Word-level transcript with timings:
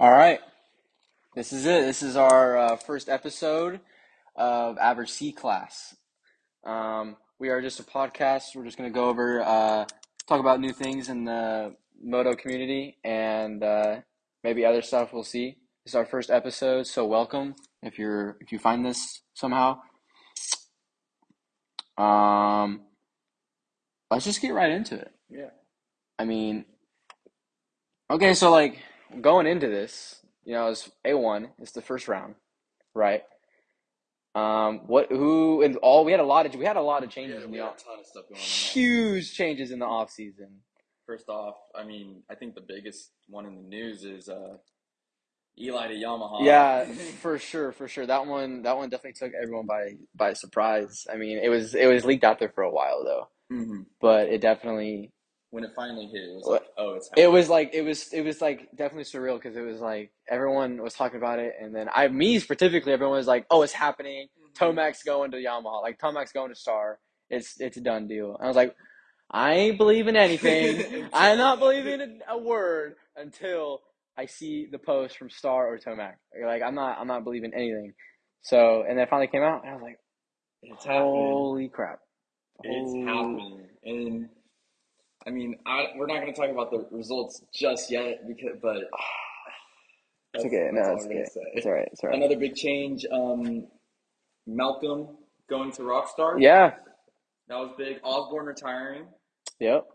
All 0.00 0.10
right. 0.10 0.40
This 1.36 1.52
is 1.52 1.66
it. 1.66 1.82
This 1.82 2.02
is 2.02 2.16
our 2.16 2.56
uh, 2.56 2.76
first 2.76 3.08
episode 3.08 3.78
of 4.34 4.76
Average 4.78 5.10
C 5.10 5.30
Class. 5.30 5.94
Um, 6.66 7.16
we 7.38 7.48
are 7.48 7.62
just 7.62 7.78
a 7.78 7.84
podcast. 7.84 8.56
We're 8.56 8.64
just 8.64 8.76
going 8.76 8.90
to 8.90 8.94
go 8.94 9.08
over, 9.08 9.40
uh, 9.40 9.84
talk 10.28 10.40
about 10.40 10.58
new 10.58 10.72
things 10.72 11.08
in 11.08 11.24
the 11.24 11.76
moto 12.02 12.34
community 12.34 12.98
and 13.04 13.62
uh, 13.62 14.00
maybe 14.42 14.64
other 14.64 14.82
stuff. 14.82 15.12
We'll 15.12 15.22
see. 15.22 15.58
This 15.84 15.92
is 15.92 15.94
our 15.94 16.06
first 16.06 16.28
episode, 16.28 16.88
so 16.88 17.06
welcome 17.06 17.54
if 17.80 17.96
you're 17.96 18.36
if 18.40 18.50
you 18.50 18.58
find 18.58 18.84
this 18.84 19.22
somehow. 19.34 19.78
Um, 21.96 22.80
let's 24.10 24.24
just 24.24 24.42
get 24.42 24.54
right 24.54 24.72
into 24.72 24.96
it. 24.96 25.12
Yeah. 25.30 25.50
I 26.18 26.24
mean, 26.24 26.64
okay, 28.10 28.34
so 28.34 28.50
like 28.50 28.80
going 29.22 29.46
into 29.46 29.68
this, 29.68 30.20
you 30.44 30.52
know, 30.54 30.68
it's 30.68 30.90
A 31.04 31.14
one. 31.14 31.50
It's 31.58 31.72
the 31.72 31.82
first 31.82 32.08
round, 32.08 32.34
right? 32.94 33.22
Um, 34.34 34.80
what 34.86 35.10
who 35.10 35.62
and 35.62 35.76
all 35.78 36.04
we 36.04 36.12
had 36.12 36.20
a 36.20 36.24
lot 36.26 36.46
of 36.46 36.54
we 36.56 36.64
had 36.64 36.76
a 36.76 36.82
lot 36.82 37.04
of 37.04 37.10
changes 37.10 37.40
Yeah, 37.40 37.46
in 37.46 37.50
we 37.50 37.58
the 37.58 37.60
had 37.60 37.66
a 37.66 37.70
off, 37.70 37.76
ton 37.84 38.00
of 38.00 38.06
stuff 38.06 38.24
going 38.28 38.42
on. 38.42 38.70
huge 38.74 39.34
changes 39.34 39.70
in 39.70 39.80
the 39.80 39.86
off 39.86 40.10
season. 40.10 40.60
First 41.06 41.28
off, 41.28 41.56
I 41.74 41.84
mean, 41.84 42.22
I 42.30 42.34
think 42.34 42.54
the 42.54 42.62
biggest 42.62 43.10
one 43.28 43.46
in 43.46 43.56
the 43.56 43.62
news 43.62 44.04
is 44.04 44.28
uh, 44.28 44.58
Eli 45.58 45.88
to 45.88 45.94
Yamaha. 45.94 46.46
Yeah, 46.46 46.84
for 47.20 47.38
sure, 47.38 47.72
for 47.72 47.88
sure. 47.88 48.06
That 48.06 48.26
one 48.26 48.62
that 48.62 48.76
one 48.76 48.90
definitely 48.90 49.14
took 49.14 49.34
everyone 49.40 49.66
by 49.66 49.96
by 50.14 50.32
surprise. 50.34 51.06
I 51.12 51.16
mean, 51.16 51.38
it 51.38 51.48
was 51.48 51.74
it 51.74 51.86
was 51.86 52.04
leaked 52.04 52.24
out 52.24 52.40
there 52.40 52.50
for 52.50 52.64
a 52.64 52.72
while 52.72 53.04
though, 53.04 53.28
hmm 53.50 53.82
but 54.00 54.28
it 54.28 54.42
definitely 54.42 55.12
When 55.54 55.62
it 55.62 55.70
finally 55.76 56.06
hit, 56.06 56.22
it 56.22 56.34
was 56.34 56.46
like, 56.46 56.64
oh, 56.76 56.94
it's 56.94 57.08
it 57.16 57.28
was 57.30 57.48
like 57.48 57.70
it 57.74 57.82
was 57.82 58.12
it 58.12 58.22
was 58.22 58.40
like 58.40 58.68
definitely 58.74 59.04
surreal 59.04 59.36
because 59.40 59.56
it 59.56 59.60
was 59.60 59.80
like 59.80 60.10
everyone 60.28 60.82
was 60.82 60.94
talking 60.94 61.18
about 61.18 61.38
it 61.38 61.52
and 61.62 61.72
then 61.72 61.88
I 61.94 62.08
me 62.08 62.40
specifically 62.40 62.92
everyone 62.92 63.16
was 63.16 63.28
like, 63.28 63.46
"Oh, 63.50 63.62
it's 63.62 63.72
happening." 63.72 64.26
Mm-hmm. 64.26 64.64
Tomac's 64.64 65.04
going 65.04 65.30
to 65.30 65.36
Yamaha. 65.36 65.80
Like 65.80 66.00
Tomac's 66.00 66.32
going 66.32 66.48
to 66.50 66.56
Star. 66.56 66.98
It's 67.30 67.60
it's 67.60 67.76
a 67.76 67.80
done 67.80 68.08
deal. 68.08 68.36
I 68.42 68.48
was 68.48 68.56
like, 68.56 68.74
I 69.30 69.52
ain't 69.54 69.78
believing 69.78 70.16
anything. 70.16 71.08
I'm 71.12 71.38
not 71.38 71.60
believing 71.60 72.00
a, 72.28 72.32
a 72.34 72.38
word 72.38 72.96
until 73.16 73.82
I 74.18 74.26
see 74.26 74.66
the 74.70 74.78
post 74.78 75.16
from 75.16 75.30
Star 75.30 75.68
or 75.72 75.78
Tomac. 75.78 76.14
Like 76.44 76.62
I'm 76.62 76.74
not 76.74 76.98
I'm 76.98 77.06
not 77.06 77.22
believing 77.22 77.52
anything. 77.54 77.94
So 78.42 78.84
and 78.88 78.98
then 78.98 79.06
finally 79.08 79.28
came 79.28 79.42
out 79.42 79.62
and 79.62 79.70
I 79.70 79.74
was 79.74 79.82
like, 79.82 79.98
It's 80.62 80.84
happening. 80.84 81.12
holy 81.12 81.68
crap. 81.68 82.00
It's 82.64 82.90
Holy- 82.90 83.04
happening. 83.04 83.66
And 83.84 84.28
I 85.26 85.30
mean, 85.30 85.56
I, 85.66 85.86
we're 85.96 86.06
not 86.06 86.20
going 86.20 86.32
to 86.32 86.38
talk 86.38 86.50
about 86.50 86.70
the 86.70 86.86
results 86.90 87.42
just 87.54 87.90
yet, 87.90 88.26
because 88.28 88.58
but 88.60 88.76
It's 90.34 90.44
okay. 90.44 90.68
No, 90.72 90.94
it's 90.94 91.06
okay. 91.06 91.24
It's 91.54 91.66
all 91.66 91.72
right. 91.72 91.88
It's 91.92 92.02
all 92.02 92.10
right. 92.10 92.18
Another 92.18 92.36
big 92.36 92.54
change. 92.54 93.06
Um, 93.10 93.66
Malcolm 94.46 95.16
going 95.48 95.72
to 95.72 95.82
Rockstar. 95.82 96.34
Yeah. 96.38 96.74
that 97.48 97.56
was 97.56 97.74
big. 97.78 97.98
Osborne 98.02 98.46
retiring. 98.46 99.06
Yep. 99.60 99.86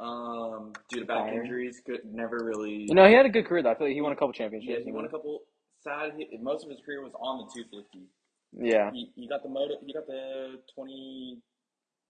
Um, 0.00 0.72
due 0.90 1.00
to 1.00 1.06
back 1.06 1.32
injuries, 1.32 1.82
could 1.84 2.00
never 2.04 2.38
really. 2.42 2.86
You 2.88 2.94
know, 2.94 3.06
he 3.06 3.14
had 3.14 3.26
a 3.26 3.30
good 3.30 3.46
career 3.46 3.62
though. 3.62 3.70
I 3.70 3.74
feel 3.74 3.88
like 3.88 3.94
he 3.94 4.00
won 4.00 4.12
a 4.12 4.16
couple 4.16 4.32
championships. 4.32 4.78
yeah, 4.78 4.84
he 4.84 4.92
won 4.92 5.04
a 5.04 5.08
couple. 5.08 5.40
Sad. 5.82 6.12
He, 6.16 6.38
most 6.40 6.64
of 6.64 6.70
his 6.70 6.80
career 6.84 7.02
was 7.02 7.12
on 7.20 7.38
the 7.38 7.62
250. 7.62 8.08
Yeah. 8.52 8.90
He, 8.92 9.10
he 9.14 9.28
got 9.28 9.42
the 9.42 9.48
moto. 9.48 9.74
He 9.84 9.92
got 9.92 10.06
the 10.06 10.60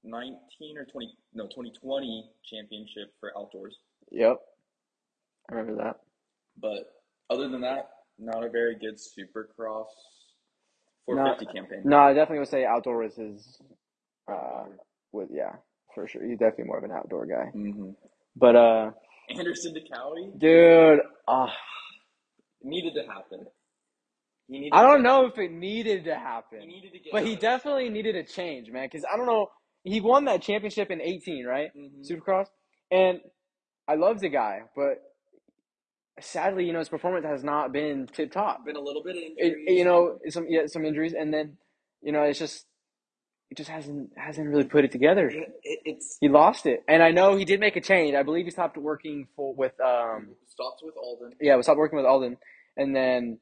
2019 0.04 0.78
or 0.78 0.84
20 0.84 1.08
no 1.34 1.44
2020 1.44 2.30
championship 2.44 3.12
for 3.20 3.32
outdoors. 3.38 3.76
Yep. 4.10 4.38
I 5.50 5.54
remember 5.54 5.82
that. 5.82 5.96
But 6.60 6.92
other 7.30 7.48
than 7.48 7.60
that, 7.62 7.90
not 8.18 8.44
a 8.44 8.48
very 8.50 8.76
good 8.76 8.96
Supercross 8.96 9.86
450 11.06 11.46
campaign. 11.54 11.82
No, 11.84 11.98
I 11.98 12.12
definitely 12.12 12.40
would 12.40 12.48
say 12.48 12.64
outdoor 12.64 12.98
was 13.02 13.14
his. 13.16 13.60
Uh, 14.30 14.64
was 15.12 15.28
yeah, 15.32 15.52
for 15.94 16.06
sure. 16.06 16.26
He's 16.26 16.38
definitely 16.38 16.64
more 16.64 16.78
of 16.78 16.84
an 16.84 16.90
outdoor 16.92 17.26
guy. 17.26 17.46
hmm 17.52 17.90
But 18.36 18.56
uh, 18.56 18.90
Anderson 19.30 19.74
to 19.74 19.80
Kawi 19.80 20.38
dude, 20.38 21.00
uh, 21.26 21.46
needed 22.62 22.94
to 22.94 23.02
happen. 23.10 23.46
He 24.48 24.58
needed 24.60 24.72
I 24.74 24.82
don't 24.82 25.02
know 25.02 25.26
if 25.26 25.38
it 25.38 25.50
needed 25.52 26.04
to 26.04 26.14
He 26.14 26.20
happen, 26.20 26.58
needed 26.66 26.92
to 26.92 26.98
get. 26.98 27.12
but 27.12 27.24
he 27.26 27.36
definitely 27.36 27.88
needed 27.90 28.16
a 28.16 28.22
change, 28.24 28.70
man. 28.70 28.86
Because 28.90 29.04
I 29.10 29.16
don't 29.16 29.26
know, 29.26 29.48
he 29.88 30.00
won 30.00 30.26
that 30.26 30.42
championship 30.42 30.90
in 30.90 31.00
eighteen, 31.00 31.44
right? 31.46 31.70
hmm 31.74 32.02
Supercross, 32.02 32.46
and 32.90 33.20
I 33.88 33.94
love 33.96 34.20
the 34.20 34.28
guy, 34.28 34.62
but 34.76 35.02
sadly, 36.20 36.66
you 36.66 36.72
know, 36.72 36.80
his 36.80 36.88
performance 36.88 37.24
has 37.26 37.44
not 37.44 37.72
been 37.72 38.06
tip 38.12 38.32
top. 38.32 38.64
Been 38.64 38.76
a 38.76 38.80
little 38.80 39.02
bit 39.02 39.16
of 39.16 39.22
it, 39.36 39.72
you 39.74 39.84
know 39.84 40.18
some 40.30 40.46
yeah 40.48 40.66
some 40.66 40.84
injuries 40.84 41.14
and 41.18 41.32
then 41.32 41.56
you 42.02 42.12
know 42.12 42.22
it's 42.22 42.38
just 42.38 42.66
it 43.50 43.56
just 43.56 43.70
hasn't 43.70 44.10
hasn't 44.16 44.48
really 44.48 44.64
put 44.64 44.84
it 44.84 44.92
together 44.92 45.28
It, 45.28 45.48
it, 45.62 45.78
it's 45.84 46.18
he 46.20 46.28
lost 46.28 46.66
it 46.66 46.82
and 46.88 47.02
i 47.02 47.10
know 47.10 47.36
he 47.36 47.44
did 47.44 47.60
make 47.60 47.76
a 47.76 47.80
change 47.80 48.14
i 48.14 48.22
believe 48.22 48.44
he 48.44 48.50
stopped 48.50 48.76
working 48.76 49.26
for 49.36 49.54
with 49.54 49.72
um 49.80 50.30
stopped 50.48 50.80
with 50.82 50.94
Aldon. 51.02 51.32
yeah 51.40 51.56
we 51.56 51.62
stopped 51.62 51.78
working 51.78 51.96
with 51.96 52.06
aldon 52.06 52.36
and 52.76 52.94
then 52.94 53.38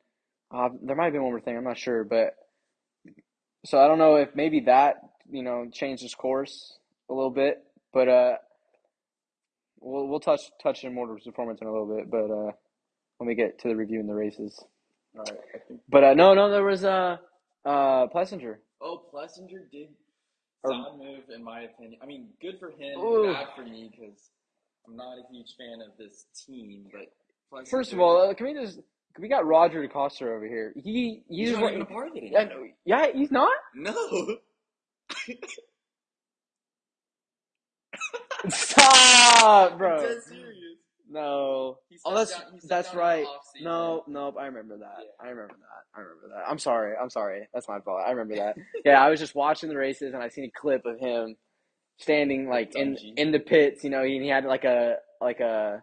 uh, 0.55 0.69
there 0.83 0.97
might 0.97 1.05
have 1.05 1.13
been 1.13 1.23
one 1.23 1.33
more 1.33 1.41
thing 1.41 1.57
i'm 1.57 1.65
not 1.65 1.79
sure 1.79 2.05
but 2.05 2.35
so 3.65 3.79
i 3.79 3.89
don't 3.89 3.99
know 3.99 4.17
if 4.17 4.31
maybe 4.35 4.61
that 4.61 4.97
you 5.31 5.43
know 5.43 5.67
changed 5.73 6.03
his 6.03 6.15
course 6.15 6.79
a 7.11 7.15
little 7.15 7.31
bit 7.31 7.63
but 7.93 8.09
uh 8.09 8.35
we'll 9.81 10.07
we'll 10.09 10.21
touch 10.21 10.41
touch 10.63 10.85
in 10.85 10.95
more 10.95 11.07
performance 11.25 11.61
in 11.61 11.67
a 11.67 11.73
little 11.73 11.87
bit 11.97 12.11
but 12.11 12.31
uh 12.31 12.51
when 13.19 13.27
we 13.29 13.35
get 13.35 13.59
to 13.59 13.69
the 13.69 13.77
review 13.77 14.01
in 14.01 14.07
the 14.07 14.15
races 14.15 14.63
All 15.17 15.25
right, 15.25 15.39
I 15.55 15.59
think. 15.67 15.81
but 15.89 16.05
uh 16.05 16.15
no 16.15 16.35
no 16.35 16.51
there 16.51 16.65
was 16.65 16.85
uh 16.85 17.17
uh 17.65 18.07
Plessinger 18.09 18.57
Oh, 18.81 19.03
Plessinger 19.13 19.71
did 19.73 19.89
Or- 20.63 20.97
move 20.99 21.25
in 21.35 21.43
my 21.43 21.63
opinion. 21.63 21.99
I 22.03 22.07
mean, 22.07 22.29
good 22.43 22.59
for 22.61 22.71
him, 22.71 22.99
Ooh. 22.99 23.33
bad 23.33 23.47
for 23.57 23.63
me 23.63 23.91
because 23.91 24.31
I'm 24.87 24.95
not 24.97 25.17
a 25.19 25.23
huge 25.33 25.55
fan 25.57 25.81
of 25.81 25.97
this 25.97 26.27
team. 26.47 26.87
But 26.93 27.11
Plessinger, 27.51 27.71
First 27.71 27.93
of 27.95 28.01
all, 28.01 28.21
uh, 28.29 28.35
can 28.35 28.47
we 28.47 28.53
just 28.53 28.75
can 29.15 29.23
we 29.23 29.29
got 29.29 29.47
Roger 29.47 29.81
De 29.81 29.89
Coster 29.89 30.37
over 30.37 30.47
here. 30.47 30.75
He 30.77 31.23
he's 31.29 31.49
he's, 31.49 31.59
not 31.59 31.71
even 31.71 31.81
a 31.83 31.85
part 31.87 32.09
of 32.09 32.17
it. 32.17 32.25
yeah, 32.31 32.41
anymore. 32.41 32.67
no, 32.67 32.73
yeah, 32.85 33.07
he's 33.15 33.31
not. 33.31 33.53
No. 33.75 33.95
Stop, 38.49 39.79
bro. 39.79 39.97
I'm 39.97 40.03
dead 40.03 40.23
serious. 40.23 40.55
No. 41.09 41.79
Oh, 42.05 42.15
that's 42.15 42.33
down- 42.33 42.43
that's 42.69 42.69
down 42.69 42.79
in 42.93 42.93
the 42.93 42.99
right. 42.99 43.27
No, 43.63 44.05
nope. 44.09 44.37
I 44.39 44.47
remember 44.47 44.79
that. 44.79 44.97
Yeah. 45.01 45.07
I 45.27 45.29
remember 45.31 45.55
that. 45.55 45.99
I 45.99 46.01
remember 46.01 46.29
that. 46.35 46.45
I'm 46.51 46.59
sorry. 46.59 46.95
I'm 47.01 47.11
sorry. 47.11 47.49
That's 47.55 47.69
my 47.69 47.79
fault. 47.81 48.03
I 48.07 48.11
remember 48.11 48.37
that. 48.37 48.57
yeah, 48.85 49.03
I 49.03 49.09
was 49.11 49.21
just 49.21 49.35
watching 49.35 49.69
the 49.69 49.77
races 49.77 50.15
and 50.15 50.23
I 50.23 50.29
seen 50.29 50.45
a 50.45 50.51
clip 50.61 50.85
of 50.85 50.99
him 50.99 51.37
standing 51.99 52.49
like 52.49 52.75
in 52.75 52.97
in 53.17 53.33
the 53.33 53.39
pits. 53.41 53.85
You 53.85 53.91
know, 53.91 54.05
he, 54.05 54.19
he 54.21 54.29
had 54.29 54.45
like 54.45 54.65
a 54.65 54.97
like 55.21 55.41
a 55.41 55.83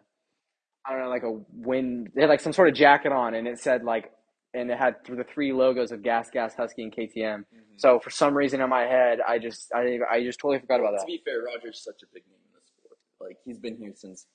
I 0.86 0.90
don't 0.92 1.00
know 1.02 1.08
like 1.08 1.22
a 1.24 1.40
wind. 1.52 2.10
They 2.14 2.20
had 2.22 2.30
like 2.30 2.40
some 2.40 2.52
sort 2.52 2.68
of 2.68 2.74
jacket 2.74 3.12
on 3.12 3.34
and 3.34 3.48
it 3.48 3.58
said 3.58 3.82
like 3.84 4.12
and 4.54 4.70
it 4.70 4.78
had 4.78 4.96
the 5.08 5.24
three 5.24 5.52
logos 5.52 5.92
of 5.92 6.02
Gas 6.02 6.30
Gas 6.30 6.54
Husky 6.54 6.82
and 6.84 6.92
KTM. 6.94 7.40
Mhm. 7.40 7.44
So 7.76 7.98
for 7.98 8.10
some 8.10 8.34
reason 8.36 8.60
in 8.60 8.68
my 8.70 8.82
head, 8.82 9.18
I 9.26 9.38
just 9.38 9.72
I 9.74 9.98
I 10.10 10.22
just 10.22 10.38
totally 10.38 10.60
forgot 10.60 10.80
about 10.80 10.92
that. 10.92 11.00
To 11.00 11.06
be 11.06 11.20
fair, 11.24 11.42
Roger's 11.42 11.82
such 11.82 12.02
a 12.02 12.06
big 12.14 12.22
name 12.26 12.38
in 12.46 12.52
the 12.54 12.60
sport. 12.64 12.98
Like 13.20 13.38
he's 13.44 13.58
been 13.58 13.76
here 13.76 13.92
since 13.94 14.26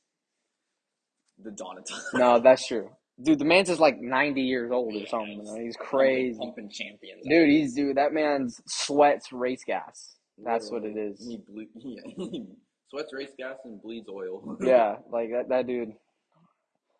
the 1.43 1.51
dawn 1.51 1.77
of 1.77 1.85
time. 1.87 2.01
No, 2.13 2.39
that's 2.43 2.67
true. 2.67 2.89
Dude, 3.21 3.39
the 3.39 3.45
man's 3.45 3.67
just 3.67 3.81
like 3.81 3.99
90 3.99 4.41
years 4.41 4.71
old 4.71 4.95
or 4.95 5.05
something. 5.07 5.43
man. 5.43 5.61
He's 5.65 5.75
crazy. 5.75 6.37
Pumping 6.39 6.69
champions. 6.69 7.21
Dude, 7.27 7.49
he's 7.49 7.73
dude. 7.73 7.97
That 7.97 8.13
man's 8.13 8.61
sweats 8.65 9.33
race 9.33 9.63
gas. 9.65 10.15
That's 10.41 10.71
what 10.71 10.85
it 10.85 10.95
is. 10.95 11.19
He, 11.27 11.37
ble- 11.37 11.65
he, 11.75 11.99
he 12.31 12.45
sweats 12.89 13.11
race 13.13 13.31
gas 13.37 13.57
and 13.65 13.81
bleeds 13.81 14.07
oil. 14.09 14.57
Yeah, 14.61 14.97
like 15.11 15.31
that. 15.31 15.49
That 15.49 15.67
dude. 15.67 15.93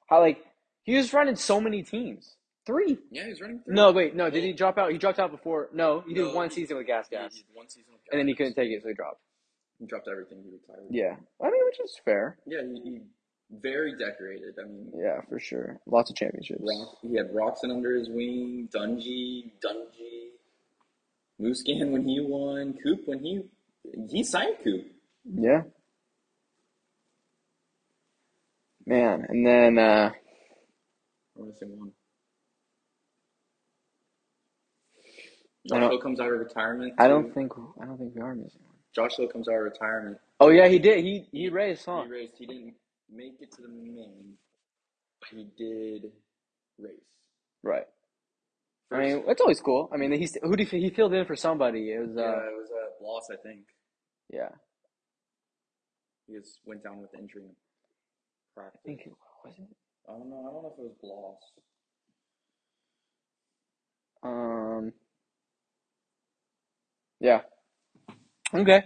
How 0.08 0.20
like 0.20 0.40
he 0.84 0.96
was 0.98 1.14
running 1.14 1.36
so 1.38 1.62
many 1.62 1.84
teams. 1.84 2.36
Three. 2.70 3.00
Yeah, 3.10 3.26
he's 3.26 3.42
running. 3.42 3.60
Through. 3.62 3.74
No, 3.74 3.92
wait, 3.92 4.16
no. 4.16 4.30
Did 4.30 4.44
he 4.44 4.54
drop 4.54 4.78
out? 4.78 4.92
He 4.92 5.00
dropped 5.00 5.18
out 5.20 5.32
before. 5.32 5.70
No, 5.74 6.02
he 6.08 6.14
did 6.14 6.26
No, 6.26 6.34
one 6.36 6.50
he- 6.50 6.56
season 6.56 6.78
with 6.78 6.86
gas 6.86 7.08
gas, 7.10 7.34
he 7.34 7.42
did 7.42 7.56
one 7.56 7.68
season 7.68 7.92
with 7.94 8.02
and 8.12 8.20
then 8.20 8.28
he 8.28 8.36
couldn't 8.36 8.54
take 8.54 8.70
it, 8.70 8.84
so 8.84 8.90
he 8.90 8.94
dropped. 8.94 9.22
He 9.80 9.86
dropped 9.88 10.08
everything. 10.08 10.44
He 10.44 10.52
retired. 10.52 10.86
Yeah, 10.92 11.16
I 11.42 11.50
mean, 11.50 11.62
which 11.66 11.80
is 11.84 12.00
fair. 12.06 12.38
Yeah, 12.46 12.62
he, 12.62 12.80
he 12.84 13.00
very 13.52 13.98
decorated. 13.98 14.54
I 14.64 14.68
mean, 14.68 14.92
Yeah, 14.96 15.22
for 15.30 15.40
sure. 15.40 15.80
Lots 15.88 16.12
of 16.12 16.16
championships. 16.16 16.62
Rock, 16.64 16.98
he 17.02 17.16
had 17.16 17.32
Roczen 17.34 17.72
under 17.72 17.96
his 17.96 18.08
wing, 18.10 18.70
Dungey, 18.72 19.52
Dungey, 19.66 20.30
Musquin 21.42 21.90
when 21.92 22.08
he 22.08 22.20
won, 22.20 22.78
Coop 22.84 23.08
when 23.08 23.20
he 23.20 23.42
he 24.12 24.24
signed 24.24 24.58
Coop. 24.64 24.86
Yeah. 25.26 25.64
Man, 28.86 29.26
and 29.30 29.46
then 29.46 29.78
uh 29.80 30.12
I'm 31.38 31.48
missing 31.48 31.80
one. 31.80 31.92
Josh 35.70 36.00
comes 36.02 36.20
out 36.20 36.32
of 36.34 36.40
retirement. 36.40 36.94
I 37.00 37.08
don't 37.08 37.28
too. 37.28 37.34
think 37.34 37.54
I 37.82 37.86
don't 37.86 37.98
think 37.98 38.16
we 38.16 38.22
are 38.22 38.36
missing 38.36 38.62
one. 38.66 38.76
Josh 38.96 39.16
Hill 39.18 39.28
comes 39.28 39.48
out 39.50 39.56
of 39.56 39.64
retirement. 39.64 40.18
Oh 40.40 40.50
yeah, 40.50 40.68
he 40.68 40.80
did. 40.80 41.04
He 41.04 41.28
he 41.32 41.50
raced, 41.50 41.86
huh? 41.86 42.04
He 42.06 42.12
raced. 42.12 42.36
He 42.38 42.46
didn't 42.48 42.76
make 43.12 43.36
it 43.42 43.52
to 43.54 43.62
the 43.64 43.70
main. 43.70 44.36
He 45.32 45.48
did. 45.58 46.12
race. 46.80 46.94
Right. 47.64 47.86
I 48.92 49.00
mean, 49.00 49.24
it's 49.28 49.42
always 49.42 49.62
cool. 49.62 49.90
I 49.94 49.98
mean, 49.98 50.12
he's 50.14 50.38
who 50.42 50.56
did 50.56 50.70
he, 50.70 50.82
he 50.82 50.90
filled 50.92 51.14
in 51.14 51.26
for 51.26 51.36
somebody? 51.36 51.92
It 51.92 52.00
was 52.02 52.16
yeah, 52.16 52.24
uh, 52.24 52.28
it 52.28 52.58
was 52.58 52.70
uh, 52.72 53.06
loss, 53.06 53.28
I 53.32 53.38
think. 53.38 53.66
yeah. 54.34 54.50
He 56.28 56.36
just 56.38 56.60
went 56.66 56.84
down 56.84 57.00
with 57.02 57.14
injury. 57.16 57.44
in 57.44 57.52
I 58.58 58.70
think 58.86 59.02
it 59.06 59.14
was 59.46 59.54
it. 59.60 59.68
I 60.10 60.14
don't 60.14 60.30
know. 60.30 60.40
I 60.40 60.52
don't 60.54 60.64
know 60.64 60.74
if 60.74 60.80
it 60.80 60.84
was 60.84 60.98
Bloss. 61.02 61.42
Um. 64.24 64.94
Yeah. 67.20 67.42
Okay. 68.54 68.84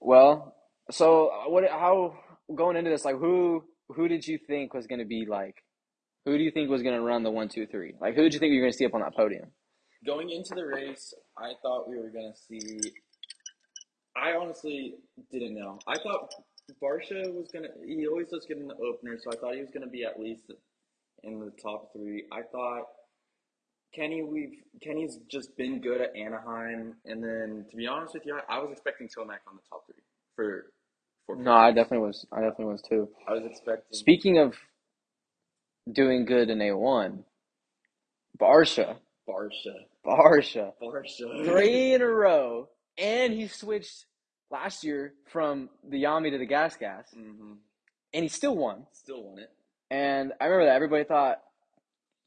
Well, 0.00 0.54
so 0.90 1.28
uh, 1.28 1.50
what? 1.50 1.64
How 1.68 2.14
going 2.54 2.76
into 2.76 2.90
this? 2.90 3.04
Like, 3.04 3.18
who 3.18 3.64
who 3.88 4.08
did 4.08 4.26
you 4.26 4.38
think 4.46 4.74
was 4.74 4.86
going 4.86 5.00
to 5.00 5.06
be 5.06 5.26
like? 5.26 5.56
Who 6.26 6.36
do 6.36 6.44
you 6.44 6.50
think 6.50 6.68
was 6.68 6.82
going 6.82 6.94
to 6.94 7.00
run 7.00 7.22
the 7.22 7.30
one, 7.30 7.48
two, 7.48 7.66
three? 7.66 7.94
Like, 8.00 8.14
who 8.14 8.22
did 8.22 8.34
you 8.34 8.40
think 8.40 8.52
you 8.52 8.58
were 8.58 8.64
going 8.64 8.72
to 8.72 8.76
see 8.78 8.84
up 8.86 8.94
on 8.94 9.00
that 9.00 9.16
podium? 9.16 9.50
Going 10.06 10.30
into 10.30 10.54
the 10.54 10.64
race, 10.64 11.12
I 11.36 11.54
thought 11.62 11.88
we 11.88 11.96
were 11.96 12.10
gonna 12.10 12.34
see. 12.48 12.78
I 14.16 14.32
honestly 14.40 14.94
didn't 15.32 15.56
know. 15.56 15.80
I 15.88 15.96
thought 15.98 16.32
Barcia 16.80 17.34
was 17.34 17.48
gonna. 17.52 17.68
He 17.84 18.06
always 18.06 18.28
does 18.28 18.46
good 18.46 18.58
in 18.58 18.68
the 18.68 18.76
opener, 18.76 19.18
so 19.18 19.30
I 19.32 19.36
thought 19.40 19.54
he 19.54 19.60
was 19.60 19.70
gonna 19.72 19.88
be 19.88 20.04
at 20.04 20.20
least 20.20 20.52
in 21.24 21.40
the 21.40 21.50
top 21.60 21.90
three. 21.92 22.26
I 22.32 22.42
thought 22.42 22.84
Kenny, 23.94 24.22
we've 24.22 24.54
Kenny's 24.82 25.18
just 25.30 25.56
been 25.56 25.80
good 25.80 26.00
at 26.00 26.14
Anaheim, 26.14 26.94
and 27.04 27.22
then 27.22 27.64
to 27.70 27.76
be 27.76 27.86
honest 27.86 28.14
with 28.14 28.26
you, 28.26 28.38
I, 28.48 28.58
was 28.58 28.70
expecting 28.70 29.08
Tomac 29.08 29.38
on 29.48 29.56
the 29.56 29.62
top 29.68 29.86
three 29.86 30.02
for. 30.36 30.66
for 31.26 31.36
No, 31.36 31.52
I 31.52 31.72
definitely 31.72 32.06
was. 32.06 32.26
I 32.32 32.40
definitely 32.40 32.66
was 32.72 32.82
too. 32.82 33.08
I 33.26 33.32
was 33.32 33.44
expecting. 33.44 33.96
Speaking 33.98 34.38
of 34.38 34.54
doing 35.90 36.26
good 36.26 36.50
in 36.50 36.60
A 36.60 36.72
one, 36.76 37.24
Barcia, 38.38 38.96
Barcia. 39.28 39.74
Barcia, 40.06 40.72
Barcia. 40.82 41.44
three 41.44 41.94
in 41.94 42.02
a 42.02 42.06
row, 42.08 42.68
and 42.98 43.32
he 43.32 43.48
switched 43.48 44.04
last 44.50 44.84
year 44.84 45.14
from 45.32 45.70
the 45.88 46.02
Yami 46.02 46.30
to 46.30 46.38
the 46.38 46.46
Gas 46.46 46.76
Gas, 46.76 47.10
hmm 47.14 47.54
and 48.14 48.22
he 48.22 48.28
still 48.28 48.56
won. 48.56 48.86
Still 48.92 49.22
won 49.22 49.38
it. 49.38 49.50
And 49.90 50.32
I 50.40 50.46
remember 50.46 50.66
that 50.66 50.76
everybody 50.76 51.04
thought 51.04 51.42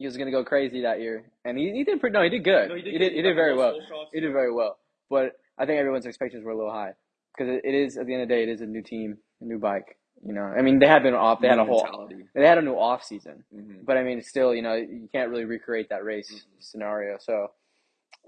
he 0.01 0.05
was 0.07 0.17
gonna 0.17 0.31
go 0.31 0.43
crazy 0.43 0.81
that 0.81 0.99
year, 0.99 1.23
and 1.45 1.57
he, 1.57 1.71
he 1.71 1.83
did 1.83 1.99
pretty. 1.99 2.13
No, 2.13 2.23
he 2.23 2.29
did 2.29 2.43
good. 2.43 2.69
No, 2.69 2.75
he 2.75 2.81
did. 2.81 2.97
good. 2.97 3.11
He 3.13 3.21
did, 3.21 3.35
very 3.35 3.55
well. 3.55 3.79
full. 3.87 4.07
He 4.11 4.19
did 4.19 4.31
very 4.33 4.51
well. 4.51 4.77
But 5.11 5.39
I 5.59 5.65
think 5.67 5.77
everyone's 5.79 6.07
expectations 6.07 6.43
were 6.43 6.51
a 6.51 6.57
little 6.57 6.71
high 6.71 6.93
because 7.37 7.53
it, 7.53 7.61
it 7.63 7.75
is 7.75 7.97
at 7.97 8.07
the 8.07 8.13
end 8.13 8.23
of 8.23 8.29
the 8.29 8.33
day, 8.35 8.43
it 8.43 8.49
is 8.49 8.61
a 8.61 8.65
new 8.65 8.81
team, 8.81 9.17
a 9.41 9.45
new 9.45 9.59
bike. 9.59 9.97
You 10.25 10.33
know, 10.33 10.41
I 10.41 10.61
mean, 10.63 10.79
they 10.79 10.87
had 10.87 11.03
been 11.03 11.13
off. 11.13 11.39
They 11.41 11.47
had 11.47 11.59
a 11.59 11.65
whole. 11.65 11.83
mentality. 11.83 12.25
They 12.33 12.47
had 12.47 12.57
a 12.57 12.61
new 12.63 12.73
off 12.75 13.03
season, 13.03 13.43
hmm 13.53 13.83
but 13.85 13.97
I 13.97 14.03
mean, 14.03 14.21
still, 14.23 14.53
you 14.55 14.61
know, 14.63 14.73
you 14.73 15.07
can't 15.11 15.29
really 15.29 15.45
recreate 15.45 15.89
that 15.89 16.03
race 16.03 16.31
Mhm. 16.31 16.63
scenario. 16.63 17.17
So, 17.19 17.51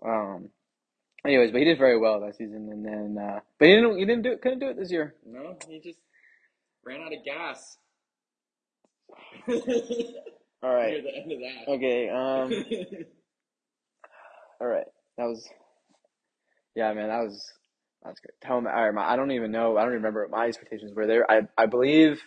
um, 0.06 0.50
anyways, 1.26 1.52
but 1.52 1.58
he 1.60 1.66
did 1.66 1.78
very 1.80 1.98
well 2.00 2.20
that 2.22 2.36
season, 2.36 2.70
and 2.72 2.86
then, 2.86 3.18
uh, 3.24 3.40
but 3.58 3.68
he 3.68 3.76
didn't. 3.76 3.98
He 3.98 4.06
didn't 4.06 4.22
do 4.24 4.32
it. 4.34 4.42
Couldn't 4.44 4.60
do 4.60 4.70
it 4.70 4.78
this 4.78 4.92
year. 4.92 5.16
No, 5.26 5.56
he 5.68 5.80
just 5.80 6.00
ran 6.86 7.02
out 7.02 7.14
of 7.14 7.24
gas. 7.26 7.78
All 10.64 10.74
right. 10.74 10.92
Near 10.92 11.02
the 11.02 11.16
end 11.16 11.32
of 11.32 11.40
that. 11.40 11.72
Okay. 11.74 12.10
Um. 12.10 13.06
All 14.62 14.68
right. 14.68 14.86
That 15.18 15.26
was. 15.26 15.48
Yeah, 16.76 16.94
man. 16.94 17.10
That 17.10 17.24
was. 17.24 17.52
That's 18.04 18.20
great. 18.20 18.40
Tell 18.42 18.62
me. 18.62 18.70
All 18.74 18.86
right. 18.86 18.94
My, 18.94 19.12
I 19.12 19.16
don't 19.16 19.32
even 19.32 19.52
know. 19.52 19.78
I 19.78 19.84
don't 19.84 19.94
remember 19.94 20.24
what 20.24 20.32
my 20.38 20.48
expectations 20.48 20.94
were 20.96 21.08
there. 21.08 21.30
I 21.30 21.42
I 21.58 21.66
believe. 21.66 22.22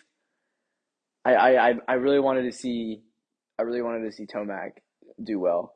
I 1.25 1.33
I 1.33 1.69
I 1.69 1.73
I 1.87 1.93
really 1.93 2.19
wanted 2.19 2.43
to 2.43 2.51
see. 2.51 3.01
I 3.59 3.63
really 3.63 3.81
wanted 3.81 4.05
to 4.05 4.11
see 4.11 4.25
Tomac 4.27 4.73
do 5.23 5.39
well. 5.39 5.73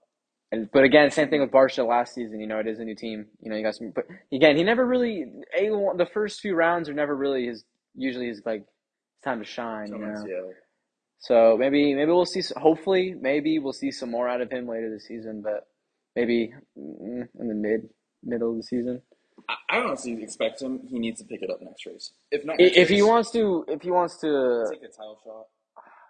And 0.51 0.69
but 0.71 0.83
again, 0.83 1.09
same 1.11 1.29
thing 1.29 1.41
with 1.41 1.51
Barcia 1.51 1.87
last 1.87 2.13
season. 2.13 2.39
You 2.39 2.47
know, 2.47 2.59
it 2.59 2.67
is 2.67 2.79
a 2.79 2.83
new 2.83 2.95
team. 2.95 3.25
You 3.41 3.49
know, 3.49 3.57
you 3.57 3.63
got 3.63 3.75
some. 3.75 3.91
But 3.95 4.05
again, 4.31 4.57
he 4.57 4.63
never 4.63 4.85
really. 4.85 5.25
A 5.57 5.69
the 5.97 6.07
first 6.13 6.41
few 6.41 6.55
rounds 6.55 6.89
are 6.89 6.93
never 6.93 7.15
really 7.15 7.47
his. 7.47 7.63
Usually, 7.95 8.27
his 8.27 8.41
like 8.45 8.61
It's 8.61 9.23
time 9.23 9.39
to 9.39 9.45
shine. 9.45 9.87
You 9.87 9.97
know. 9.97 10.25
yeah. 10.27 10.51
So 11.21 11.55
maybe 11.57 11.93
maybe 11.93 12.11
we'll 12.11 12.25
see. 12.25 12.41
Hopefully, 12.57 13.15
maybe 13.19 13.59
we'll 13.59 13.73
see 13.73 13.91
some 13.91 14.09
more 14.11 14.27
out 14.27 14.41
of 14.41 14.51
him 14.51 14.67
later 14.67 14.89
this 14.89 15.07
season. 15.07 15.41
But 15.41 15.67
maybe 16.15 16.53
mm, 16.77 17.27
in 17.39 17.47
the 17.47 17.53
mid 17.53 17.89
middle 18.23 18.51
of 18.51 18.57
the 18.57 18.63
season. 18.63 19.01
I, 19.47 19.77
I 19.77 19.79
honestly 19.79 20.21
expect 20.21 20.61
him. 20.61 20.81
He 20.89 20.99
needs 20.99 21.21
to 21.21 21.27
pick 21.27 21.41
it 21.41 21.49
up 21.49 21.61
next 21.61 21.85
race. 21.85 22.11
If 22.31 22.45
not, 22.45 22.59
If 22.59 22.89
he 22.89 23.01
wants 23.01 23.31
to, 23.31 23.65
if 23.67 23.81
he 23.81 23.91
wants 23.91 24.17
to, 24.17 24.65
take 24.71 24.83
a 24.83 24.87
title 24.87 25.19
shot. 25.23 25.45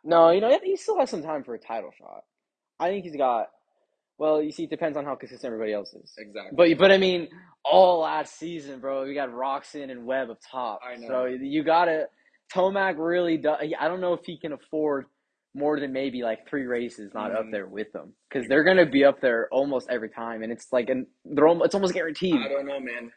no, 0.04 0.32
you 0.32 0.42
know, 0.42 0.58
he 0.64 0.76
still 0.78 0.98
has 1.00 1.10
some 1.10 1.24
time 1.24 1.44
for 1.44 1.56
a 1.56 1.60
title 1.60 1.92
shot. 1.98 2.24
I 2.80 2.90
think 2.90 3.06
he's 3.06 3.16
got. 3.16 3.50
Well, 4.18 4.42
you 4.42 4.52
see, 4.52 4.64
it 4.64 4.70
depends 4.70 4.98
on 4.98 5.06
how 5.06 5.16
consistent 5.16 5.52
everybody 5.52 5.74
else 5.74 5.94
is. 5.94 6.14
Exactly. 6.18 6.52
But 6.56 6.78
but 6.78 6.92
I 6.92 6.98
mean, 6.98 7.28
all 7.66 8.02
last 8.02 8.38
season, 8.38 8.80
bro, 8.80 9.06
we 9.06 9.14
got 9.14 9.30
Roczen 9.30 9.92
and 9.92 10.06
Webb 10.06 10.30
up 10.30 10.40
top. 10.50 10.80
I 10.88 10.96
know. 10.96 11.08
So 11.08 11.26
you 11.26 11.64
gotta. 11.64 12.08
Tomac 12.54 12.96
really 12.98 13.38
does. 13.38 13.58
I 13.80 13.88
don't 13.88 14.02
know 14.02 14.14
if 14.14 14.22
he 14.26 14.38
can 14.38 14.54
afford 14.54 15.06
more 15.54 15.80
than 15.80 15.92
maybe 15.92 16.24
like 16.24 16.48
three 16.50 16.66
races 16.66 17.12
not 17.14 17.32
up 17.36 17.46
Mhm. 17.46 17.52
there 17.52 17.68
with 17.68 17.92
them 17.92 18.14
because 18.30 18.48
they're 18.48 18.64
gonna 18.64 18.86
be 18.86 19.04
up 19.04 19.20
there 19.22 19.48
almost 19.52 19.90
every 19.90 20.10
time, 20.10 20.44
and 20.44 20.52
it's 20.52 20.72
like 20.72 20.90
and 20.90 21.06
they're 21.26 21.48
almost, 21.48 21.66
it's 21.68 21.76
almost 21.76 21.94
guaranteed. 21.94 22.36
I 22.36 22.48
don't 22.48 22.66
know, 22.66 22.80
man. 22.80 23.12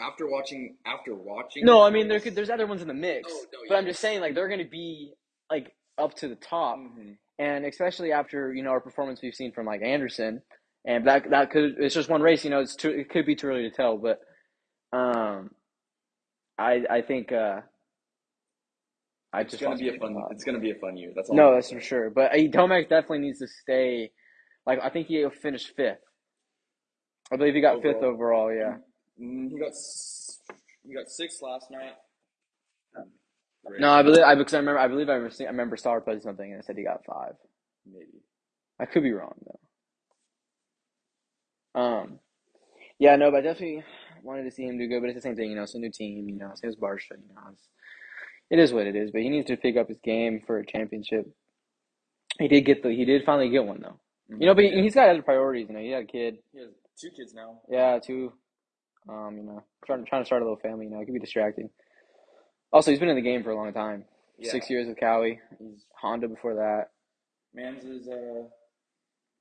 After 0.00 0.28
watching, 0.28 0.76
after 0.86 1.14
watching. 1.14 1.64
No, 1.64 1.82
I 1.82 1.90
mean 1.90 2.08
there 2.08 2.20
could 2.20 2.34
there's 2.34 2.50
other 2.50 2.66
ones 2.66 2.82
in 2.82 2.88
the 2.88 2.94
mix, 2.94 3.30
Oh, 3.32 3.44
no, 3.52 3.58
but 3.68 3.76
I'm 3.76 3.84
just 3.86 4.00
saying 4.00 4.20
like 4.20 4.34
they're 4.34 4.48
gonna 4.48 4.64
be 4.64 5.14
like 5.50 5.74
up 5.98 6.14
to 6.14 6.28
the 6.28 6.36
top. 6.36 6.78
Mhm. 6.78 7.16
and 7.40 7.64
especially 7.64 8.10
after 8.12 8.52
you 8.52 8.62
know 8.64 8.70
our 8.70 8.80
performance 8.80 9.22
we've 9.22 9.34
seen 9.34 9.52
from 9.52 9.64
like 9.66 9.80
Anderson, 9.82 10.42
and 10.84 11.06
that 11.06 11.30
that 11.30 11.50
could 11.52 11.76
it's 11.78 11.94
just 11.94 12.08
one 12.08 12.22
race, 12.22 12.42
you 12.44 12.50
know, 12.50 12.60
it's 12.60 12.74
too 12.74 12.90
it 12.90 13.08
could 13.08 13.26
be 13.26 13.36
too 13.36 13.46
early 13.48 13.62
to 13.62 13.70
tell, 13.70 13.96
but 13.98 14.20
um, 14.92 15.54
I 16.58 16.84
I 16.90 17.02
think 17.02 17.30
uh, 17.32 17.60
I 19.38 19.40
It's 19.42 19.56
gonna 19.56 19.76
be 19.76 19.88
a 19.88 19.98
fun. 19.98 20.16
It's 20.30 20.44
gonna 20.44 20.58
be 20.58 20.70
a 20.70 20.74
fun 20.74 20.96
year. 20.96 21.12
That's 21.14 21.30
all. 21.30 21.36
No, 21.36 21.54
that's 21.54 21.70
for 21.70 21.80
sure. 21.80 22.10
But 22.10 22.32
Tomac 22.32 22.88
definitely 22.88 23.20
needs 23.20 23.38
to 23.40 23.48
stay. 23.48 24.10
Like 24.66 24.80
I 24.82 24.90
think 24.90 25.06
he 25.06 25.24
finished 25.42 25.74
fifth. 25.76 25.98
I 27.32 27.36
believe 27.36 27.54
he 27.54 27.60
got 27.60 27.82
fifth 27.82 27.96
Overall. 27.96 28.50
overall. 28.50 28.54
Yeah. 28.54 28.76
Mm, 29.20 29.50
he 29.50 29.58
got. 29.58 29.72
He 30.86 30.94
got 30.94 31.08
six 31.08 31.40
last 31.42 31.70
night. 31.70 31.92
Great. 33.66 33.80
No, 33.80 33.92
I 33.92 34.02
believe 34.02 34.22
I 34.24 34.34
because 34.34 34.54
I 34.54 34.58
remember 34.58 34.78
I 34.80 34.88
believe 34.88 35.08
I 35.08 35.14
remember, 35.14 35.34
seeing- 35.34 35.48
I 35.48 35.50
remember 35.50 35.76
Star 35.76 36.00
posted 36.00 36.22
something 36.22 36.50
and 36.50 36.60
it 36.60 36.64
said 36.64 36.76
he 36.76 36.84
got 36.84 37.04
five. 37.04 37.34
Maybe. 37.86 38.22
I 38.80 38.86
could 38.86 39.02
be 39.02 39.12
wrong 39.12 39.34
though. 39.44 39.58
Um, 41.80 42.18
yeah, 42.98 43.16
no, 43.16 43.30
but 43.30 43.38
I 43.38 43.40
definitely 43.42 43.84
wanted 44.22 44.44
to 44.44 44.50
see 44.50 44.64
him 44.64 44.78
do 44.78 44.86
good. 44.88 45.00
But 45.00 45.10
it's 45.10 45.16
the 45.16 45.22
same 45.22 45.36
thing, 45.36 45.50
you 45.50 45.56
know. 45.56 45.62
It's 45.64 45.74
a 45.74 45.78
new 45.78 45.90
team, 45.90 46.28
you 46.28 46.36
know. 46.36 46.52
Same 46.54 46.70
as 46.70 46.76
Barcia, 46.76 47.10
you 47.12 47.34
know. 47.34 47.42
It's, 47.52 47.68
it 48.50 48.58
is 48.58 48.72
what 48.72 48.86
it 48.86 48.96
is. 48.96 49.10
But 49.10 49.22
he 49.22 49.28
needs 49.28 49.46
to 49.46 49.56
pick 49.56 49.76
up 49.76 49.88
his 49.88 49.98
game 50.02 50.42
for 50.46 50.58
a 50.58 50.66
championship. 50.66 51.26
He 52.38 52.48
did 52.48 52.62
get 52.62 52.82
the. 52.82 52.90
He 52.90 53.04
did 53.04 53.24
finally 53.24 53.50
get 53.50 53.64
one 53.64 53.80
though. 53.80 53.98
You 54.28 54.46
know, 54.46 54.54
but 54.54 54.64
he, 54.64 54.82
he's 54.82 54.94
got 54.94 55.08
other 55.08 55.22
priorities. 55.22 55.68
You 55.68 55.74
know, 55.74 55.80
he 55.80 55.90
had 55.90 56.02
a 56.04 56.06
kid. 56.06 56.38
He 56.52 56.60
has 56.60 56.68
two 57.00 57.10
kids 57.10 57.34
now. 57.34 57.60
Yeah, 57.68 57.98
two. 57.98 58.32
Um, 59.08 59.36
you 59.38 59.42
know, 59.42 59.64
trying 59.86 60.04
trying 60.04 60.22
to 60.22 60.26
start 60.26 60.42
a 60.42 60.44
little 60.44 60.60
family. 60.60 60.84
You 60.84 60.90
know, 60.92 61.00
it 61.00 61.06
could 61.06 61.14
be 61.14 61.20
distracting. 61.20 61.70
Also, 62.72 62.90
he's 62.90 63.00
been 63.00 63.08
in 63.08 63.16
the 63.16 63.22
game 63.22 63.42
for 63.42 63.50
a 63.50 63.56
long 63.56 63.72
time. 63.72 64.04
Yeah. 64.38 64.52
Six 64.52 64.68
years 64.70 64.86
with 64.86 64.98
Kawi. 64.98 65.38
He's 65.58 65.84
Honda 66.00 66.28
before 66.28 66.54
that. 66.54 66.90
Mans 67.54 67.84
is 67.84 68.08
uh. 68.08 68.44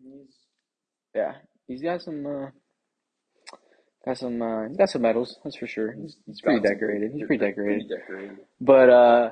He's 0.01 0.35
Yeah, 1.13 1.33
he's 1.67 1.81
got 1.81 2.01
some. 2.01 2.25
Uh, 2.25 2.49
got 4.07 4.17
some. 4.17 4.41
Uh, 4.41 4.67
he's 4.67 4.77
got 4.77 4.89
some 4.89 5.01
medals. 5.03 5.37
That's 5.43 5.55
for 5.57 5.67
sure. 5.67 5.91
He's, 5.93 6.17
he's 6.25 6.41
pretty 6.41 6.59
decorated. 6.61 7.11
He's 7.13 7.25
pretty 7.27 7.43
decorated. 7.45 7.87
Pretty 7.87 8.01
decorated. 8.01 8.37
But 8.59 8.89
uh, 8.89 9.29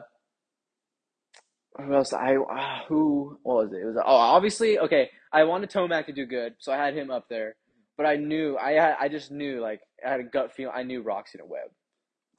who 1.78 1.94
else? 1.94 2.14
I 2.14 2.36
uh, 2.36 2.86
who? 2.88 3.38
What 3.44 3.66
was 3.66 3.74
it? 3.74 3.78
It 3.82 3.86
was 3.86 3.98
oh, 3.98 4.16
obviously 4.16 4.80
okay. 4.80 5.10
I 5.34 5.44
wanted 5.44 5.70
Tomac 5.70 6.06
to 6.06 6.14
do 6.14 6.26
good, 6.26 6.54
so 6.60 6.72
I 6.72 6.78
had 6.78 6.94
him 6.96 7.12
up 7.12 7.28
there. 7.30 7.56
But 7.98 8.06
I 8.06 8.16
knew 8.16 8.58
I 8.58 8.72
had. 8.74 8.96
I 9.00 9.10
just 9.10 9.32
knew 9.32 9.62
like 9.62 9.82
I 10.06 10.10
had 10.10 10.20
a 10.20 10.24
gut 10.24 10.54
feel. 10.54 10.72
I 10.74 10.84
knew 10.84 11.04
Roczen 11.04 11.40
and 11.40 11.50
Webb. 11.50 11.70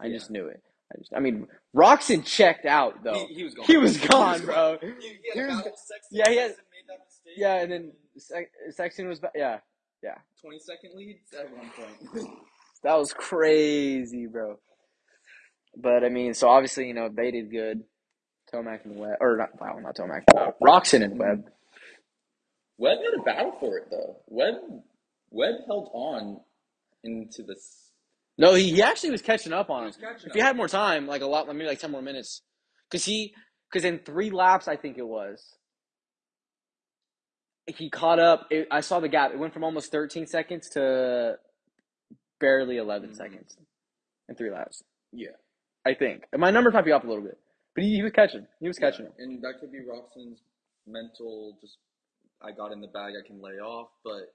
I 0.00 0.06
Yeah. 0.06 0.14
just 0.18 0.30
knew 0.30 0.46
it. 0.48 0.62
I 0.92 0.98
just. 0.98 1.12
I 1.14 1.20
mean, 1.20 1.48
Roczen 1.74 2.24
checked 2.24 2.66
out 2.66 3.02
though. 3.04 3.26
He, 3.28 3.34
he 3.36 3.44
was 3.44 3.54
gone. 3.54 3.66
He 3.66 3.76
was 3.76 3.96
gone, 3.98 4.44
bro. 4.44 4.78
He, 4.80 4.86
he 4.86 5.16
He 5.32 5.38
had 5.38 5.48
a 5.50 5.54
was- 5.54 5.64
yeah, 6.10 6.28
he 6.30 6.36
had- 6.36 6.50
Sexton 6.50 6.64
made 6.72 6.88
that 6.88 6.98
mistake. 7.04 7.34
Yeah, 7.36 7.54
and 7.62 7.72
then 7.72 7.92
Sex- 8.18 8.50
Sexton 8.76 9.08
was. 9.08 9.20
ba- 9.20 9.30
Yeah, 10.02 10.18
twenty 10.40 10.58
second 10.58 10.92
leads 10.94 11.32
at 11.32 11.50
one 11.56 11.70
point. 11.70 12.28
that 12.84 12.94
was 12.94 13.12
crazy, 13.12 14.26
bro. 14.26 14.58
But 15.76 16.04
I 16.04 16.08
mean, 16.08 16.34
so 16.34 16.48
obviously, 16.48 16.88
you 16.88 16.94
know, 16.94 17.08
they 17.12 17.30
did 17.30 17.50
good. 17.50 17.82
Tomac 18.52 18.84
and 18.84 18.96
Webb, 18.96 19.16
or 19.20 19.36
not, 19.36 19.60
wow, 19.60 19.78
not 19.80 19.96
Tomac. 19.96 20.22
Uh, 20.34 20.52
Roczen 20.62 21.02
and 21.02 21.18
Webb. 21.18 21.50
Webb 22.78 22.98
had 22.98 23.20
a 23.20 23.22
battle 23.24 23.56
for 23.58 23.78
it 23.78 23.88
though. 23.90 24.18
Webb 24.28 24.54
Webb 25.30 25.54
held 25.66 25.90
on 25.92 26.40
into 27.02 27.42
this. 27.42 27.90
No, 28.38 28.54
he, 28.54 28.70
he 28.70 28.82
actually 28.82 29.10
was 29.10 29.22
catching 29.22 29.52
up 29.52 29.70
on 29.70 29.86
him. 29.86 29.92
If 30.24 30.34
he 30.34 30.40
had 30.40 30.56
more 30.56 30.68
time, 30.68 31.06
like 31.06 31.22
a 31.22 31.26
lot, 31.26 31.46
maybe 31.48 31.64
like 31.64 31.80
ten 31.80 31.90
more 31.90 32.02
minutes, 32.02 32.42
because 32.90 33.04
he, 33.04 33.32
because 33.70 33.84
in 33.84 34.00
three 34.00 34.30
laps, 34.30 34.68
I 34.68 34.76
think 34.76 34.98
it 34.98 35.06
was. 35.06 35.42
He 37.66 37.90
caught 37.90 38.18
up. 38.18 38.46
It, 38.50 38.68
I 38.70 38.80
saw 38.80 39.00
the 39.00 39.08
gap. 39.08 39.32
It 39.32 39.38
went 39.38 39.52
from 39.52 39.64
almost 39.64 39.90
13 39.90 40.26
seconds 40.26 40.68
to 40.70 41.38
barely 42.38 42.76
11 42.76 43.10
Mhm. 43.10 43.16
seconds 43.16 43.56
in 44.28 44.34
three 44.36 44.50
laps. 44.50 44.82
Yeah. 45.12 45.30
I 45.84 45.94
think 45.94 46.26
And 46.32 46.40
my 46.40 46.50
numbers 46.50 46.74
might 46.74 46.84
be 46.84 46.92
off 46.92 47.04
a 47.04 47.06
little 47.06 47.22
bit, 47.24 47.38
but 47.74 47.84
he, 47.84 47.94
he 47.96 48.02
was 48.02 48.12
catching. 48.12 48.46
He 48.60 48.68
was 48.68 48.78
catching. 48.78 49.06
Yeah, 49.06 49.24
and 49.24 49.42
that 49.42 49.54
could 49.60 49.70
be 49.72 49.78
Roczen's 49.80 50.40
mental. 50.86 51.56
Just 51.60 51.78
I 52.42 52.52
got 52.52 52.72
in 52.72 52.80
the 52.80 52.88
bag, 52.88 53.14
I 53.22 53.26
can 53.26 53.40
lay 53.40 53.58
off. 53.58 53.88
But 54.04 54.34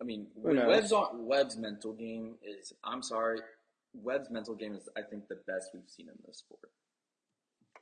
I 0.00 0.04
mean? 0.04 0.26
Webb's 0.36 0.92
on 0.92 1.26
Webb's 1.26 1.56
mental 1.56 1.92
game 1.92 2.38
is. 2.42 2.72
I'm 2.84 3.02
sorry, 3.02 3.40
Webb's 3.94 4.30
mental 4.30 4.54
game 4.54 4.74
is. 4.74 4.88
I 4.96 5.02
think 5.02 5.28
the 5.28 5.36
best 5.46 5.70
we've 5.72 5.88
seen 5.88 6.08
in 6.08 6.14
this 6.26 6.38
sport. 6.38 6.70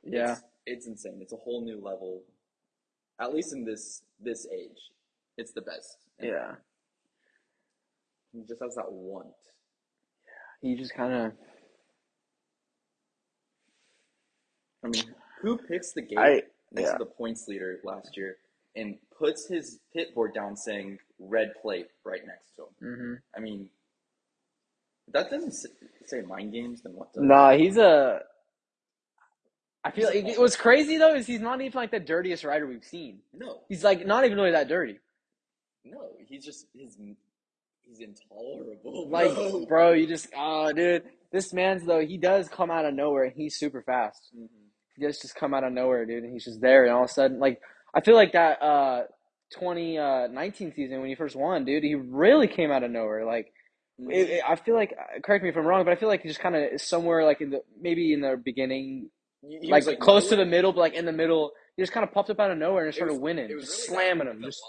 Yeah. 0.03 0.33
It's, 0.33 0.43
it's 0.65 0.87
insane. 0.87 1.19
It's 1.21 1.33
a 1.33 1.37
whole 1.37 1.61
new 1.63 1.81
level. 1.81 2.21
At 3.19 3.33
least 3.33 3.53
in 3.53 3.65
this 3.65 4.03
this 4.19 4.47
age, 4.53 4.91
it's 5.37 5.51
the 5.51 5.61
best. 5.61 5.97
Yeah. 6.21 6.55
He 8.33 8.41
just 8.47 8.61
has 8.61 8.75
that 8.75 8.91
want. 8.91 9.27
He 10.61 10.75
just 10.75 10.93
kind 10.93 11.13
of. 11.13 11.31
I 14.83 14.89
mean, 14.89 15.03
who 15.41 15.57
picks 15.57 15.93
the 15.93 16.01
gate 16.01 16.17
I 16.17 16.43
next 16.71 16.87
yeah. 16.87 16.91
to 16.93 16.97
the 16.99 17.05
points 17.05 17.47
leader 17.47 17.79
last 17.83 18.15
year 18.15 18.37
and 18.75 18.97
puts 19.17 19.47
his 19.47 19.79
pit 19.93 20.13
board 20.13 20.33
down 20.33 20.55
saying 20.55 20.99
red 21.19 21.53
plate 21.61 21.87
right 22.03 22.21
next 22.25 22.55
to 22.55 22.63
him? 22.63 22.97
hmm 22.97 23.13
I 23.35 23.39
mean, 23.39 23.69
that 25.13 25.29
doesn't 25.29 25.53
say 26.05 26.21
mind 26.21 26.53
games, 26.53 26.81
then 26.81 26.93
what 26.93 27.13
does? 27.13 27.23
Nah, 27.23 27.51
he's 27.51 27.77
a. 27.77 28.21
I 29.87 29.91
feel 29.91 30.07
like 30.09 30.25
a- 30.37 30.39
what's 30.39 30.55
crazy 30.55 30.97
though 30.97 31.15
is 31.15 31.25
he's 31.27 31.39
not 31.41 31.59
even 31.61 31.77
like 31.77 31.91
the 31.91 31.99
dirtiest 31.99 32.43
rider 32.43 32.67
we've 32.67 32.83
seen. 32.83 33.19
No, 33.33 33.61
He's 33.69 33.83
like 33.83 34.05
not 34.05 34.25
even 34.25 34.37
really 34.37 34.51
that 34.51 34.67
dirty. 34.67 34.99
no, 35.85 36.09
he's 36.27 36.45
just 36.45 36.65
his. 36.73 36.97
He's 37.83 37.99
intolerable. 38.01 39.07
Like, 39.09 39.33
bro. 39.33 39.65
bro, 39.65 39.91
you 39.93 40.07
just 40.07 40.27
oh, 40.35 40.71
dude, 40.73 41.03
this 41.31 41.53
man's 41.53 41.85
though 41.85 42.05
he 42.05 42.17
does 42.17 42.49
come 42.49 42.69
out 42.69 42.85
of 42.85 42.93
nowhere 42.93 43.23
and 43.25 43.33
he's 43.35 43.55
super 43.57 43.81
fast. 43.81 44.29
Mhm. 44.37 44.47
He 44.97 45.05
does 45.05 45.19
just 45.19 45.35
come 45.35 45.53
out 45.53 45.63
of 45.63 45.71
nowhere, 45.71 46.05
dude, 46.05 46.23
and 46.23 46.33
he's 46.33 46.43
just 46.45 46.59
there, 46.59 46.83
and 46.83 46.91
all 46.91 47.03
of 47.03 47.09
a 47.09 47.13
sudden, 47.13 47.39
like 47.39 47.61
I 47.95 48.01
feel 48.01 48.15
like 48.15 48.33
that 48.33 48.61
uh 48.61 49.03
2019 49.53 50.73
season 50.75 50.99
when 50.99 51.09
he 51.09 51.15
first 51.15 51.35
won, 51.35 51.65
dude, 51.65 51.83
he 51.83 51.95
really 51.95 52.47
came 52.47 52.71
out 52.71 52.83
of 52.83 52.91
nowhere. 52.91 53.25
Like 53.25 53.53
it, 53.99 54.29
it- 54.29 54.43
I 54.47 54.55
feel 54.55 54.75
like 54.75 54.93
uh, 54.99 55.19
correct 55.21 55.43
me 55.43 55.49
if 55.49 55.55
I'm 55.57 55.65
wrong, 55.65 55.83
but 55.85 55.91
I 55.91 55.95
feel 55.95 56.09
like 56.09 56.21
he 56.21 56.27
just 56.27 56.39
kind 56.39 56.55
of 56.55 56.81
somewhere 56.81 57.23
like 57.25 57.41
in 57.41 57.51
the 57.51 57.61
maybe 57.79 58.13
in 58.13 58.21
the 58.21 58.35
beginning, 58.43 59.09
He- 59.47 59.69
like, 59.71 59.85
was, 59.85 59.95
close 59.99 60.29
to 60.29 60.35
the 60.35 60.45
middle, 60.45 60.71
but 60.73 60.79
like 60.81 60.93
in 60.93 61.05
the 61.05 61.11
middle, 61.11 61.51
he 61.75 61.81
just 61.83 61.93
kind 61.93 62.03
of 62.03 62.11
popped 62.11 62.29
up 62.29 62.39
out 62.39 62.51
of 62.51 62.57
nowhere 62.57 62.85
and 62.85 62.93
started 62.93 63.13
was- 63.13 63.21
winning, 63.21 63.47
just 63.49 63.89
really 63.89 64.01
slamming 64.01 64.27
him, 64.27 64.41
just 64.43 64.61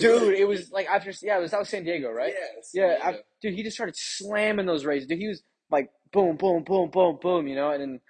dude. 0.00 0.34
It 0.34 0.46
was 0.46 0.70
like 0.70 0.86
after 0.86 1.12
yeah, 1.22 1.38
it 1.38 1.40
was 1.40 1.50
that 1.50 1.60
was 1.60 1.68
San 1.68 1.84
Diego, 1.84 2.10
right? 2.10 2.32
Yes, 2.36 2.70
Yeah, 2.72 2.96
yeah. 2.98 3.16
Dude, 3.40 3.54
he 3.54 3.62
just 3.62 3.76
started 3.76 3.96
slamming 3.96 4.66
those 4.66 4.84
rays. 4.84 5.06
Dude, 5.06 5.18
he 5.18 5.28
was 5.28 5.42
like 5.70 5.90
boom, 6.12 6.36
boom, 6.36 6.62
boom, 6.64 6.90
boom, 6.90 7.18
boom, 7.20 7.48
you 7.48 7.54
know, 7.56 7.70
and 7.70 7.80
then 7.80 8.00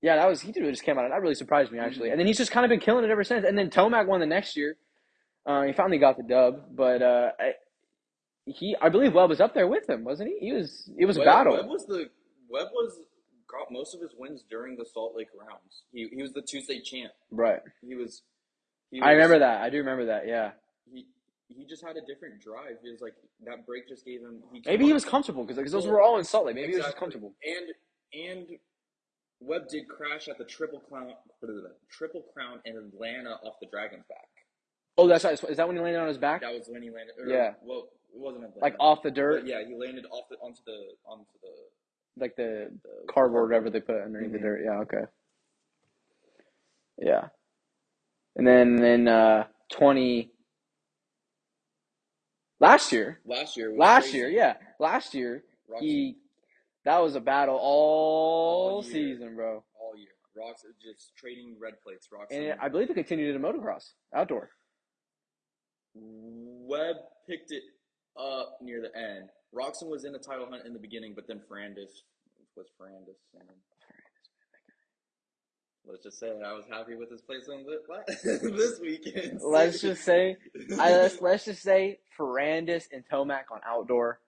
yeah, 0.00 0.16
that 0.16 0.28
was 0.28 0.40
he 0.40 0.52
really 0.56 0.70
just 0.72 0.84
came 0.84 0.96
out. 0.98 1.04
And 1.04 1.12
that 1.12 1.20
really 1.20 1.34
surprised 1.34 1.72
me 1.72 1.78
actually. 1.78 2.08
Mhm. 2.08 2.12
And 2.12 2.20
then 2.20 2.26
he's 2.26 2.38
just 2.38 2.50
kind 2.52 2.64
of 2.64 2.70
been 2.70 2.80
killing 2.80 3.04
it 3.04 3.10
ever 3.10 3.24
since. 3.24 3.44
And 3.44 3.58
then 3.58 3.68
Tomac 3.70 4.06
won 4.06 4.20
the 4.20 4.26
next 4.26 4.56
year. 4.56 4.76
Uh, 5.44 5.62
he 5.62 5.72
finally 5.72 5.98
got 5.98 6.16
the 6.16 6.22
dub, 6.22 6.76
but 6.76 7.02
uh, 7.02 7.30
I, 7.40 7.52
he 8.46 8.76
I 8.80 8.88
believe 8.90 9.14
Webb 9.14 9.30
was 9.30 9.40
up 9.40 9.54
there 9.54 9.66
with 9.66 9.88
him, 9.88 10.04
wasn't 10.04 10.28
he? 10.30 10.46
He 10.46 10.52
was. 10.52 10.90
It 10.98 11.06
was 11.06 11.16
a 11.16 11.24
battle. 11.24 11.54
Webb 11.54 11.66
was 11.68 11.86
the 11.86 12.10
Webb 12.48 12.68
was 12.72 13.00
got 13.50 13.70
most 13.72 13.94
of 13.94 14.00
his 14.00 14.10
wins 14.16 14.44
during 14.48 14.76
the 14.76 14.84
Salt 14.84 15.14
Lake 15.16 15.28
rounds. 15.38 15.82
He 15.92 16.08
he 16.14 16.22
was 16.22 16.32
the 16.32 16.42
Tuesday 16.42 16.80
champ. 16.80 17.12
right. 17.30 17.60
He 17.86 17.94
was. 17.94 18.22
He 18.90 19.00
I 19.00 19.12
remember 19.12 19.40
that. 19.40 19.60
I 19.60 19.70
do 19.70 19.78
remember 19.78 20.06
that. 20.06 20.26
Yeah. 20.26 20.52
He 20.90 21.06
he 21.48 21.64
just 21.66 21.84
had 21.84 21.96
a 21.96 22.00
different 22.06 22.40
drive. 22.40 22.76
He 22.82 22.90
was 22.90 23.00
like 23.00 23.14
that 23.44 23.66
break 23.66 23.88
just 23.88 24.04
gave 24.04 24.20
him. 24.20 24.42
He 24.52 24.62
Maybe 24.66 24.84
he 24.86 24.92
was 24.92 25.04
comfortable 25.04 25.44
because 25.44 25.72
those 25.72 25.86
were 25.86 26.00
all 26.00 26.18
in 26.18 26.24
Salt 26.24 26.46
Lake. 26.46 26.54
Maybe 26.54 26.72
he 26.72 26.76
was 26.76 26.86
just 26.86 26.98
comfortable. 26.98 27.32
And 27.44 27.74
and 28.24 28.58
Webb 29.40 29.68
did 29.68 29.88
crash 29.88 30.28
at 30.28 30.38
the 30.38 30.44
triple 30.44 30.80
crown, 30.80 31.12
triple 31.90 32.24
crown 32.34 32.60
in 32.64 32.76
Atlanta 32.76 33.38
off 33.44 33.54
the 33.60 33.66
Dragon's 33.66 34.04
back. 34.08 34.28
Oh, 34.96 35.06
that's 35.06 35.24
right. 35.24 35.38
Is 35.48 35.56
that 35.56 35.66
when 35.68 35.76
he 35.76 35.82
landed 35.82 36.00
on 36.00 36.08
his 36.08 36.18
back? 36.18 36.40
That 36.40 36.52
was 36.52 36.66
when 36.68 36.82
he 36.82 36.90
landed. 36.90 37.14
or, 37.20 37.28
Yeah. 37.28 37.52
Well, 37.62 37.88
it 38.12 38.18
wasn't 38.18 38.44
Atlanta. 38.44 38.60
Like 38.60 38.74
off 38.80 39.02
the 39.02 39.12
dirt, 39.12 39.42
But 39.42 39.48
yeah, 39.48 39.62
he 39.64 39.76
landed 39.76 40.06
off 40.10 40.24
the 40.28 40.36
onto 40.38 40.60
the 40.66 40.88
onto 41.06 41.30
the, 41.40 41.54
like 42.20 42.36
the 42.36 42.70
the 42.82 43.12
cardboard, 43.12 43.48
whatever 43.50 43.70
they 43.70 43.80
put 43.80 44.00
underneath 44.02 44.32
the 44.32 44.38
Mhm. 44.38 44.42
dirt. 44.42 44.62
Yeah, 44.64 44.78
okay. 44.80 45.04
Yeah. 46.98 47.28
And 48.36 48.46
then 48.46 48.76
then 48.76 49.08
uh 49.08 49.46
twenty 49.70 50.32
last 52.60 52.92
year. 52.92 53.20
Last 53.24 53.56
year. 53.56 53.70
Was 53.70 53.78
Last 53.78 54.02
crazy. 54.04 54.18
year, 54.18 54.28
yeah. 54.30 54.56
Last 54.78 55.14
year 55.14 55.44
he 55.80 56.16
that 56.84 56.98
was 56.98 57.16
a 57.16 57.20
battle 57.20 57.56
all, 57.56 58.70
All 58.76 58.82
season, 58.82 59.34
bro. 59.36 59.64
all 59.78 59.96
year. 59.96 60.08
Rocks 60.34 60.64
just 60.80 61.14
trading 61.16 61.56
red 61.60 61.80
plates. 61.82 62.08
Rocks 62.12 62.32
And 62.32 62.58
I 62.60 62.68
believe 62.68 62.90
it 62.90 62.94
continued 62.94 63.34
in 63.34 63.42
motocross, 63.42 63.92
outdoor. 64.14 64.50
Webb 65.94 66.96
picked 67.28 67.50
it 67.50 67.64
up 68.18 68.58
near 68.60 68.80
the 68.80 68.96
end. 68.98 69.28
Roczen 69.54 69.88
was 69.88 70.04
in 70.04 70.12
the 70.12 70.18
title 70.18 70.46
hunt 70.50 70.66
in 70.66 70.72
the 70.72 70.78
beginning, 70.78 71.14
but 71.14 71.26
then 71.26 71.40
Ferrandis 71.50 72.02
was 72.56 72.66
Ferrandis. 72.80 73.16
And 73.38 73.48
let's 75.86 76.02
just 76.02 76.18
say 76.18 76.28
I 76.44 76.52
was 76.52 76.64
happy 76.70 76.94
with 76.94 77.10
his 77.10 77.22
placement 77.22 77.66
this, 78.06 78.40
this 78.42 78.80
weekend. 78.80 79.40
Let's 79.42 79.80
just 79.80 80.04
say 80.04 80.36
I 80.78 80.92
let's, 80.92 81.20
let's 81.20 81.44
just 81.44 81.62
say 81.62 82.00
Ferrandis 82.18 82.84
and 82.92 83.04
Tomac 83.10 83.44
on 83.52 83.60
outdoor. 83.66 84.20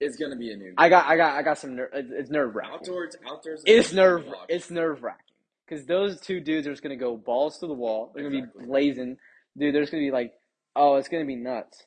it's 0.00 0.16
gonna 0.16 0.36
be 0.36 0.52
a 0.52 0.56
new. 0.56 0.74
I 0.78 0.88
got 0.88 1.06
I 1.06 1.16
got 1.16 1.34
I 1.36 1.42
got 1.42 1.58
some 1.58 1.74
ner- 1.76 1.90
it's, 1.92 2.10
it's 2.12 2.30
nerve 2.30 2.54
wracking. 2.54 2.74
outdoors. 2.74 3.16
Outdoors. 3.28 3.62
It's 3.66 3.92
nerve. 3.92 4.24
It's 4.48 4.70
nerve 4.70 5.02
wracking 5.02 5.24
because 5.66 5.86
those 5.86 6.20
two 6.20 6.40
dudes 6.40 6.66
are 6.66 6.72
just 6.72 6.82
gonna 6.82 6.96
go 6.96 7.16
balls 7.16 7.58
to 7.58 7.66
the 7.66 7.74
wall. 7.74 8.12
They're 8.14 8.24
gonna 8.24 8.38
Exactly. 8.38 8.62
be 8.62 8.68
blazing, 8.68 9.16
dude. 9.56 9.74
They're 9.74 9.82
just 9.82 9.90
gonna 9.92 10.04
be 10.04 10.12
like, 10.12 10.34
oh, 10.76 10.96
it's 10.96 11.08
gonna 11.08 11.24
be 11.24 11.36
nuts. 11.36 11.84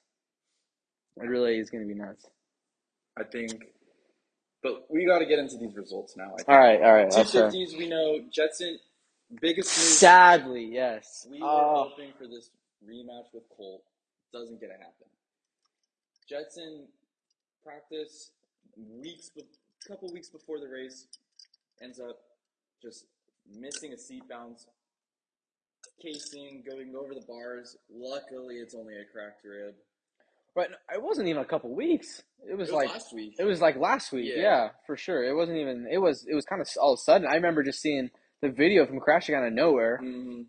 It 1.18 1.26
really 1.28 1.58
is 1.60 1.70
gonna 1.70 1.86
be 1.86 1.94
nuts. 1.94 2.26
I 3.18 3.24
think. 3.24 3.64
But 4.64 4.86
we 4.92 5.06
got 5.06 5.20
to 5.20 5.26
get 5.26 5.40
into 5.40 5.58
these 5.58 5.76
results 5.76 6.16
now. 6.16 6.34
I 6.34 6.36
think. 6.38 6.50
All 6.50 6.58
right, 6.60 6.82
all 6.82 6.94
right. 6.94 7.10
Two 7.10 7.18
That's 7.18 7.32
fair. 7.32 7.46
fifties. 7.46 7.76
We 7.76 7.90
know 7.90 8.20
Jetson. 8.32 8.78
Biggest 9.42 9.76
news. 9.78 9.98
Sadly, 9.98 10.66
yes. 10.72 11.26
We 11.30 11.42
were 11.42 11.48
Oh, 11.48 11.90
hoping 11.90 12.12
for 12.18 12.28
this 12.28 12.50
rematch 12.88 13.34
with 13.34 13.44
Colt. 13.58 13.82
Doesn't 14.32 14.60
get 14.60 14.68
to 14.68 14.74
happen. 14.74 15.08
Jetson 16.30 16.88
practice 17.64 18.32
weeks, 18.78 19.30
be- 19.30 19.46
couple 19.88 20.12
weeks 20.14 20.30
before 20.30 20.60
the 20.60 20.68
race, 20.68 21.08
ends 21.82 22.00
up 22.00 22.18
just 22.82 23.06
missing 23.58 23.94
a 23.94 23.98
seat 23.98 24.24
bounce, 24.30 24.68
casing, 26.02 26.64
going 26.70 26.94
over 26.96 27.14
the 27.14 27.26
bars. 27.28 27.78
Luckily, 27.90 28.56
it's 28.58 28.76
only 28.76 28.96
a 28.96 29.06
cracked 29.12 29.44
rib. 29.44 29.74
But 30.56 30.70
it 30.94 31.02
wasn't 31.02 31.28
even 31.28 31.42
a 31.42 31.46
couple 31.46 31.74
weeks. 31.76 32.22
It 32.50 32.58
was, 32.58 32.70
It 32.70 32.74
was 32.74 32.84
like 32.84 32.90
last 32.90 33.14
week. 33.14 33.36
it 33.40 33.44
was 33.44 33.62
like 33.62 33.76
last 33.78 34.12
week. 34.12 34.32
Yeah. 34.36 34.42
Yeah. 34.42 34.70
for 34.88 34.98
sure. 34.98 35.24
It 35.24 35.36
wasn't 35.36 35.58
even. 35.60 35.88
It 35.92 36.00
was. 36.00 36.26
It 36.30 36.34
was 36.36 36.46
kind 36.46 36.62
of 36.62 36.68
all 36.82 36.94
of 36.94 36.98
a 37.00 37.02
sudden. 37.02 37.28
I 37.28 37.36
remember 37.36 37.64
just 37.64 37.82
seeing 37.82 38.10
the 38.42 38.50
video 38.50 38.86
from 38.86 39.00
crashing 39.00 39.36
out 39.36 39.46
of 39.46 39.54
nowhere. 39.54 40.00
Mhm. 40.04 40.46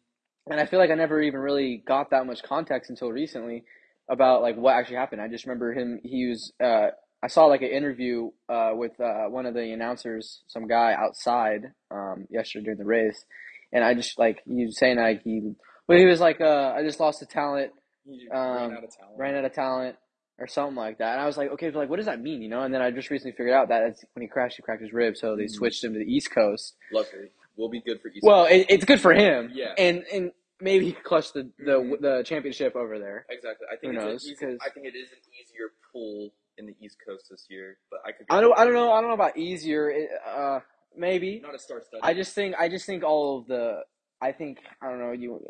and 0.51 0.59
I 0.61 0.67
feel 0.67 0.79
like 0.81 0.91
I 0.91 0.95
never 0.95 1.21
even 1.21 1.39
really 1.41 1.83
got 1.87 2.11
that 2.11 2.27
much 2.27 2.43
context 2.43 2.91
until 2.91 3.13
recently 3.13 3.65
about 4.09 4.43
like 4.43 4.57
what 4.57 4.75
actually 4.75 4.97
happened. 4.97 5.21
I 5.23 5.29
just 5.29 5.45
remember 5.47 5.73
him. 5.73 6.01
He 6.03 6.27
was. 6.29 6.53
Uh, 6.63 6.89
I 7.23 7.29
saw 7.29 7.45
like 7.45 7.63
an 7.63 7.69
interview 7.69 8.31
uh, 8.49 8.73
with 8.75 8.99
uh, 9.01 9.27
one 9.29 9.47
of 9.47 9.55
the 9.55 9.71
announcers, 9.73 10.43
some 10.49 10.67
guy 10.67 10.93
outside 10.99 11.71
um, 11.93 12.27
yesterday 12.31 12.65
during 12.65 12.79
the 12.81 12.85
race, 12.85 13.25
and 13.73 13.85
I 13.85 13.95
just 13.95 14.19
like 14.19 14.41
he 14.45 14.65
was 14.67 14.77
saying 14.77 14.97
like 14.97 15.23
he, 15.23 15.53
well, 15.87 15.99
he 15.99 16.05
was 16.07 16.19
like, 16.19 16.41
uh, 16.41 16.73
I 16.77 16.83
just 16.83 16.99
lost 16.99 17.21
the 17.21 17.27
talent, 17.27 17.71
Um, 18.07 18.13
ran 18.33 18.73
out 18.77 18.85
of 18.85 18.97
talent. 18.97 19.19
ran 19.19 19.35
out 19.37 19.45
of 19.45 19.53
talent. 19.53 19.97
Or 20.39 20.47
something 20.49 20.75
like 20.77 20.99
that, 20.99 21.13
and 21.13 21.21
I 21.21 21.27
was 21.27 21.37
like, 21.37 21.51
okay, 21.53 21.69
but 21.69 21.79
like, 21.81 21.91
what 21.91 21.97
does 21.99 22.07
that 22.07 22.21
mean, 22.21 22.41
you 22.43 22.49
know? 22.49 22.63
And 22.63 22.73
then 22.75 22.81
I 22.81 22.91
just 22.91 23.11
recently 23.11 23.33
figured 23.33 23.53
out 23.53 23.69
that 23.69 23.83
when 24.15 24.23
he 24.23 24.27
crashed, 24.27 24.57
he 24.57 24.63
cracked 24.63 24.81
his 24.83 24.93
rib, 24.93 25.15
so 25.17 25.37
they 25.37 25.45
Mhm. 25.45 25.51
switched 25.51 25.85
him 25.85 25.93
to 25.93 25.99
the 25.99 26.11
East 26.11 26.31
Coast. 26.33 26.75
Luckily, 26.91 27.31
we'll 27.55 27.69
be 27.69 27.81
good 27.83 28.01
for 28.01 28.09
East. 28.09 28.25
Well, 28.25 28.47
it, 28.47 28.67
it's 28.71 28.85
good 28.87 28.99
for 29.01 29.13
him, 29.13 29.51
Yeah. 29.53 29.75
and 29.79 30.03
and 30.13 30.33
maybe 30.59 30.87
he 30.87 30.93
could 30.93 31.05
clutch 31.05 31.33
the 31.35 31.51
the, 31.59 31.73
Mhm. 31.79 32.01
the 32.01 32.23
championship 32.25 32.75
over 32.75 32.99
there. 32.99 33.27
exactly. 33.29 33.67
I 33.71 33.77
think 33.77 33.93
Who 33.95 34.01
knows, 34.01 34.27
easy- 34.27 34.59
I 34.61 34.71
think 34.71 34.87
it 34.87 34.97
is 34.97 35.13
an 35.13 35.19
easier 35.41 35.71
pull 35.93 36.33
in 36.57 36.67
the 36.67 36.75
East 36.81 36.97
Coast 37.07 37.29
this 37.31 37.47
year, 37.51 37.77
but 37.91 38.01
I 38.05 38.11
could. 38.13 38.27
I 38.31 38.41
don't 38.41 38.59
I 38.59 38.65
don't 38.65 38.75
know 38.75 38.91
I 38.91 39.01
don't 39.01 39.11
know 39.11 39.15
about 39.15 39.37
easier. 39.37 39.91
It, 39.91 40.09
uh, 40.27 40.61
maybe. 40.97 41.41
Not 41.41 41.55
a 41.55 41.59
star 41.59 41.83
study. 41.83 42.01
I 42.03 42.15
just 42.15 42.35
think 42.35 42.57
I 42.59 42.69
just 42.71 42.87
think 42.87 43.05
all 43.05 43.39
of 43.39 43.47
the 43.47 43.85
I 44.21 44.33
think 44.33 44.59
I 44.81 44.89
don't 44.89 44.99
know 44.99 45.13
you. 45.13 45.47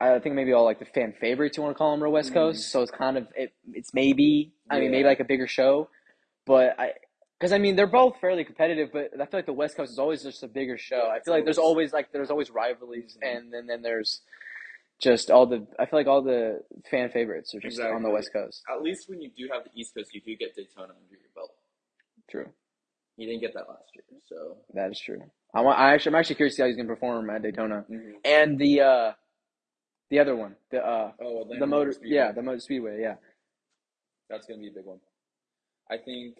I 0.00 0.18
think 0.18 0.34
maybe 0.34 0.52
all 0.52 0.64
like 0.64 0.78
the 0.78 0.86
fan 0.86 1.12
favorites 1.20 1.56
you 1.56 1.62
want 1.62 1.74
to 1.74 1.78
call 1.78 1.90
them 1.92 2.02
are 2.02 2.08
West 2.08 2.30
Mhm. 2.30 2.34
Coast, 2.34 2.70
so 2.70 2.80
it's 2.82 2.90
kind 2.90 3.18
of 3.18 3.28
it. 3.36 3.52
It's 3.74 3.92
maybe 3.92 4.52
I 4.70 4.80
mean 4.80 4.90
maybe 4.90 5.04
like 5.04 5.20
a 5.20 5.24
bigger 5.24 5.46
show, 5.46 5.90
but 6.46 6.78
I 6.80 6.94
because 7.38 7.52
I 7.52 7.58
mean 7.58 7.76
they're 7.76 7.86
both 7.86 8.18
fairly 8.20 8.44
competitive, 8.44 8.90
but 8.92 9.12
I 9.14 9.26
feel 9.26 9.38
like 9.38 9.46
the 9.46 9.52
West 9.52 9.76
Coast 9.76 9.92
is 9.92 9.98
always 9.98 10.22
just 10.22 10.42
a 10.42 10.48
bigger 10.48 10.78
show. 10.78 11.04
Yeah, 11.06 11.12
I 11.12 11.20
feel 11.20 11.34
like 11.34 11.44
there's 11.44 11.58
always- 11.58 11.92
like 11.92 12.12
there's 12.12 12.30
always 12.30 12.50
rivalries, 12.50 13.16
Mhm. 13.22 13.36
and 13.36 13.52
then 13.52 13.66
then 13.66 13.82
there's 13.82 14.22
just 15.00 15.30
all 15.30 15.46
the 15.46 15.66
I 15.78 15.84
feel 15.86 15.98
like 15.98 16.06
all 16.06 16.22
the 16.22 16.64
fan 16.90 17.10
favorites 17.10 17.54
are 17.54 17.60
just 17.60 17.78
on 17.80 18.02
the 18.02 18.10
West 18.10 18.32
Coast. 18.32 18.62
At 18.70 18.82
least 18.82 19.08
when 19.08 19.20
you 19.20 19.30
do 19.30 19.48
have 19.52 19.64
the 19.64 19.70
East 19.74 19.94
Coast, 19.94 20.14
you 20.14 20.20
do 20.22 20.34
get 20.36 20.54
Daytona 20.54 20.94
under 20.94 21.10
your 21.10 21.28
belt. 21.34 21.54
True, 22.30 22.50
You 23.16 23.26
didn't 23.26 23.40
get 23.40 23.52
that 23.54 23.68
last 23.68 23.90
year, 23.94 24.04
so. 24.26 24.56
that 24.74 24.90
is 24.92 25.00
true. 25.00 25.30
I 25.52 25.60
want. 25.62 25.78
I 25.78 25.92
actually, 25.94 26.10
I'm 26.12 26.20
actually 26.20 26.36
curious 26.36 26.54
to 26.54 26.56
see 26.56 26.62
how 26.62 26.68
he's 26.68 26.76
gonna 26.76 26.88
perform 26.88 27.28
at 27.30 27.42
Daytona 27.42 27.84
and 28.24 28.58
the 28.58 28.80
uh, 28.82 29.12
the 30.10 30.18
other 30.18 30.36
one, 30.36 30.56
the 30.70 30.84
uh, 30.84 31.12
Oh, 31.20 31.42
Atlanta 31.42 31.60
the 31.60 31.66
motor, 31.66 31.92
Speedway. 31.92 32.14
yeah, 32.16 32.32
the 32.32 32.42
motor 32.42 32.60
speedway, 32.60 33.00
yeah. 33.00 33.14
That's 34.28 34.46
going 34.46 34.60
to 34.60 34.62
be 34.62 34.68
a 34.70 34.74
big 34.74 34.84
one. 34.84 35.00
I 35.90 35.96
think, 35.96 36.36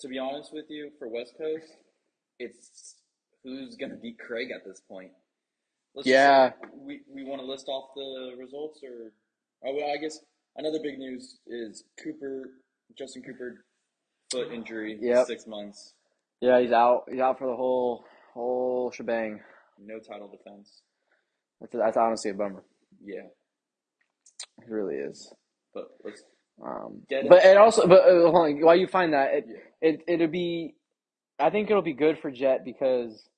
to 0.00 0.08
be 0.08 0.18
honest 0.18 0.52
with 0.52 0.66
you, 0.70 0.90
for 0.98 1.08
West 1.08 1.34
Coast, 1.36 1.76
it's 2.38 2.96
who's 3.44 3.76
going 3.76 3.90
to 3.90 3.96
beat 3.96 4.18
Craig 4.18 4.50
at 4.54 4.64
this 4.66 4.80
point. 4.88 5.12
Let's 5.94 6.06
just- 6.06 6.12
Yeah. 6.14 6.52
we 6.74 7.00
we 7.12 7.24
want 7.24 7.40
to 7.40 7.46
list 7.46 7.68
off 7.68 7.90
the 7.94 8.34
results, 8.38 8.80
or 8.84 9.12
oh 9.66 9.74
well, 9.74 9.90
I 9.92 9.96
guess 9.96 10.18
another 10.56 10.78
big 10.82 10.98
news 10.98 11.40
is 11.46 11.84
Cooper, 12.02 12.50
Justin 12.96 13.22
Cooper, 13.22 13.64
foot 14.30 14.52
injury, 14.52 14.98
six 15.26 15.46
months, 15.46 15.94
Yeah, 16.40 16.60
he's 16.60 16.72
out. 16.72 17.04
He's 17.10 17.20
out 17.20 17.38
for 17.38 17.46
the 17.48 17.56
whole 17.56 18.04
whole 18.32 18.90
shebang. 18.92 19.40
no 19.78 19.98
title 19.98 20.28
defense. 20.28 20.82
That's 21.60 21.72
that's 21.74 21.96
honestly 21.96 22.30
a 22.30 22.34
bummer. 22.34 22.62
Yeah, 23.02 23.26
It 24.62 24.68
really 24.70 24.96
is. 24.96 25.32
but 25.74 25.88
let's 26.04 26.22
Um, 26.62 27.02
Get 27.08 27.24
it. 27.24 27.30
but 27.30 27.44
it 27.44 27.56
also, 27.56 27.86
but 27.86 28.02
uh, 28.02 28.30
hold 28.30 28.46
on, 28.46 28.60
while 28.60 28.76
you 28.76 28.86
find 28.86 29.14
that, 29.14 29.34
it, 29.34 29.44
Yeah. 29.48 29.88
it 29.90 30.00
it'll 30.08 30.28
be, 30.28 30.74
I 31.38 31.50
think 31.50 31.70
it'll 31.70 31.82
be 31.82 31.94
good 31.94 32.18
for 32.20 32.30
Jett 32.30 32.64
because 32.64 33.28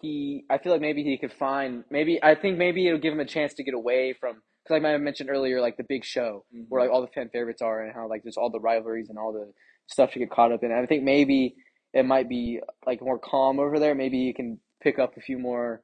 he, 0.00 0.44
I 0.50 0.58
feel 0.58 0.72
like 0.72 0.80
maybe 0.80 1.02
he 1.04 1.18
could 1.18 1.32
find, 1.32 1.84
maybe 1.90 2.22
I 2.22 2.34
think 2.34 2.58
maybe 2.58 2.86
it'll 2.86 2.98
give 3.00 3.12
him 3.12 3.20
a 3.20 3.24
chance 3.26 3.54
to 3.54 3.64
get 3.64 3.74
away 3.74 4.14
from, 4.18 4.42
because 4.64 4.82
like 4.82 4.84
I 4.84 4.96
mentioned 4.98 5.30
earlier, 5.30 5.60
like 5.60 5.76
the 5.76 5.84
big 5.88 6.04
show 6.04 6.44
where 6.68 6.82
like 6.82 6.90
all 6.92 7.00
the 7.02 7.08
fan 7.08 7.28
favorites 7.32 7.62
are 7.62 7.82
and 7.82 7.94
how 7.94 8.08
like 8.08 8.22
there's 8.24 8.36
all 8.36 8.50
the 8.50 8.60
rivalries 8.60 9.08
and 9.10 9.18
all 9.18 9.32
the 9.32 9.52
stuff 9.88 10.12
to 10.12 10.18
get 10.18 10.30
caught 10.30 10.52
up 10.52 10.62
in. 10.64 10.72
I 10.72 10.86
think 10.86 11.02
maybe 11.04 11.54
it 11.92 12.04
might 12.06 12.28
be 12.28 12.60
like 12.86 13.00
more 13.02 13.18
calm 13.18 13.58
over 13.60 13.78
there. 13.78 13.94
Maybe 13.94 14.24
he 14.24 14.32
can 14.32 14.58
pick 14.82 14.98
up 14.98 15.16
a 15.16 15.20
few 15.20 15.38
more, 15.38 15.82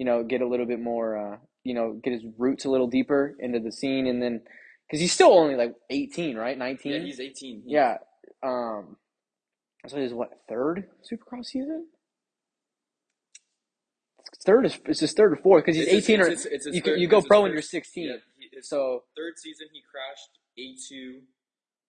you 0.00 0.06
know, 0.06 0.22
get 0.24 0.40
a 0.40 0.48
little 0.48 0.64
bit 0.64 0.80
more, 0.80 1.08
uh, 1.18 1.36
you 1.62 1.74
know, 1.74 2.00
get 2.02 2.14
his 2.14 2.22
roots 2.38 2.64
a 2.64 2.70
little 2.70 2.86
deeper 2.86 3.34
into 3.38 3.60
the 3.60 3.70
scene, 3.70 4.06
and 4.06 4.22
then 4.22 4.40
because 4.88 4.98
he's 4.98 5.12
still 5.12 5.32
only 5.34 5.56
like 5.56 5.74
18, 5.90 6.36
right? 6.38 6.56
19. 6.56 6.92
yeah, 6.92 6.98
he's 7.00 7.20
eighteen. 7.20 7.60
He's, 7.64 7.72
Yeah. 7.74 7.98
Um. 8.42 8.96
So 9.88 9.98
his 9.98 10.14
what 10.14 10.30
third 10.48 10.88
Supercross 11.04 11.44
season? 11.52 11.88
Third 14.46 14.64
is 14.64 14.78
it's 14.86 15.00
his 15.00 15.12
third 15.12 15.32
or 15.34 15.36
fourth 15.36 15.64
because 15.66 15.76
he's 15.76 15.84
It's 15.86 16.06
his- 16.06 16.10
18 16.10 16.20
or 16.22 16.28
it's 16.28 16.46
it's 16.46 16.64
his 16.66 16.74
you 16.76 16.80
third- 16.80 16.98
you 17.00 17.08
go 17.08 17.20
pro 17.20 17.42
when 17.42 17.52
you're 17.52 17.60
16. 17.60 18.08
Yeah, 18.08 18.16
he, 18.38 18.62
So 18.62 19.04
third 19.14 19.34
season 19.38 19.66
he 19.72 19.82
crashed 19.82 20.30
A 20.56 20.76
two, 20.88 21.20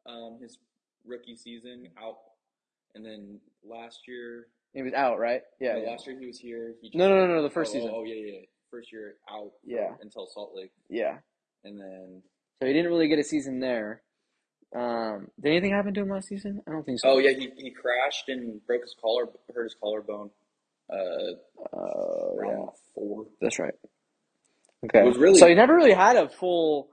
um, 0.05 0.39
his 0.41 0.59
rookie 1.05 1.37
season 1.37 1.87
out, 1.97 2.17
and 2.93 3.05
then 3.05 3.39
last 3.63 3.99
year, 4.07 4.47
he 4.73 4.81
was 4.81 4.93
out, 4.93 5.19
right? 5.19 5.41
Yeah. 5.59 5.73
no, 5.73 5.91
last 5.91 6.07
year 6.07 6.17
he 6.19 6.25
was 6.25 6.37
here. 6.39 6.73
He 6.81 6.91
No, 6.97 7.09
no, 7.09 7.25
no, 7.27 7.35
no. 7.35 7.43
The 7.43 7.49
first 7.49 7.71
oh, 7.71 7.73
season. 7.73 7.91
Oh, 7.93 8.03
yeah, 8.03 8.15
yeah, 8.15 8.39
first 8.69 8.91
year 8.91 9.15
out. 9.29 9.51
Yeah. 9.65 9.93
until 10.01 10.27
Salt 10.27 10.53
Lake, 10.55 10.71
Yeah. 10.89 11.17
and 11.63 11.79
then 11.79 12.21
So 12.61 12.67
he 12.67 12.73
didn't 12.73 12.89
really 12.91 13.07
get 13.07 13.19
a 13.19 13.23
season 13.23 13.59
there. 13.59 14.01
Um, 14.73 15.27
did 15.41 15.49
anything 15.51 15.71
happen 15.71 15.93
to 15.95 16.01
him 16.01 16.09
last 16.09 16.29
season? 16.29 16.61
I 16.65 16.71
don't 16.71 16.85
think 16.85 16.99
so. 16.99 17.09
oh 17.09 17.17
yeah, 17.17 17.31
he, 17.31 17.51
he 17.57 17.71
crashed 17.71 18.29
and 18.29 18.65
broke 18.65 18.83
his 18.83 18.95
collar, 19.01 19.25
hurt 19.53 19.63
his 19.63 19.75
collarbone. 19.81 20.29
Uh, 20.89 21.33
Oh, 21.73 22.37
yeah. 22.41 22.49
round 22.51 22.69
four. 22.95 23.25
That's 23.41 23.59
right. 23.59 23.73
Okay. 24.85 25.01
Really- 25.19 25.37
so 25.39 25.47
he 25.47 25.55
never 25.55 25.75
really 25.75 25.91
had 25.93 26.15
a 26.15 26.29
full 26.29 26.89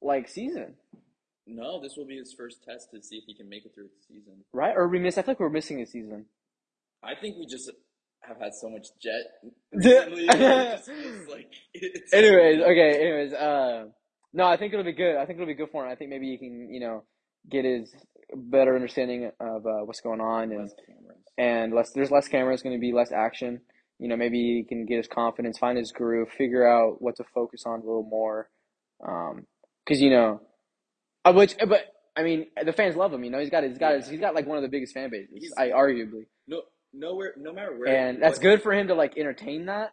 like 0.00 0.28
season, 0.28 0.74
No, 1.46 1.80
this 1.80 1.96
will 1.96 2.06
be 2.06 2.16
his 2.18 2.32
first 2.32 2.62
test 2.64 2.92
to 2.92 3.02
see 3.02 3.16
if 3.16 3.24
he 3.26 3.34
can 3.34 3.48
make 3.48 3.66
it 3.66 3.74
through 3.74 3.88
the 3.88 4.14
season. 4.14 4.44
right? 4.52 4.74
Or 4.76 4.86
we 4.86 5.00
missed. 5.00 5.18
I 5.18 5.22
feel 5.22 5.32
like 5.32 5.40
we're 5.40 5.48
missing 5.50 5.80
a 5.82 5.86
season. 5.86 6.26
I 7.02 7.14
think 7.20 7.36
we 7.38 7.46
just 7.46 7.70
have 8.22 8.38
had 8.40 8.52
so 8.54 8.68
much 8.68 8.86
jett 9.00 9.24
recently. 9.72 10.26
it's 10.28 10.86
just- 10.86 10.88
it's 10.90 11.30
like, 11.30 11.50
it's 11.74 12.12
Anyways, 12.12 12.60
okay. 12.60 13.00
Anyways, 13.00 13.32
uh, 13.32 13.84
no, 14.32 14.44
I 14.46 14.56
think 14.56 14.72
it'll 14.72 14.84
be 14.84 14.92
good. 14.92 15.16
I 15.16 15.24
think 15.26 15.36
it'll 15.38 15.46
be 15.46 15.54
good 15.54 15.70
for 15.70 15.84
him. 15.84 15.90
I 15.90 15.94
think 15.94 16.10
maybe 16.10 16.28
he 16.30 16.38
can, 16.38 16.68
you 16.72 16.80
know, 16.80 17.04
get 17.48 17.64
his 17.64 17.94
better 18.34 18.74
understanding 18.74 19.30
of 19.40 19.64
uh, 19.66 19.84
what's 19.84 20.00
going 20.00 20.20
on 20.20 20.50
and 20.52 20.60
Less 20.62 20.74
cameras. 20.86 21.18
and 21.38 21.72
less. 21.72 21.92
There's 21.92 22.10
less 22.10 22.28
cameras, 22.28 22.62
going 22.62 22.76
to 22.76 22.80
be 22.80 22.92
less 22.92 23.10
action. 23.12 23.60
You 23.98 24.08
know, 24.08 24.16
maybe 24.16 24.38
he 24.38 24.64
can 24.68 24.84
get 24.86 24.98
his 24.98 25.08
confidence, 25.08 25.58
find 25.58 25.78
his 25.78 25.90
groove, 25.92 26.28
figure 26.36 26.66
out 26.68 27.00
what 27.00 27.16
to 27.16 27.24
focus 27.34 27.62
on 27.66 27.80
a 27.80 27.84
little 27.84 28.04
more. 28.08 28.48
Um, 29.06 29.46
because 29.84 30.00
you 30.02 30.10
know, 30.10 30.42
uh, 31.24 31.32
which 31.32 31.56
but 31.66 31.86
I 32.16 32.22
mean, 32.22 32.46
the 32.62 32.72
fans 32.72 32.96
love 32.96 33.12
him. 33.14 33.24
You 33.24 33.30
know, 33.30 33.38
he's 33.38 33.50
got 33.50 33.64
he's 33.64 33.78
got 33.78 33.94
his, 33.94 34.08
he's 34.08 34.20
got 34.20 34.34
like 34.34 34.46
one 34.46 34.58
of 34.58 34.62
the 34.62 34.68
biggest 34.68 34.92
fan 34.92 35.08
bases. 35.10 35.30
He's- 35.34 35.52
I 35.56 35.68
arguably, 35.70 36.26
No, 36.46 36.62
nowhere, 36.92 37.34
no 37.36 37.52
matter 37.52 37.76
where. 37.76 37.94
and 37.94 38.22
that's 38.22 38.38
good 38.38 38.62
for 38.62 38.72
him 38.72 38.88
to 38.88 38.94
like 38.94 39.16
entertain 39.16 39.66
that. 39.66 39.92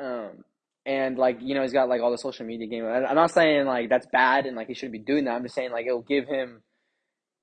Um, 0.00 0.44
and 0.86 1.18
like 1.18 1.38
you 1.40 1.54
know, 1.54 1.62
he's 1.62 1.72
got 1.72 1.88
like 1.88 2.00
all 2.00 2.10
the 2.10 2.18
social 2.18 2.46
media 2.46 2.66
game. 2.66 2.84
I'm 2.84 3.14
not 3.14 3.30
saying 3.30 3.66
like 3.66 3.88
that's 3.88 4.06
bad 4.12 4.46
and 4.46 4.56
like 4.56 4.68
he 4.68 4.74
shouldn't 4.74 4.92
be 4.92 4.98
doing 4.98 5.24
that. 5.24 5.32
I'm 5.32 5.42
just 5.42 5.54
saying 5.54 5.72
like 5.72 5.86
it'll 5.86 6.02
give 6.02 6.26
him 6.26 6.62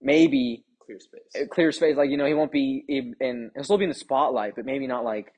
maybe 0.01 0.63
Clear 0.85 0.99
space. 0.99 1.47
clear 1.51 1.71
space. 1.71 1.97
Like 1.97 2.09
you 2.09 2.17
know, 2.17 2.25
he 2.25 2.33
won't 2.33 2.51
be 2.51 2.83
in, 2.87 3.15
in 3.19 3.51
he'll 3.55 3.63
still 3.63 3.77
be 3.77 3.83
in 3.83 3.89
the 3.89 3.95
spotlight, 3.95 4.55
but 4.55 4.65
maybe 4.65 4.87
not 4.87 5.03
like 5.03 5.33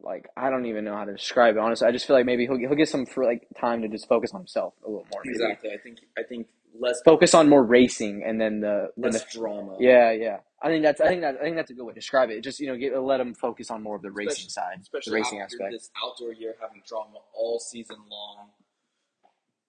like 0.00 0.26
I 0.36 0.50
don't 0.50 0.66
even 0.66 0.84
know 0.84 0.94
how 0.94 1.04
to 1.04 1.12
describe 1.12 1.56
it. 1.56 1.60
Honestly, 1.60 1.86
I 1.86 1.92
just 1.92 2.06
feel 2.06 2.16
like 2.16 2.26
maybe 2.26 2.46
he'll 2.46 2.58
he'll 2.58 2.74
get 2.74 2.88
some 2.88 3.04
for 3.06 3.24
like 3.24 3.46
time 3.60 3.82
to 3.82 3.88
just 3.88 4.08
focus 4.08 4.30
on 4.32 4.40
himself 4.40 4.74
a 4.84 4.88
little 4.88 5.06
more. 5.12 5.22
Maybe. 5.24 5.34
exactly. 5.34 5.70
I 5.70 5.76
think. 5.82 5.98
I 6.18 6.22
think 6.22 6.46
less 6.80 6.96
Focus 7.04 7.34
on 7.34 7.48
more 7.48 7.64
racing, 7.64 8.22
and 8.26 8.40
then 8.40 8.60
the 8.60 8.88
less 8.96 9.22
the 9.22 9.38
drama. 9.38 9.76
yeah 9.80 10.12
yeah. 10.12 10.38
I 10.60 10.68
think 10.68 10.82
that's 10.82 11.00
I 11.00 11.06
think 11.08 11.20
that 11.22 11.36
I 11.40 11.44
think 11.44 11.56
that's 11.56 11.70
a 11.70 11.74
good 11.74 11.84
way 11.84 11.92
to 11.92 12.00
describe 12.00 12.30
it. 12.30 12.40
Just 12.42 12.58
you 12.60 12.66
know, 12.66 12.76
get 12.76 12.98
let 13.00 13.18
them 13.18 13.34
focus 13.34 13.70
on 13.70 13.82
more 13.82 13.96
of 13.96 14.02
the 14.02 14.10
racing 14.10 14.48
side, 14.48 14.78
Especially- 14.80 15.02
side, 15.02 15.12
the 15.12 15.14
racing 15.16 15.40
after 15.40 15.56
aspect. 15.56 15.72
this 15.72 15.90
outdoor 16.04 16.32
year 16.32 16.54
having 16.60 16.82
drama 16.86 17.18
all 17.34 17.58
season 17.60 17.96
long. 18.10 18.48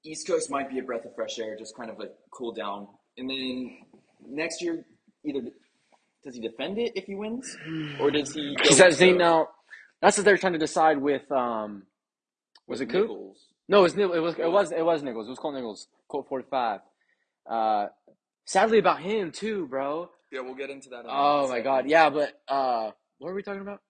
East 0.03 0.25
Coast 0.27 0.49
might 0.49 0.69
be 0.69 0.79
a 0.79 0.83
breath 0.83 1.05
of 1.05 1.13
fresh 1.13 1.37
air, 1.39 1.55
just 1.57 1.75
kind 1.75 1.89
of 1.89 1.99
a 1.99 2.09
cool 2.31 2.51
down. 2.53 2.87
And 3.17 3.29
then 3.29 3.77
next 4.27 4.61
year, 4.61 4.85
either 5.25 5.41
does 6.23 6.35
he 6.35 6.41
defend 6.41 6.77
it 6.77 6.93
if 6.95 7.05
he 7.05 7.15
wins, 7.15 7.55
or 7.99 8.09
does 8.09 8.33
he? 8.33 8.55
He 8.63 8.73
says 8.73 8.93
with 8.99 8.99
he 8.99 9.11
now. 9.13 9.49
That's 10.01 10.17
what 10.17 10.23
they're 10.25 10.37
trying 10.37 10.53
to 10.53 10.59
decide 10.59 10.97
with 10.99 11.29
um. 11.31 11.83
Was 12.67 12.79
with 12.79 12.89
it 12.89 12.91
Coop? 12.93 13.01
Nichols? 13.09 13.45
No, 13.67 13.79
it 13.79 13.81
was 13.83 13.95
it 13.97 14.21
was 14.21 14.35
it 14.39 14.51
was 14.51 14.71
it 14.71 14.85
was 14.85 15.03
Nichols. 15.03 15.27
It 15.27 15.31
was 15.31 15.39
Colt 15.39 15.53
Nichols. 15.55 15.87
Colt 16.07 16.27
forty 16.29 16.47
five. 16.49 16.79
Uh, 17.45 17.87
sadly 18.45 18.77
about 18.79 19.01
him 19.01 19.31
too, 19.31 19.67
bro. 19.67 20.09
Yeah, 20.31 20.41
we'll 20.41 20.55
get 20.55 20.69
into 20.69 20.89
that. 20.89 21.01
in 21.01 21.05
Oh 21.09 21.43
my 21.43 21.57
second. 21.57 21.63
god, 21.63 21.89
yeah, 21.89 22.09
but 22.09 22.41
uh, 22.47 22.91
what 23.17 23.29
were 23.29 23.33
we 23.33 23.43
talking 23.43 23.61
about? 23.61 23.81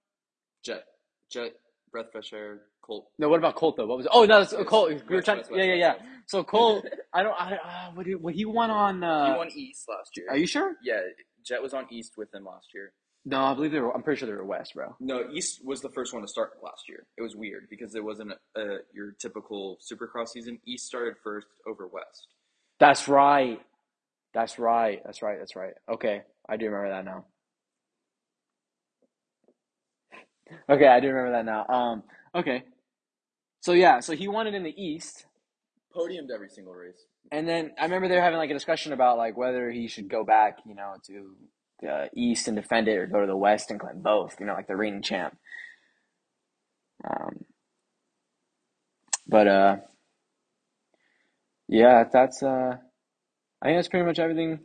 Jett, 0.64 0.84
Jett, 1.32 1.54
breath 1.92 2.08
fresh 2.12 2.32
air, 2.34 2.62
Colt. 2.82 3.08
No, 3.18 3.30
what 3.30 3.40
about 3.40 3.56
Colt 3.56 3.78
though? 3.78 3.86
What 3.86 3.98
was 3.98 4.06
it? 4.06 4.12
Oh, 4.14 4.26
no, 4.26 4.40
that's 4.40 4.54
It's 4.54 4.70
Colt. 4.70 4.90
We 5.10 5.16
were 5.16 5.22
trying. 5.22 5.44
Yeah, 5.52 5.64
yeah, 5.64 5.74
yeah. 5.76 5.94
So 6.26 6.44
Colt, 6.44 6.86
I 7.14 7.24
don't. 7.24 7.36
I 7.40 7.56
uh, 7.56 7.92
what 7.94 8.06
did 8.06 8.22
what 8.22 8.34
he 8.36 8.46
won 8.46 8.70
on? 8.70 9.04
Uh, 9.04 9.34
he 9.34 9.38
won 9.38 9.50
East 9.54 9.86
last 9.90 10.12
year. 10.16 10.28
Are 10.30 10.38
you 10.38 10.48
sure? 10.48 10.76
Yeah, 10.84 11.00
Jett 11.46 11.62
was 11.62 11.74
on 11.74 11.88
East 11.92 12.14
with 12.18 12.34
him 12.34 12.46
last 12.46 12.68
year. 12.74 12.94
No, 13.26 13.44
I 13.44 13.54
believe 13.54 13.72
they 13.72 13.80
were. 13.80 13.94
I'm 13.94 14.02
pretty 14.02 14.20
sure 14.20 14.28
they 14.28 14.34
were 14.34 14.46
West, 14.46 14.74
bro. 14.74 14.96
No, 15.00 15.30
East 15.32 15.60
was 15.66 15.82
the 15.82 15.90
first 15.90 16.14
one 16.14 16.22
to 16.22 16.28
start 16.28 16.52
last 16.64 16.84
year. 16.88 17.06
It 17.18 17.22
was 17.22 17.36
weird 17.36 17.68
because 17.70 17.94
it 17.94 18.04
wasn't 18.04 18.32
a, 18.56 18.60
a, 18.60 18.78
your 18.94 19.12
typical 19.20 19.78
Supercross 19.92 20.30
season. 20.30 20.60
East 20.66 20.86
started 20.88 21.16
first 21.22 21.48
over 21.68 21.86
West. 21.88 22.28
That's 22.80 23.08
right. 23.10 23.60
That's 24.34 24.60
right. 24.60 25.02
That's 25.06 25.22
right. 25.22 25.40
That's 25.40 25.56
right. 25.56 25.74
Okay, 25.92 26.22
I 26.48 26.58
do 26.58 26.66
remember 26.66 26.90
that 26.90 27.06
now. 27.06 27.26
Okay, 30.70 30.88
I 30.88 31.00
do 31.00 31.08
remember 31.10 31.32
that 31.34 31.46
now. 31.46 31.66
Um, 31.68 32.04
okay. 32.36 32.64
So 33.62 33.74
yeah, 33.74 34.00
so 34.00 34.14
he 34.14 34.28
won 34.28 34.48
it 34.48 34.54
in 34.54 34.64
the 34.64 34.74
East, 34.82 35.26
Podiumed 35.96 36.30
every 36.34 36.50
single 36.50 36.74
race. 36.74 37.06
and 37.32 37.48
then 37.48 37.72
I 37.80 37.84
remember 37.86 38.08
they 38.08 38.16
were 38.16 38.22
having 38.22 38.40
like 38.40 38.52
a 38.52 38.54
discussion 38.56 38.94
about 38.94 39.18
like 39.18 39.38
whether 39.38 39.70
he 39.72 39.88
should 39.88 40.10
go 40.10 40.24
back, 40.24 40.60
you 40.66 40.76
know, 40.76 40.96
to 41.08 41.36
the 41.82 42.10
East 42.16 42.48
and 42.48 42.56
defend 42.58 42.88
it, 42.88 42.98
or 42.98 43.08
go 43.08 43.22
to 43.22 43.28
the 43.28 43.38
West 43.38 43.72
and 43.72 43.80
claim 43.80 44.02
both, 44.02 44.40
you 44.40 44.46
know, 44.46 44.54
like 44.54 44.68
the 44.68 44.76
reigning 44.76 45.02
champ. 45.02 45.38
Um, 47.04 47.46
but 49.28 49.48
uh, 49.48 49.78
yeah, 51.68 52.06
that's 52.12 52.44
uh, 52.44 52.78
I 53.62 53.68
think 53.68 53.78
that's 53.78 53.88
pretty 53.90 54.06
much 54.06 54.20
everything. 54.20 54.60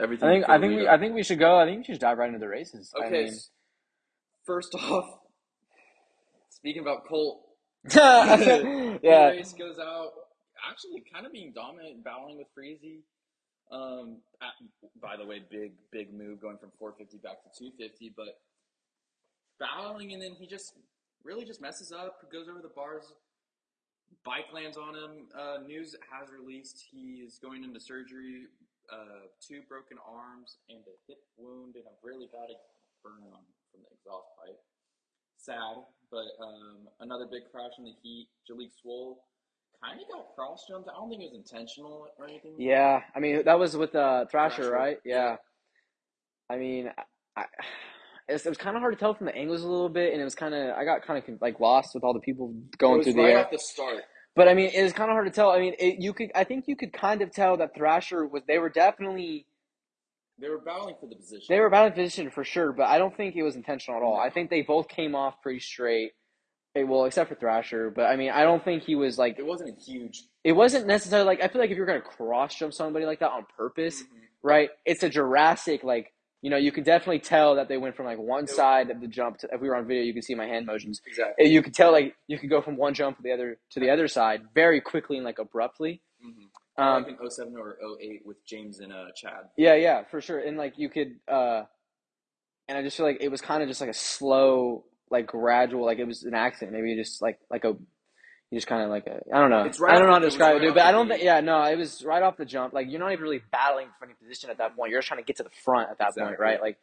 Everything. 0.00 0.28
I 0.28 0.32
think 0.32 0.48
I 0.48 0.58
think 0.60 0.76
we. 0.76 0.88
I 0.88 0.98
think 0.98 1.14
we 1.14 1.22
should 1.22 1.38
go. 1.38 1.56
I 1.56 1.64
think 1.66 1.78
we 1.78 1.84
should 1.84 2.00
dive 2.00 2.18
right 2.18 2.26
into 2.26 2.40
the 2.40 2.48
races. 2.48 2.92
I 3.00 3.06
Okay. 3.06 3.24
mean, 3.24 3.34
First 4.44 4.74
off, 4.78 5.20
speaking 6.50 6.82
about 6.82 7.06
Colt, 7.08 7.42
yeah. 7.94 8.36
the 8.36 9.36
race 9.36 9.52
goes 9.52 9.78
out 9.78 10.10
actually 10.68 11.02
kind 11.12 11.26
of 11.26 11.32
being 11.32 11.52
dominant, 11.54 12.02
battling 12.04 12.38
with 12.38 12.48
Friese. 12.54 13.02
Um, 13.72 14.18
at, 14.42 14.52
by 15.00 15.16
the 15.16 15.24
way, 15.24 15.40
big 15.50 15.72
big 15.90 16.12
move 16.12 16.40
going 16.40 16.58
from 16.58 16.70
450 16.78 17.18
back 17.18 17.42
to 17.44 17.50
250, 17.58 18.12
but 18.16 18.36
battling 19.58 20.12
and 20.12 20.20
then 20.20 20.32
he 20.38 20.46
just 20.46 20.74
really 21.22 21.44
just 21.44 21.60
messes 21.62 21.92
up, 21.92 22.18
goes 22.32 22.48
over 22.48 22.60
the 22.60 22.68
bars. 22.74 23.12
Bike 24.24 24.48
lands 24.54 24.76
on 24.76 24.94
him. 24.94 25.28
Uh, 25.36 25.58
news 25.66 25.94
has 26.08 26.28
released 26.32 26.82
he 26.90 27.20
is 27.20 27.38
going 27.38 27.64
into 27.64 27.78
surgery. 27.78 28.48
Uh, 28.92 29.28
two 29.40 29.60
broken 29.68 29.96
arms 30.04 30.56
and 30.68 30.80
a 30.84 30.96
hip 31.08 31.18
wound 31.36 31.76
and 31.76 31.84
a 31.84 31.96
really 32.02 32.28
bad 32.32 32.52
burn 33.02 33.24
on 33.32 33.40
from 33.72 33.80
the 33.80 33.88
exhaust 33.92 34.28
pipe. 34.40 34.60
Sad, 35.36 35.84
but 36.10 36.28
um, 36.40 36.88
another 37.00 37.26
big 37.30 37.42
crash 37.52 37.72
in 37.78 37.84
the 37.84 37.92
heat. 38.02 38.28
Jalek 38.48 38.72
Swoll 38.72 39.16
kind 39.82 40.00
of 40.00 40.08
got 40.08 40.34
cross 40.34 40.64
jumped. 40.68 40.88
I 40.88 40.92
don't 40.92 41.10
think 41.10 41.22
it 41.22 41.32
was 41.32 41.34
intentional 41.34 42.08
or 42.18 42.26
anything. 42.26 42.54
Yeah, 42.58 43.02
I 43.14 43.20
mean 43.20 43.44
that 43.44 43.58
was 43.58 43.76
with 43.76 43.94
uh, 43.94 44.26
Thrasher, 44.26 44.56
Thrasher, 44.56 44.72
right? 44.72 44.98
Yeah. 45.04 45.14
yeah. 45.14 45.36
I 46.48 46.56
mean, 46.56 46.90
I, 47.36 47.44
it 48.28 48.32
was, 48.32 48.46
it 48.46 48.48
was 48.48 48.58
kind 48.58 48.76
of 48.76 48.80
hard 48.80 48.94
to 48.94 48.98
tell 49.00 49.14
from 49.14 49.26
the 49.26 49.34
angles 49.36 49.62
a 49.62 49.68
little 49.68 49.88
bit, 49.88 50.12
and 50.12 50.20
it 50.20 50.24
was 50.24 50.34
kind 50.34 50.54
of 50.54 50.74
I 50.76 50.84
got 50.84 51.02
kind 51.06 51.22
of 51.22 51.40
like 51.40 51.60
lost 51.60 51.90
with 51.94 52.04
all 52.04 52.14
the 52.14 52.20
people 52.20 52.54
going 52.78 53.02
through 53.02 53.14
the 53.14 53.22
right 53.22 53.32
air. 53.32 53.44
off 53.44 53.50
the 53.50 53.58
start. 53.58 54.02
But 54.36 54.48
I 54.48 54.54
mean, 54.54 54.70
it 54.74 54.82
was 54.82 54.92
kind 54.92 55.10
of 55.10 55.14
hard 55.14 55.26
to 55.26 55.32
tell. 55.32 55.50
I 55.50 55.60
mean, 55.60 55.74
it, 55.78 56.00
you 56.00 56.12
could 56.12 56.30
I 56.34 56.44
think 56.44 56.64
you 56.66 56.76
could 56.76 56.92
kind 56.92 57.22
of 57.22 57.30
tell 57.32 57.56
that 57.58 57.74
Thrasher 57.76 58.26
was 58.26 58.42
they 58.48 58.58
were 58.58 58.68
definitely 58.70 59.46
They 60.40 60.48
were 60.48 60.58
battling 60.58 60.96
for 61.00 61.06
the 61.08 61.16
position. 61.16 61.46
they 61.48 61.60
were 61.60 61.70
battling 61.70 61.92
position 61.92 62.30
for 62.30 62.42
sure, 62.44 62.72
but 62.72 62.84
I 62.86 62.98
don't 62.98 63.16
think 63.16 63.36
it 63.36 63.42
was 63.42 63.54
intentional 63.56 64.00
at 64.00 64.04
all. 64.04 64.16
No. 64.16 64.20
I 64.22 64.30
think 64.30 64.50
they 64.50 64.62
both 64.62 64.88
came 64.88 65.14
off 65.14 65.40
pretty 65.42 65.60
straight. 65.60 66.12
Eh, 66.76 66.82
well, 66.82 67.04
except 67.04 67.28
for 67.28 67.36
Thrasher, 67.36 67.90
but 67.94 68.06
I 68.06 68.16
mean, 68.16 68.30
I 68.30 68.42
don't 68.42 68.64
think 68.64 68.82
he 68.82 68.96
was 68.96 69.16
like 69.18 69.38
It 69.38 69.46
wasn't 69.46 69.70
a 69.78 69.80
huge. 69.80 70.24
it 70.42 70.52
wasn't 70.52 70.86
necessarily 70.88 71.26
like 71.26 71.42
I 71.42 71.48
feel 71.48 71.60
like 71.60 71.70
if 71.70 71.76
you're 71.76 71.86
gonna 71.86 72.00
cross 72.00 72.56
jump 72.56 72.72
somebody 72.72 73.04
like 73.06 73.20
that 73.20 73.30
on 73.30 73.46
purpose, 73.56 74.02
Mhm. 74.02 74.06
right? 74.42 74.70
It's 74.86 75.02
a 75.04 75.08
Jurassic 75.10 75.84
like 75.84 76.12
you 76.44 76.50
know 76.50 76.58
you 76.58 76.70
could 76.70 76.84
definitely 76.84 77.20
tell 77.20 77.54
that 77.54 77.68
they 77.68 77.78
went 77.78 77.96
from 77.96 78.04
like 78.04 78.18
one 78.18 78.46
side 78.46 78.90
of 78.90 79.00
the 79.00 79.08
jump. 79.08 79.38
To, 79.38 79.48
if 79.50 79.62
we 79.62 79.68
were 79.70 79.76
on 79.76 79.86
video, 79.86 80.02
you 80.02 80.12
could 80.12 80.24
see 80.24 80.34
my 80.34 80.44
hand 80.44 80.66
motions. 80.66 81.00
Exactly. 81.06 81.46
You 81.46 81.62
could 81.62 81.72
tell 81.72 81.90
like 81.90 82.16
you 82.26 82.38
could 82.38 82.50
go 82.50 82.60
from 82.60 82.76
one 82.76 82.92
jump 82.92 83.16
to 83.16 83.22
the 83.22 83.32
other 83.32 83.56
to 83.70 83.80
the 83.80 83.88
other 83.88 84.06
side 84.08 84.42
very 84.54 84.78
quickly 84.82 85.16
and 85.16 85.24
like 85.24 85.38
abruptly. 85.38 86.02
Mm-hmm. 86.22 86.82
Um, 86.84 87.04
like 87.04 87.18
in 87.18 87.30
07 87.30 87.54
or 87.56 87.78
08 87.98 88.26
with 88.26 88.44
James 88.44 88.80
and 88.80 88.92
uh, 88.92 89.06
Chad. 89.16 89.48
yeah, 89.56 89.74
yeah, 89.74 90.04
for 90.10 90.20
sure. 90.20 90.38
And 90.38 90.58
like 90.58 90.74
you 90.76 90.90
could, 90.90 91.14
uh, 91.26 91.62
and 92.68 92.76
I 92.76 92.82
just 92.82 92.98
feel 92.98 93.06
like 93.06 93.22
it 93.22 93.30
was 93.30 93.40
kind 93.40 93.62
of 93.62 93.68
just 93.70 93.80
like 93.80 93.90
a 93.90 93.94
slow, 93.94 94.84
like 95.10 95.26
gradual, 95.26 95.86
like 95.86 95.98
it 95.98 96.06
was 96.06 96.24
an 96.24 96.34
accident. 96.34 96.76
Maybe 96.76 96.94
just 96.94 97.22
like 97.22 97.38
like 97.50 97.64
a. 97.64 97.74
You 98.50 98.58
just 98.58 98.66
kind 98.66 98.82
of 98.82 98.90
like 98.90 99.06
a, 99.06 99.20
I 99.34 99.40
don't 99.40 99.50
know. 99.50 99.62
It's 99.64 99.80
right 99.80 99.94
I 99.94 99.98
don't 99.98 100.06
know 100.06 100.14
how 100.14 100.18
to 100.20 100.26
describe 100.26 100.56
it, 100.56 100.60
dude. 100.60 100.74
But 100.74 100.84
I 100.84 100.92
don't 100.92 101.08
think. 101.08 101.22
Yeah, 101.22 101.40
no, 101.40 101.62
it 101.64 101.76
was 101.76 102.04
right 102.04 102.22
off 102.22 102.36
the 102.36 102.44
jump. 102.44 102.72
Like 102.72 102.86
you're 102.88 103.00
not 103.00 103.10
even 103.12 103.22
really 103.22 103.42
battling 103.50 103.88
for 103.98 104.04
any 104.04 104.14
position 104.14 104.50
at 104.50 104.58
that 104.58 104.76
point. 104.76 104.90
You're 104.90 105.00
just 105.00 105.08
trying 105.08 105.20
to 105.20 105.24
get 105.26 105.36
to 105.36 105.42
the 105.42 105.50
front 105.64 105.90
at 105.90 105.98
that 105.98 106.14
point, 106.16 106.38
right? 106.38 106.60
Like, 106.60 106.78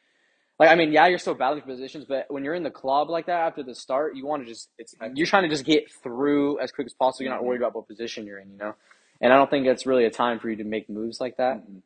like 0.60 0.70
I 0.70 0.76
mean, 0.76 0.92
yeah, 0.92 1.08
you're 1.08 1.18
still 1.20 1.34
battling 1.34 1.62
for 1.62 1.68
positions, 1.68 2.06
but 2.06 2.26
when 2.30 2.44
you're 2.44 2.56
in 2.56 2.64
the 2.64 2.72
club 2.72 3.10
like 3.10 3.28
that 3.28 3.40
after 3.48 3.64
the 3.64 3.74
start, 3.76 4.16
you 4.16 4.26
want 4.26 4.44
to 4.44 4.50
just 4.50 4.70
It's 4.78 4.96
you're 5.14 5.28
trying 5.28 5.44
to 5.44 5.50
just 5.50 5.64
get 5.66 5.90
through 6.04 6.60
as 6.60 6.72
quick 6.72 6.88
as 6.88 6.94
possible. 6.94 7.24
You're 7.24 7.34
not 7.34 7.44
worried 7.46 7.62
about 7.62 7.74
what 7.76 7.88
position 7.88 8.26
you're 8.26 8.40
in, 8.40 8.52
you 8.52 8.58
know. 8.58 8.76
And 9.22 9.32
I 9.32 9.38
don't 9.38 9.50
think 9.50 9.66
it's 9.68 9.86
really 9.86 10.06
a 10.06 10.12
time 10.12 10.40
for 10.40 10.50
you 10.50 10.58
to 10.58 10.64
make 10.64 10.90
moves 10.90 11.22
like 11.22 11.38
that. 11.38 11.58
Mhm. 11.58 11.84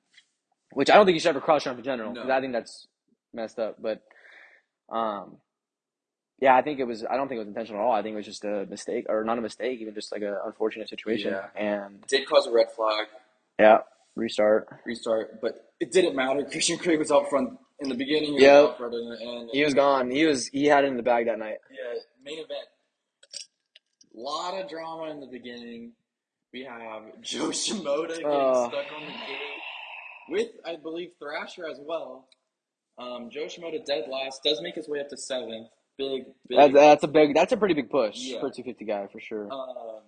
Which 0.71 0.89
I 0.89 0.95
don't 0.95 1.05
think 1.05 1.15
you 1.15 1.19
should 1.19 1.29
ever 1.29 1.41
cross 1.41 1.63
jump 1.63 1.77
in 1.77 1.83
general. 1.83 2.13
No. 2.13 2.29
I 2.29 2.41
think 2.41 2.53
that's 2.53 2.87
messed 3.33 3.59
up. 3.59 3.81
But, 3.81 4.01
um, 4.89 5.37
yeah, 6.39 6.55
I 6.55 6.61
think 6.61 6.79
it 6.79 6.85
was. 6.85 7.05
I 7.05 7.15
don't 7.15 7.27
think 7.27 7.37
it 7.37 7.39
was 7.39 7.47
intentional 7.47 7.81
at 7.81 7.85
all. 7.85 7.91
I 7.93 8.01
think 8.01 8.13
it 8.13 8.17
was 8.17 8.25
just 8.25 8.43
a 8.45 8.65
mistake, 8.69 9.05
or 9.09 9.23
not 9.23 9.37
a 9.37 9.41
mistake, 9.41 9.79
even 9.81 9.93
just 9.93 10.11
like 10.11 10.21
an 10.21 10.35
unfortunate 10.45 10.89
situation. 10.89 11.33
Yeah. 11.33 11.47
And 11.55 12.05
Did 12.07 12.27
cause 12.27 12.47
a 12.47 12.51
red 12.51 12.71
flag, 12.71 13.07
yeah, 13.59 13.79
restart. 14.15 14.67
restart, 14.85 15.41
but 15.41 15.71
it 15.79 15.91
didn't 15.91 16.15
matter. 16.15 16.43
Christian 16.51 16.77
Craig 16.77 16.99
was 16.99 17.11
out 17.11 17.29
front 17.29 17.57
in 17.79 17.89
the 17.89 17.95
beginning. 17.95 18.25
He 18.29 18.31
was 18.33 18.41
Yep. 18.43 18.63
out 18.65 18.77
front 18.77 18.93
in 18.93 19.09
the 19.09 19.21
end. 19.21 19.49
He 19.53 19.63
was 19.63 19.73
gone. 19.73 20.11
He 20.11 20.25
was. 20.25 20.47
He 20.47 20.65
had 20.65 20.83
it 20.83 20.87
in 20.87 20.97
the 20.97 21.03
bag 21.03 21.25
that 21.27 21.39
night. 21.39 21.57
Yeah, 21.71 21.99
main 22.23 22.35
event. 22.39 22.67
lot 24.13 24.53
of 24.61 24.69
drama 24.69 25.11
in 25.11 25.19
the 25.19 25.27
beginning. 25.27 25.91
We 26.53 26.63
have 26.63 27.03
Jo 27.21 27.49
Shimoda 27.49 28.09
getting 28.09 28.25
Oh. 28.27 28.69
stuck 28.69 28.85
on 28.95 29.01
the 29.01 29.11
gate 29.11 29.59
with, 30.29 30.47
I 30.65 30.75
believe, 30.77 31.09
Thrasher 31.19 31.67
as 31.67 31.79
well. 31.85 32.27
Um, 32.97 33.29
Jo 33.29 33.45
Shimoda 33.45 33.83
dead 33.85 34.05
last 34.09 34.41
does 34.43 34.61
make 34.61 34.75
his 34.75 34.87
way 34.87 34.99
up 35.01 35.09
to 35.09 35.17
seventh. 35.17 35.67
Big, 35.97 36.25
big. 36.47 36.57
That, 36.57 36.73
that's 36.73 37.03
a 37.03 37.07
big. 37.07 37.33
That's 37.33 37.53
a 37.53 37.57
pretty 37.57 37.73
big 37.73 37.89
push 37.89 38.17
Yeah. 38.17 38.39
for 38.41 38.47
a 38.47 38.51
250 38.51 38.85
guy 38.85 39.07
for 39.07 39.19
sure. 39.19 39.51
Um, 39.51 40.01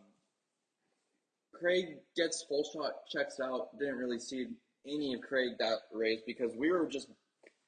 Craig 1.54 1.98
gets 2.16 2.44
full 2.44 2.64
shot, 2.74 3.08
checks 3.10 3.40
out. 3.40 3.78
Didn't 3.80 3.96
really 3.98 4.20
see 4.20 4.48
any 4.86 5.14
of 5.14 5.22
Craig 5.22 5.52
that 5.60 5.80
race 5.94 6.22
because 6.26 6.52
we 6.56 6.72
were 6.72 6.86
just 6.88 7.08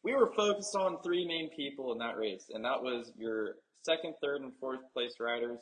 we 0.04 0.14
were 0.14 0.32
focused 0.36 0.76
on 0.76 1.02
three 1.02 1.26
main 1.28 1.50
people 1.50 1.92
in 1.92 1.98
that 2.00 2.18
race, 2.18 2.50
and 2.54 2.64
that 2.66 2.82
was 2.82 3.12
your 3.18 3.56
second, 3.84 4.14
third, 4.22 4.42
and 4.42 4.52
fourth 4.60 4.82
place 4.94 5.14
riders: 5.20 5.58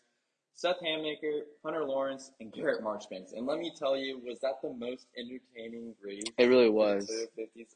Seth 0.55 0.77
Hammaker, 0.83 1.41
Hunter 1.63 1.85
Lawrence, 1.85 2.31
and 2.39 2.51
Garrett 2.51 2.83
Marchbanks. 2.83 3.31
And 3.33 3.45
let 3.45 3.59
me 3.59 3.71
tell 3.77 3.95
you, 3.95 4.19
was 4.25 4.39
that 4.41 4.61
the 4.61 4.73
most 4.73 5.07
entertaining 5.17 5.93
race? 6.03 6.23
It 6.37 6.45
really 6.47 6.69
was. 6.69 7.09
50s? 7.37 7.67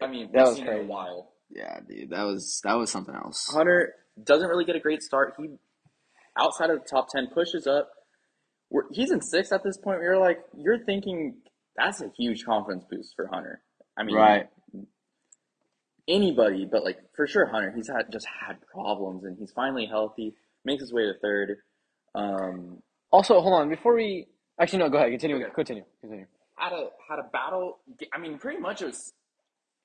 I 0.00 0.06
mean, 0.06 0.30
That 0.32 0.46
was 0.46 0.58
crazy. 0.60 0.80
a 0.80 0.84
while. 0.84 1.32
Yeah, 1.50 1.80
dude, 1.88 2.10
that 2.10 2.24
was 2.24 2.60
that 2.64 2.74
was 2.74 2.90
something 2.90 3.14
else. 3.14 3.48
Hunter 3.52 3.94
doesn't 4.22 4.48
really 4.48 4.64
get 4.64 4.76
a 4.76 4.80
great 4.80 5.02
start. 5.02 5.34
He 5.38 5.48
outside 6.38 6.70
of 6.70 6.80
the 6.82 6.88
top 6.88 7.08
ten 7.08 7.28
pushes 7.32 7.66
up. 7.66 7.90
We're, 8.70 8.82
he's 8.90 9.10
in 9.12 9.20
sixth 9.20 9.52
at 9.52 9.62
this 9.62 9.76
point. 9.78 10.00
You're 10.02 10.18
like 10.18 10.40
you're 10.56 10.84
thinking 10.84 11.36
that's 11.76 12.00
a 12.00 12.10
huge 12.16 12.44
confidence 12.44 12.84
boost 12.90 13.14
for 13.14 13.28
Hunter. 13.28 13.62
I 13.96 14.02
mean, 14.02 14.16
Right. 14.16 14.48
Anybody, 16.08 16.68
but 16.70 16.84
like 16.84 16.98
for 17.16 17.26
sure, 17.26 17.46
Hunter. 17.46 17.72
He's 17.74 17.88
had 17.88 18.12
just 18.12 18.26
had 18.46 18.58
problems, 18.72 19.24
and 19.24 19.36
he's 19.38 19.50
finally 19.50 19.86
healthy. 19.86 20.34
Makes 20.64 20.82
his 20.82 20.92
way 20.92 21.02
to 21.02 21.14
third. 21.20 21.58
Um, 22.14 22.78
Also, 23.10 23.40
hold 23.40 23.54
on 23.60 23.68
before 23.68 23.94
we. 23.94 24.26
Actually, 24.60 24.80
no. 24.80 24.88
Go 24.88 24.98
ahead. 24.98 25.10
Continue. 25.10 25.36
Okay. 25.36 25.52
Continue. 25.54 25.84
Continue. 26.00 26.26
had 26.54 26.72
a 26.72 26.88
had 27.08 27.18
a 27.18 27.28
battle. 27.32 27.78
I 28.12 28.18
mean, 28.18 28.38
pretty 28.38 28.60
much 28.60 28.82
it 28.82 28.86
was 28.86 29.12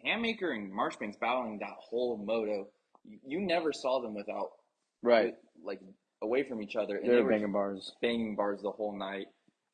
Hammaker 0.06 0.54
and 0.54 0.72
Marchbanks 0.72 1.18
battling 1.18 1.60
that 1.60 1.76
whole 1.80 2.18
moto. 2.18 2.68
You, 3.26 3.42
never 3.42 3.74
saw 3.74 4.02
them 4.02 4.14
without 4.14 4.50
right 5.02 5.34
like 5.64 5.80
away 6.22 6.44
from 6.48 6.62
each 6.62 6.76
other. 6.76 6.98
And 6.98 7.10
They're 7.10 7.24
were 7.24 7.30
banging 7.30 7.52
bars, 7.52 7.94
banging 8.02 8.36
bars 8.36 8.62
the 8.62 8.72
whole 8.72 8.98
night. 8.98 9.28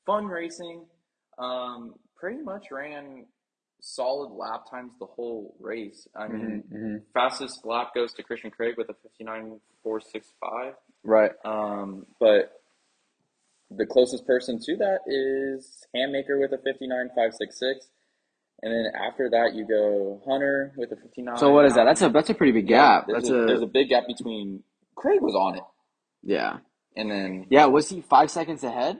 Fun 0.05 0.25
racing. 0.25 0.85
Um, 1.37 1.95
pretty 2.15 2.41
much 2.41 2.67
ran 2.71 3.25
solid 3.81 4.33
lap 4.33 4.63
times 4.71 4.93
the 4.99 5.05
whole 5.05 5.55
race. 5.59 6.07
I 6.15 6.27
mm-hmm, 6.27 6.37
mean, 6.37 6.63
mm-hmm. 6.73 6.95
fastest 7.13 7.65
lap 7.65 7.91
goes 7.93 8.13
to 8.13 8.23
Christian 8.23 8.49
Craig 8.49 8.75
with 8.77 8.89
a 8.89 8.95
fifty 9.03 9.23
nine 9.23 9.59
four 9.83 9.99
six 9.99 10.33
five. 10.41 10.73
Right. 11.03 11.31
Um, 11.45 12.05
but 12.19 12.57
the 13.69 13.85
closest 13.85 14.25
person 14.25 14.59
to 14.63 14.77
that 14.77 14.99
is 15.07 15.85
Hammaker 15.95 16.39
with 16.39 16.53
a 16.53 16.57
59.566. 16.57 17.87
And 18.63 18.73
then 18.73 18.91
after 18.99 19.29
that, 19.29 19.53
you 19.53 19.67
go 19.67 20.21
Hunter 20.27 20.73
with 20.75 20.91
a 20.91 20.95
59. 20.95 21.37
So 21.37 21.51
what 21.51 21.65
is 21.65 21.75
that? 21.75 21.83
That's 21.85 22.01
a 22.01 22.09
that's 22.09 22.29
a 22.29 22.33
pretty 22.33 22.53
big 22.53 22.69
Yeah, 22.69 22.99
gap. 22.99 23.07
There's 23.07 23.23
That's 23.23 23.29
a, 23.29 23.35
a, 23.35 23.45
there's 23.45 23.61
a 23.61 23.67
big 23.67 23.89
gap 23.89 24.07
between 24.07 24.63
Craig 24.95 25.21
was 25.21 25.35
on 25.35 25.57
it, 25.57 25.63
yeah. 26.23 26.57
and 26.95 27.09
then 27.11 27.45
Yeah. 27.51 27.65
Was 27.65 27.89
he 27.89 28.01
five 28.01 28.31
seconds 28.31 28.63
ahead? 28.63 28.99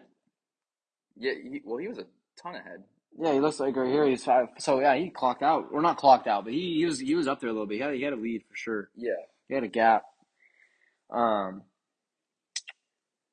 yeah, 1.18 1.32
he, 1.34 1.62
well, 1.66 1.78
he 1.78 1.88
was 1.88 1.98
a 1.98 2.06
ton 2.42 2.54
ahead. 2.56 2.84
Yeah, 3.20 3.34
he 3.34 3.40
looks 3.40 3.60
like 3.60 3.76
right 3.76 3.90
here. 3.92 4.06
He's 4.06 4.24
five. 4.24 4.50
So 4.60 4.80
yeah, 4.80 4.96
he 4.96 5.10
clocked 5.10 5.42
out, 5.42 5.74
We're 5.74 5.82
not 5.82 5.98
clocked 5.98 6.28
out, 6.28 6.44
but 6.44 6.54
he, 6.54 6.76
he 6.76 6.86
was 6.86 7.00
he 7.00 7.16
was 7.16 7.28
up 7.28 7.40
there 7.40 7.50
a 7.50 7.54
little 7.54 7.66
bit. 7.66 7.76
He 7.78 7.82
had 7.82 7.94
he 7.96 8.04
had 8.04 8.14
a 8.14 8.18
lead 8.18 8.44
for 8.48 8.56
sure. 8.56 8.90
Yeah, 8.96 9.14
He 9.48 9.56
had 9.56 9.64
a 9.64 9.68
gap. 9.68 10.04
Um. 11.10 11.64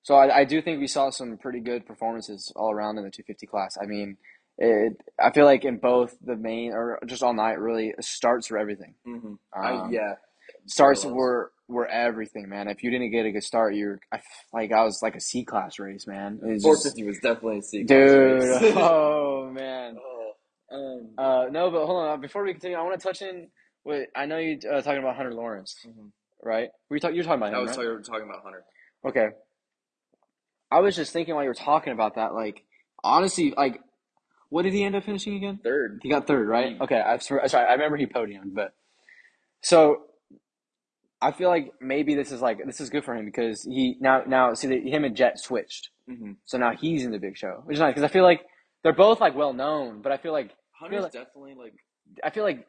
So 0.02 0.14
I, 0.16 0.40
I 0.40 0.44
do 0.44 0.60
think 0.60 0.80
we 0.80 0.86
saw 0.86 1.10
some 1.10 1.38
pretty 1.38 1.60
good 1.60 1.86
performances 1.86 2.52
all 2.56 2.70
around 2.70 2.98
in 2.98 3.04
the 3.04 3.10
250 3.10 3.46
class. 3.46 3.78
I 3.80 3.86
mean, 3.86 4.18
it. 4.58 4.96
I 5.18 5.30
feel 5.30 5.44
like 5.44 5.64
in 5.64 5.78
both 5.78 6.16
the 6.24 6.36
main 6.36 6.72
or 6.72 6.98
just 7.06 7.22
all 7.22 7.34
night, 7.34 7.58
really 7.58 7.94
starts 8.00 8.46
for 8.46 8.58
everything. 8.58 8.94
mm-hmm. 9.06 9.34
Um, 9.54 9.92
yeah, 9.92 10.14
Starts 10.66 11.04
were 11.04 11.52
were 11.68 11.86
everything, 11.86 12.48
man. 12.48 12.68
If 12.68 12.82
you 12.82 12.90
didn't 12.90 13.10
get 13.10 13.26
a 13.26 13.32
good 13.32 13.44
start, 13.44 13.74
you're 13.74 14.00
I, 14.12 14.20
like 14.52 14.72
I 14.72 14.82
was 14.84 15.00
like 15.02 15.14
a 15.14 15.20
C 15.20 15.44
class 15.44 15.78
race, 15.78 16.06
man. 16.06 16.38
Four 16.38 16.46
fifty 16.48 16.52
was 16.54 16.62
four 16.62 16.74
just- 16.74 16.86
fifty 16.86 17.04
was 17.04 17.18
definitely 17.18 17.58
a 17.58 17.62
C 17.62 17.82
dude. 17.82 18.42
oh 18.76 19.50
man. 19.52 19.98
um, 20.72 21.10
Uh, 21.18 21.46
no, 21.50 21.70
but 21.70 21.86
hold 21.86 22.06
on. 22.06 22.20
Before 22.20 22.44
we 22.44 22.52
continue, 22.52 22.76
I 22.76 22.82
want 22.82 22.98
to 22.98 23.06
touch 23.06 23.22
in. 23.22 23.48
Wait, 23.84 24.08
I 24.16 24.24
know 24.26 24.38
you 24.38 24.58
uh, 24.70 24.80
talking 24.80 25.00
about 25.00 25.16
Hunter 25.16 25.34
Lawrence, 25.34 25.76
mhm. 25.86 26.10
right? 26.42 26.70
Were 26.88 26.96
you 26.96 27.00
talking? 27.00 27.16
You're 27.16 27.24
talking 27.24 27.42
about 27.42 27.52
him? 27.52 27.56
I 27.56 27.60
was 27.60 27.76
right? 27.76 27.84
talking, 27.84 28.02
talking 28.02 28.24
about 28.24 28.42
Hunter. 28.42 28.64
Okay. 29.06 29.28
I 30.70 30.80
was 30.80 30.96
just 30.96 31.12
thinking 31.12 31.34
while 31.34 31.44
you 31.44 31.50
were 31.50 31.54
talking 31.54 31.92
about 31.92 32.14
that, 32.16 32.34
like 32.34 32.64
honestly, 33.02 33.52
like 33.56 33.80
what 34.54 34.62
did 34.62 34.72
he 34.72 34.84
end 34.84 34.94
up 34.94 35.02
finishing 35.02 35.34
again? 35.34 35.58
Third. 35.64 35.98
He 36.02 36.08
got 36.08 36.28
third, 36.28 36.46
right? 36.46 36.78
Mm. 36.78 36.82
Okay, 36.82 37.00
I'm 37.00 37.18
sorry. 37.20 37.40
I 37.66 37.72
remember 37.72 37.96
he 37.96 38.06
podiumed, 38.06 38.54
but 38.54 38.72
so 39.62 40.02
I 41.20 41.32
feel 41.32 41.48
like 41.48 41.72
maybe 41.80 42.14
this 42.14 42.30
is 42.30 42.40
like 42.40 42.64
this 42.64 42.80
is 42.80 42.88
good 42.90 43.04
for 43.04 43.14
him 43.16 43.24
because 43.24 43.62
he 43.64 43.96
now 44.00 44.22
now 44.26 44.54
see 44.54 44.68
that 44.68 44.86
him 44.86 45.04
and 45.04 45.16
Jett 45.16 45.38
switched, 45.40 45.90
Mm-hmm. 46.08 46.32
so 46.44 46.58
now 46.58 46.72
he's 46.78 47.04
in 47.04 47.12
the 47.12 47.18
big 47.18 47.36
show, 47.36 47.62
which 47.64 47.74
is 47.76 47.80
nice 47.80 47.92
because 47.94 48.04
I 48.08 48.12
feel 48.12 48.24
like 48.24 48.42
they're 48.82 48.92
both 48.92 49.20
like 49.20 49.34
well 49.34 49.54
known, 49.54 50.02
but 50.02 50.12
I 50.12 50.18
feel 50.18 50.32
like 50.32 50.50
Hunter's 50.78 51.02
like- 51.02 51.12
definitely 51.12 51.54
like 51.54 51.74
I 52.22 52.30
feel 52.30 52.44
like 52.44 52.66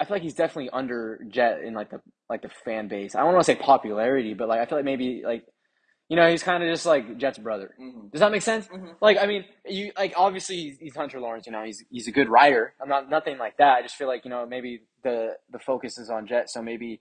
I 0.00 0.04
feel 0.04 0.14
like 0.14 0.22
he's 0.22 0.34
definitely 0.34 0.70
under 0.70 1.20
Jett 1.28 1.62
in 1.62 1.74
like 1.74 1.90
the 1.90 2.00
like 2.30 2.42
the 2.42 2.50
fan 2.64 2.88
base. 2.88 3.14
I 3.14 3.20
don't 3.20 3.34
want 3.34 3.44
to 3.44 3.52
say 3.52 3.56
popularity, 3.56 4.32
but 4.34 4.48
like 4.48 4.60
I 4.60 4.66
feel 4.66 4.78
like 4.78 4.84
maybe 4.84 5.22
like 5.24 5.44
you 6.08 6.16
know 6.16 6.28
he's 6.30 6.42
kind 6.42 6.62
of 6.62 6.68
just 6.70 6.84
like 6.86 7.16
Jett's 7.18 7.38
brother. 7.38 7.74
Mhm. 7.80 8.10
Does 8.12 8.20
that 8.20 8.30
make 8.32 8.42
sense? 8.42 8.66
Mhm. 8.68 8.94
Like 9.00 9.18
I 9.18 9.26
mean, 9.26 9.44
you 9.66 9.92
like 9.96 10.12
obviously 10.16 10.56
he's, 10.56 10.78
he's 10.78 10.96
Hunter 10.96 11.20
Lawrence. 11.20 11.46
You 11.46 11.52
know, 11.52 11.64
he's 11.64 11.82
he's 11.90 12.08
a 12.08 12.12
good 12.12 12.28
writer. 12.28 12.74
I'm 12.80 12.88
not 12.88 13.08
nothing 13.08 13.38
like 13.38 13.56
that. 13.58 13.76
I 13.78 13.82
just 13.82 13.96
feel 13.96 14.08
like 14.08 14.24
you 14.24 14.30
know 14.30 14.44
maybe 14.46 14.82
the 15.04 15.36
the 15.50 15.58
focus 15.58 15.98
is 15.98 16.10
on 16.10 16.26
Jett, 16.26 16.50
so 16.50 16.62
maybe. 16.62 17.00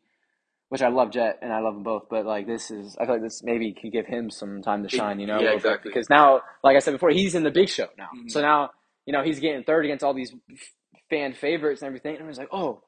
Which 0.69 0.81
I 0.81 0.87
love 0.87 1.11
Jett 1.11 1.37
and 1.41 1.51
I 1.51 1.59
love 1.59 1.73
them 1.73 1.83
both, 1.83 2.03
but 2.09 2.25
like 2.25 2.47
this 2.47 2.71
is, 2.71 2.95
I 2.97 3.03
feel 3.03 3.15
like 3.15 3.21
this 3.23 3.43
maybe 3.43 3.73
could 3.73 3.91
give 3.91 4.05
him 4.05 4.29
some 4.29 4.61
time 4.61 4.83
to 4.83 4.87
shine, 4.89 5.19
you 5.19 5.27
know, 5.27 5.37
Yeah, 5.41 5.49
exactly. 5.51 5.89
because 5.91 6.09
now, 6.09 6.43
like 6.63 6.77
I 6.77 6.79
said 6.79 6.91
before, 6.91 7.09
he's 7.09 7.35
in 7.35 7.43
the 7.43 7.51
big 7.51 7.67
show 7.67 7.87
now. 7.97 8.07
Mhm. 8.15 8.31
So 8.31 8.39
now, 8.39 8.69
you 9.05 9.11
know, 9.11 9.21
he's 9.21 9.41
getting 9.41 9.65
third 9.65 9.83
against 9.83 10.01
all 10.01 10.13
these 10.13 10.33
f- 10.49 10.71
fan 11.09 11.33
favorites 11.33 11.81
and 11.81 11.87
everything, 11.87 12.11
and 12.11 12.19
everyone's 12.19 12.37
like, 12.37 12.47
oh, 12.53 12.83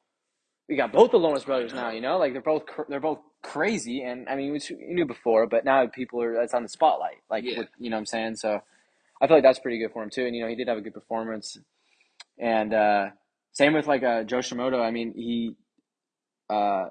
we 0.66 0.76
got 0.76 0.92
both 0.94 1.10
the 1.10 1.18
Lawrence 1.18 1.44
brothers 1.44 1.74
now, 1.74 1.90
you 1.90 2.00
know, 2.00 2.16
like 2.16 2.32
they're 2.32 2.40
both 2.40 2.62
they're 2.88 3.00
both 3.00 3.18
crazy, 3.44 4.02
and 4.02 4.28
I 4.28 4.34
mean, 4.36 4.52
we 4.52 4.60
we 4.88 4.94
knew 4.94 5.06
before, 5.06 5.46
but 5.46 5.64
now 5.64 5.86
people 5.86 6.22
are 6.22 6.34
that's 6.34 6.54
on 6.54 6.62
the 6.64 6.68
spotlight, 6.68 7.18
like 7.30 7.44
Yeah. 7.44 7.58
with, 7.58 7.68
you 7.78 7.90
know 7.90 7.96
what 7.96 8.00
I'm 8.00 8.06
saying. 8.06 8.36
So 8.36 8.60
I 9.20 9.26
feel 9.26 9.36
like 9.36 9.44
that's 9.44 9.60
pretty 9.60 9.78
good 9.78 9.92
for 9.92 10.02
him 10.02 10.10
too, 10.10 10.26
and 10.26 10.34
you 10.34 10.42
know, 10.42 10.48
he 10.48 10.56
did 10.56 10.68
have 10.68 10.78
a 10.78 10.80
good 10.80 10.94
performance, 10.94 11.58
and 12.38 12.74
uh, 12.74 13.06
same 13.52 13.74
with 13.74 13.86
like 13.86 14.02
uh, 14.02 14.24
Jo 14.24 14.38
Shimoda. 14.38 14.80
I 14.80 14.90
mean, 14.90 15.12
he. 15.14 15.54
Uh, 16.50 16.86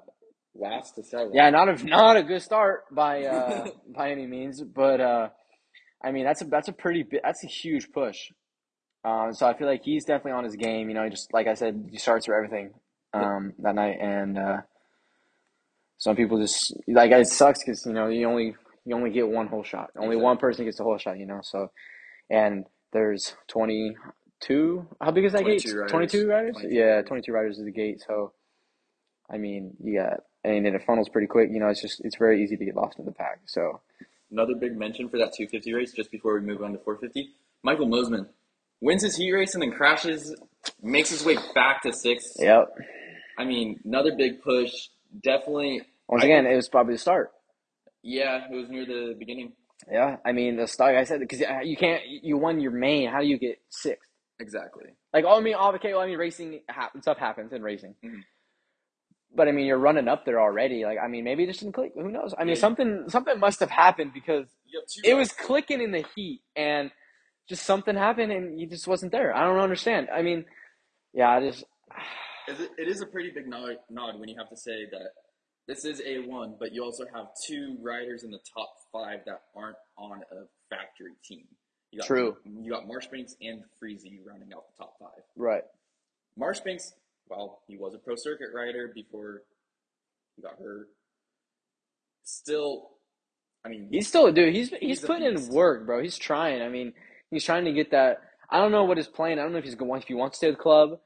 Last 0.56 0.94
to 0.94 1.02
seven. 1.02 1.32
yeah, 1.34 1.50
not 1.50 1.68
a 1.68 1.84
not 1.84 2.16
a 2.16 2.22
good 2.22 2.40
start 2.40 2.84
by 2.90 3.24
uh, 3.24 3.66
by 3.94 4.12
any 4.12 4.26
means, 4.26 4.62
but 4.62 5.00
uh, 5.00 5.28
I 6.02 6.12
mean 6.12 6.24
that's 6.24 6.42
a 6.42 6.44
that's 6.44 6.68
a 6.68 6.72
pretty 6.72 7.02
bi- 7.02 7.20
that's 7.24 7.42
a 7.42 7.48
huge 7.48 7.90
push. 7.92 8.30
Um, 9.04 9.32
so 9.34 9.46
I 9.48 9.54
feel 9.58 9.66
like 9.66 9.82
he's 9.82 10.04
definitely 10.04 10.32
on 10.32 10.44
his 10.44 10.54
game. 10.56 10.88
You 10.88 10.94
know, 10.94 11.08
just 11.08 11.32
like 11.32 11.48
I 11.48 11.54
said, 11.54 11.88
he 11.90 11.98
starts 11.98 12.26
for 12.26 12.34
everything 12.36 12.70
um, 13.12 13.52
that 13.58 13.74
night, 13.74 13.98
and 14.00 14.38
uh, 14.38 14.56
some 15.98 16.16
people 16.16 16.40
just 16.40 16.74
like 16.88 17.10
it 17.10 17.26
sucks 17.28 17.60
because 17.60 17.84
you 17.86 17.92
know 17.92 18.08
you 18.08 18.28
only 18.28 18.54
you 18.84 18.94
only 18.94 19.10
get 19.10 19.28
one 19.28 19.46
whole 19.46 19.64
shot. 19.64 19.90
Only 19.96 20.16
one 20.16 20.36
person 20.36 20.64
gets 20.64 20.78
the 20.78 20.84
whole 20.84 20.98
shot. 20.98 21.18
You 21.18 21.26
know, 21.26 21.40
so 21.42 21.70
and 22.30 22.64
there's 22.92 23.34
twenty 23.48 23.96
two. 24.40 24.86
How 25.00 25.10
big 25.10 25.24
is 25.24 25.32
that 25.32 25.44
gate? 25.44 25.62
22 25.62 25.76
riders. 25.76 25.90
Twenty 25.90 26.06
two 26.06 26.28
riders. 26.28 26.56
22 26.56 26.74
Yeah, 26.74 27.02
twenty 27.02 27.22
two 27.22 27.32
riders 27.32 27.58
is 27.58 27.64
the 27.64 27.70
gate. 27.72 28.02
So 28.06 28.32
I 29.30 29.38
mean, 29.38 29.76
you 29.82 29.98
got 30.00 30.20
and 30.44 30.66
then 30.66 30.74
it 30.74 30.82
funnels 30.84 31.08
pretty 31.08 31.26
quick. 31.26 31.48
You 31.50 31.60
know, 31.60 31.68
it's 31.68 31.80
just 31.80 32.04
it's 32.04 32.16
very 32.16 32.42
easy 32.42 32.56
to 32.56 32.64
get 32.64 32.76
lost 32.76 32.98
in 32.98 33.04
the 33.04 33.12
pack. 33.12 33.40
So 33.46 33.80
Another 34.30 34.54
big 34.56 34.76
mention 34.76 35.08
for 35.08 35.16
that 35.18 35.32
250 35.32 35.72
race, 35.74 35.92
just 35.92 36.10
before 36.10 36.34
we 36.34 36.40
move 36.40 36.60
on 36.60 36.72
to 36.72 36.78
450. 36.78 37.30
Michael 37.62 37.86
Mosiman 37.86 38.26
wins 38.80 39.02
his 39.02 39.16
heat 39.16 39.30
race 39.30 39.54
and 39.54 39.62
then 39.62 39.70
crashes, 39.70 40.34
makes 40.82 41.10
his 41.10 41.24
way 41.24 41.36
back 41.54 41.82
to 41.82 41.92
sixth. 41.92 42.32
yep. 42.40 42.68
I 43.38 43.44
mean, 43.44 43.80
another 43.84 44.16
big 44.16 44.42
push. 44.42 44.88
Definitely. 45.22 45.82
Once 46.08 46.24
again, 46.24 46.46
it 46.46 46.56
was 46.56 46.68
probably 46.68 46.94
the 46.94 46.98
start. 46.98 47.30
yeah, 48.02 48.46
it 48.50 48.54
was 48.54 48.68
near 48.68 48.84
the 48.86 49.14
beginning. 49.18 49.52
Yeah, 49.90 50.16
I 50.24 50.32
mean 50.32 50.56
the 50.56 50.66
start. 50.66 50.96
I 50.96 51.04
said 51.04 51.20
because 51.20 51.40
you 51.64 51.76
can't. 51.76 52.02
You 52.06 52.36
won 52.38 52.60
your 52.60 52.70
main. 52.72 53.10
How 53.10 53.20
do 53.20 53.26
you 53.26 53.38
get 53.38 53.58
sixth? 53.70 54.08
Exactly. 54.40 54.86
Like, 55.12 55.24
oh, 55.26 55.38
I 55.38 55.40
mean, 55.40 55.54
oh, 55.58 55.72
okay, 55.74 55.92
well, 55.92 56.02
I 56.02 56.06
mean, 56.06 56.18
racing 56.18 56.60
happens, 56.68 57.04
stuff 57.04 57.18
happens 57.18 57.52
in 57.52 57.62
racing. 57.62 57.94
Mhm. 58.04 58.22
But 59.36 59.48
I 59.48 59.52
mean, 59.52 59.66
you're 59.66 59.78
running 59.78 60.08
up 60.08 60.24
there 60.24 60.40
already. 60.40 60.84
Like, 60.84 60.98
I 61.02 61.08
mean, 61.08 61.24
maybe 61.24 61.44
it 61.44 61.48
just 61.48 61.60
didn't 61.60 61.74
click. 61.74 61.92
Who 61.94 62.10
knows? 62.10 62.34
I 62.36 62.44
mean, 62.44 62.54
Yeah. 62.54 62.60
something 62.60 63.04
something 63.08 63.38
must 63.38 63.60
have 63.60 63.70
happened 63.70 64.12
because 64.14 64.46
it 65.04 65.14
was 65.14 65.32
clicking 65.32 65.80
in 65.80 65.92
the 65.92 66.04
heat, 66.14 66.42
and 66.56 66.90
just 67.48 67.64
something 67.64 67.94
happened, 67.96 68.32
and 68.32 68.58
he 68.58 68.66
just 68.66 68.88
wasn't 68.88 69.12
there. 69.12 69.34
I 69.36 69.44
don't 69.44 69.58
understand. 69.58 70.08
I 70.10 70.22
mean, 70.22 70.44
yeah, 71.12 71.30
I 71.30 71.40
just 71.40 71.64
it, 72.48 72.70
it 72.78 72.88
is 72.88 73.00
a 73.00 73.06
pretty 73.06 73.30
big 73.30 73.46
nod, 73.46 73.76
nod 73.90 74.18
when 74.18 74.28
you 74.28 74.36
have 74.38 74.48
to 74.50 74.56
say 74.56 74.86
that 74.90 75.10
this 75.66 75.84
is 75.84 76.00
A1, 76.00 76.58
but 76.58 76.72
you 76.72 76.82
also 76.84 77.04
have 77.14 77.28
two 77.46 77.78
riders 77.82 78.22
in 78.22 78.30
the 78.30 78.40
top 78.54 78.68
five 78.92 79.20
that 79.26 79.42
aren't 79.56 79.76
on 79.96 80.20
a 80.30 80.44
factory 80.68 81.12
team. 81.24 81.44
You 81.90 82.00
got, 82.00 82.06
True. 82.06 82.36
You 82.44 82.70
got 82.70 82.86
Marchbanks 82.86 83.36
and 83.40 83.62
Friese 83.78 84.04
rounding 84.26 84.52
out 84.54 84.64
the 84.76 84.84
top 84.84 84.94
five. 84.98 85.22
right. 85.36 85.62
Marchbanks, 86.36 86.92
well, 87.28 87.60
he 87.68 87.76
was 87.76 87.94
a 87.94 87.98
pro 87.98 88.16
circuit 88.16 88.48
rider 88.52 88.90
before 88.92 89.42
he 90.34 90.42
got 90.42 90.58
hurt. 90.58 90.88
Still, 92.24 92.90
I 93.64 93.68
mean, 93.68 93.88
He's 93.90 94.08
still 94.08 94.26
a 94.26 94.32
dude. 94.32 94.54
He's 94.54 94.70
he's, 94.70 94.80
He's 94.80 95.00
putting 95.00 95.26
in 95.26 95.48
work, 95.48 95.86
bro. 95.86 96.02
He's 96.02 96.18
trying. 96.18 96.62
I 96.62 96.68
mean, 96.68 96.92
he's 97.30 97.44
trying 97.44 97.66
to 97.66 97.72
get 97.72 97.92
that. 97.92 98.22
I 98.50 98.58
don't 98.58 98.72
know 98.72 98.84
what 98.84 98.96
his 98.96 99.06
plan. 99.06 99.38
I 99.38 99.42
don't 99.42 99.52
know 99.52 99.58
if 99.58 99.64
he's 99.64 99.74
going 99.74 100.02
if 100.02 100.08
he 100.08 100.14
wants 100.14 100.36
to 100.36 100.38
stay 100.38 100.48
with 100.48 100.56
the 100.56 100.62
club, 100.62 100.98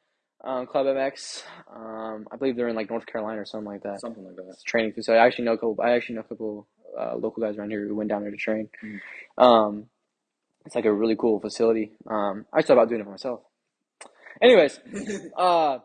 um, 0.45 0.67
Club 0.67 0.87
MX. 0.87 1.43
Um, 1.75 2.27
I 2.31 2.37
believe 2.37 2.57
they're 2.57 2.69
in 2.69 2.77
like 2.77 2.91
North 2.91 3.07
Carolina 3.07 3.41
or 3.41 3.45
something 3.45 3.67
like 3.67 3.83
that. 3.83 4.01
something 4.01 4.25
like 4.25 4.37
that. 4.37 4.57
training 4.67 4.93
facility. 4.93 5.21
I 5.21 5.27
actually 5.27 5.45
know 5.47 5.53
a 5.53 5.57
couple. 5.59 5.77
I 5.83 5.91
actually 5.93 6.15
know 6.17 6.21
a 6.23 6.25
couple 6.25 6.67
uh, 6.99 7.17
local 7.17 7.43
guys 7.43 7.57
around 7.57 7.71
here 7.71 7.87
who 7.87 7.95
went 7.95 8.09
down 8.11 8.23
there 8.23 8.31
to 8.31 8.37
train. 8.37 8.69
Mhm. 8.83 9.01
Um, 9.43 9.87
it's 10.67 10.75
like 10.75 10.85
a 10.85 10.93
really 10.93 11.17
cool 11.17 11.41
facility. 11.41 11.93
Um, 12.07 12.47
I 12.53 12.63
thought 12.63 12.75
about 12.75 12.89
doing 12.89 13.01
it 13.01 13.05
for 13.05 13.11
myself. 13.11 13.41
Anyways, 14.43 14.79
uh, 15.37 15.79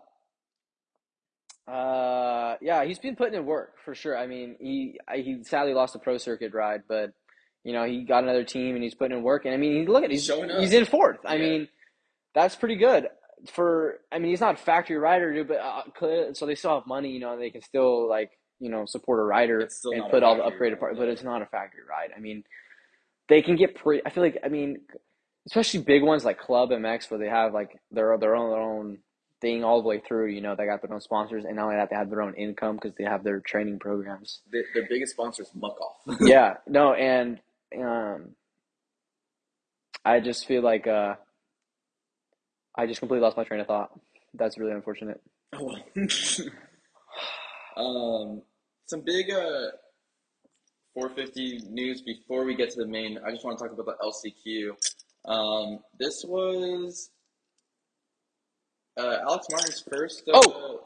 uh, 1.67 2.55
yeah, 2.61 2.83
he's 2.83 2.99
been 2.99 3.15
putting 3.15 3.35
in 3.35 3.45
work 3.45 3.73
for 3.85 3.95
sure. 3.95 4.17
I 4.17 4.27
mean, 4.27 4.55
he 4.59 4.99
he 5.15 5.43
sadly 5.43 5.73
lost 5.73 5.93
the 5.93 5.99
pro 5.99 6.17
circuit 6.17 6.53
ride, 6.53 6.83
but 6.87 7.11
you 7.63 7.71
know 7.73 7.85
he 7.85 8.03
got 8.03 8.23
another 8.23 8.43
team 8.43 8.75
and 8.75 8.83
he's 8.83 8.95
putting 8.95 9.17
in 9.17 9.23
work. 9.23 9.45
And 9.45 9.53
I 9.53 9.57
mean, 9.57 9.81
he- 9.81 9.87
look 9.87 10.03
at 10.03 10.11
he's 10.11 10.25
Showing 10.25 10.51
up. 10.51 10.59
he's 10.59 10.73
in 10.73 10.85
fourth. 10.85 11.19
I 11.25 11.35
Yeah. 11.35 11.41
mean, 11.49 11.67
that's 12.35 12.55
pretty 12.55 12.75
good 12.75 13.07
for. 13.47 13.99
I 14.11 14.19
mean, 14.19 14.31
he's 14.31 14.41
not 14.41 14.55
a 14.55 14.57
factory 14.57 14.97
rider, 14.97 15.33
dude, 15.33 15.47
but 15.47 15.57
uh, 15.57 16.33
so 16.33 16.45
they 16.45 16.55
still 16.55 16.75
have 16.75 16.87
money. 16.87 17.11
You 17.11 17.19
know, 17.19 17.37
they 17.37 17.49
can 17.49 17.61
still 17.61 18.07
like 18.09 18.31
you 18.59 18.69
know 18.69 18.85
support 18.85 19.19
a 19.19 19.23
rider 19.23 19.59
and 19.59 20.09
put 20.09 20.23
all 20.23 20.35
the 20.35 20.43
upgraded 20.43 20.79
part, 20.79 20.97
but 20.97 21.07
it's 21.07 21.23
not 21.23 21.41
a 21.41 21.45
factory 21.45 21.81
ride. 21.87 22.11
I 22.15 22.19
mean, 22.19 22.43
they 23.29 23.41
can 23.41 23.55
get 23.55 23.75
pretty. 23.75 24.01
I 24.05 24.09
feel 24.09 24.23
like 24.23 24.37
I 24.43 24.47
mean, 24.47 24.77
especially 25.47 25.81
big 25.81 26.03
ones 26.03 26.25
like 26.25 26.39
Club 26.39 26.69
MX, 26.69 27.11
where 27.11 27.19
they 27.19 27.29
have 27.29 27.53
like 27.53 27.77
their 27.91 28.17
their 28.17 28.35
own 28.35 28.51
their 28.51 28.61
own 28.61 28.97
thing 29.41 29.63
all 29.63 29.81
the 29.81 29.87
way 29.87 29.99
through. 29.99 30.27
You 30.27 30.41
know, 30.41 30.55
they 30.55 30.65
got 30.65 30.81
their 30.81 30.93
own 30.93 31.01
sponsors, 31.01 31.45
and 31.45 31.55
not 31.55 31.65
only 31.65 31.75
that, 31.75 31.89
they 31.89 31.95
have 31.95 32.09
their 32.09 32.21
own 32.21 32.33
income 32.35 32.75
because 32.75 32.93
they 32.97 33.03
have 33.03 33.23
their 33.23 33.39
training 33.41 33.79
programs. 33.79 34.41
Their, 34.51 34.63
their 34.73 34.87
biggest 34.89 35.13
sponsor 35.13 35.43
is 35.43 35.49
Muc-Off. 35.55 36.17
yeah, 36.21 36.55
no, 36.67 36.93
and 36.93 37.39
um, 37.79 38.35
I 40.05 40.19
just 40.19 40.47
feel 40.47 40.63
like 40.63 40.87
uh, 40.87 41.15
I 42.77 42.85
just 42.87 42.99
completely 42.99 43.23
lost 43.23 43.37
my 43.37 43.43
train 43.43 43.59
of 43.59 43.67
thought. 43.67 43.91
That's 44.33 44.57
really 44.57 44.73
unfortunate. 44.73 45.21
Oh, 45.53 45.75
um, 47.77 48.41
some 48.87 49.01
big 49.05 49.31
uh, 49.31 49.69
450 50.95 51.69
news 51.69 52.01
before 52.01 52.45
we 52.45 52.55
get 52.55 52.71
to 52.71 52.79
the 52.79 52.87
main. 52.87 53.19
I 53.25 53.31
just 53.31 53.45
want 53.45 53.57
to 53.59 53.63
talk 53.63 53.73
about 53.73 53.85
the 53.85 53.95
LCQ. 54.03 54.71
Um, 55.31 55.79
this 55.99 56.23
was 56.27 57.11
uh, 58.97 59.17
Alex 59.27 59.47
Martin's 59.51 59.83
first. 59.91 60.23
Uh, 60.27 60.31
Oh! 60.35 60.43
Oh, 60.45 60.79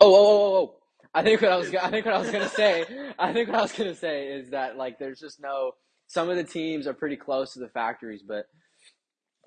oh, 0.00 0.14
oh, 0.14 0.16
oh, 0.16 0.56
oh. 0.56 0.74
I 1.14 1.22
think 1.22 1.40
what 1.42 1.52
I 1.52 1.56
was, 1.56 1.72
I 1.74 1.90
think 1.90 2.06
what 2.06 2.14
I 2.14 2.18
was 2.18 2.30
gonna 2.30 2.48
say, 2.48 2.84
I 3.18 3.32
think 3.32 3.48
what 3.48 3.58
I 3.58 3.62
was 3.62 3.72
gonna 3.72 3.94
say 3.94 4.26
is 4.26 4.50
that 4.50 4.76
like 4.76 4.98
there's 4.98 5.20
just 5.20 5.40
no. 5.40 5.72
Some 6.08 6.28
of 6.28 6.36
the 6.36 6.44
teams 6.44 6.86
are 6.86 6.92
pretty 6.92 7.16
close 7.16 7.54
to 7.54 7.60
the 7.60 7.68
factories, 7.68 8.22
but 8.26 8.46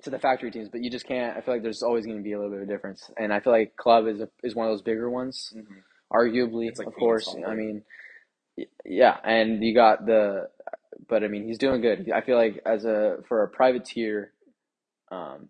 to 0.03 0.09
the 0.09 0.19
factory 0.19 0.51
teams, 0.51 0.69
but 0.69 0.83
you 0.83 0.89
just 0.89 1.07
can't. 1.07 1.37
I 1.37 1.41
feel 1.41 1.53
like 1.53 1.63
there's 1.63 1.83
always 1.83 2.05
going 2.05 2.17
to 2.17 2.23
be 2.23 2.33
a 2.33 2.37
little 2.37 2.51
bit 2.51 2.61
of 2.61 2.69
a 2.69 2.71
difference, 2.71 3.09
and 3.17 3.33
I 3.33 3.39
feel 3.39 3.53
like 3.53 3.75
club 3.75 4.07
is 4.07 4.21
a, 4.21 4.29
is 4.43 4.55
one 4.55 4.67
of 4.67 4.73
those 4.73 4.81
bigger 4.81 5.09
ones, 5.09 5.53
mhm. 5.55 5.65
arguably, 6.11 6.77
like 6.77 6.87
of 6.87 6.95
course. 6.95 7.35
I 7.47 7.53
mean, 7.55 7.83
yeah, 8.85 9.17
and 9.23 9.63
you 9.63 9.73
got 9.73 10.05
the, 10.05 10.49
but 11.09 11.23
I 11.23 11.27
mean, 11.27 11.45
he's 11.47 11.57
doing 11.57 11.81
good. 11.81 12.11
I 12.13 12.21
feel 12.21 12.37
like 12.37 12.61
as 12.65 12.85
a 12.85 13.17
for 13.27 13.43
a 13.43 13.47
privateer, 13.49 14.31
um, 15.11 15.49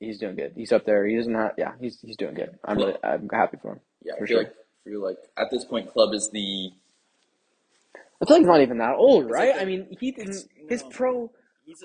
he's 0.00 0.18
doing 0.18 0.36
good. 0.36 0.52
He's 0.56 0.72
up 0.72 0.84
there. 0.86 1.06
He 1.06 1.16
doesn't 1.16 1.34
have, 1.34 1.52
yeah, 1.58 1.72
he's 1.80 2.00
he's 2.00 2.16
doing 2.16 2.34
good. 2.34 2.58
I'm 2.64 2.76
really, 2.76 2.94
I'm 3.02 3.28
happy 3.32 3.58
for 3.60 3.72
him. 3.72 3.80
Yeah, 4.04 4.14
For 4.18 4.24
I 4.24 4.26
feel 4.26 4.36
sure. 4.36 4.44
like 4.44 4.54
feel 4.84 5.02
like 5.02 5.16
at 5.38 5.50
this 5.50 5.64
point, 5.64 5.90
Club 5.92 6.14
is 6.14 6.30
the 6.30 6.70
I 8.22 8.26
feel 8.26 8.36
like 8.36 8.40
he's 8.40 8.46
not 8.46 8.60
even 8.60 8.78
that 8.78 8.94
old, 8.96 9.30
right? 9.30 9.48
like 9.48 9.56
the- 9.56 9.62
I 9.62 9.64
mean, 9.64 9.96
he 10.00 10.12
didn't. 10.12 10.28
it's- 10.30 10.48
His 10.68 10.82
no. 10.82 10.88
pro. 10.90 11.30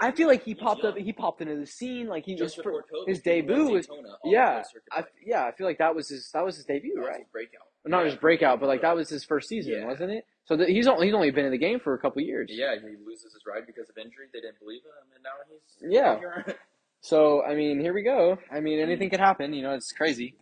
I 0.02 0.12
feel 0.12 0.28
like 0.28 0.44
he 0.44 0.56
popped 0.56 0.84
up. 0.84 0.98
He 0.98 1.14
popped 1.14 1.42
into 1.42 1.56
the 1.56 1.66
scene. 1.66 2.08
Like 2.08 2.26
he 2.26 2.36
just 2.36 2.58
was. 2.58 2.84
his 3.08 3.22
debut 3.22 3.70
was. 3.70 3.88
Yeah, 4.26 4.64
I 4.92 5.04
yeah. 5.26 5.46
I 5.46 5.52
feel 5.54 5.66
like 5.68 5.78
that 5.80 5.96
was 5.96 6.10
his. 6.10 6.30
That 6.34 6.44
was 6.46 6.56
his 6.58 6.66
debut, 6.66 6.96
That 6.96 7.02
right? 7.08 7.18
his 7.20 7.28
breakout. 7.32 7.62
Not 7.86 8.00
Yeah. 8.00 8.06
his 8.12 8.16
breakout, 8.16 8.60
but 8.60 8.68
like 8.68 8.82
that 8.82 8.96
was 8.96 9.10
his 9.10 9.24
first 9.24 9.48
season, 9.48 9.74
Yeah. 9.74 9.86
wasn't 9.88 10.12
it? 10.12 10.26
So 10.46 10.58
the, 10.58 10.66
he's 10.66 10.88
only 10.88 11.08
he's 11.08 11.16
only 11.16 11.32
been 11.32 11.46
in 11.46 11.52
the 11.52 11.58
game 11.58 11.80
for 11.80 11.94
a 11.94 12.00
couple 12.00 12.22
years. 12.22 12.50
Yeah, 12.52 12.76
he 12.76 12.96
loses 13.06 13.34
his 13.34 13.42
ride 13.48 13.66
because 13.68 13.90
of 13.90 13.98
injury. 13.98 14.28
They 14.34 14.42
didn't 14.42 14.60
believe 14.60 14.82
him, 14.84 15.14
and 15.16 15.24
now 15.24 15.30
he's 15.50 15.92
Yeah. 15.92 16.54
So 17.02 17.44
I 17.46 17.56
mean, 17.56 17.80
here 17.80 17.94
we 17.94 18.04
go. 18.04 18.38
I 18.52 18.60
mean, 18.60 18.80
anything 18.80 19.10
could 19.10 19.22
happen. 19.22 19.54
You 19.54 19.62
know, 19.64 19.74
it's 19.74 19.92
crazy. 19.94 20.36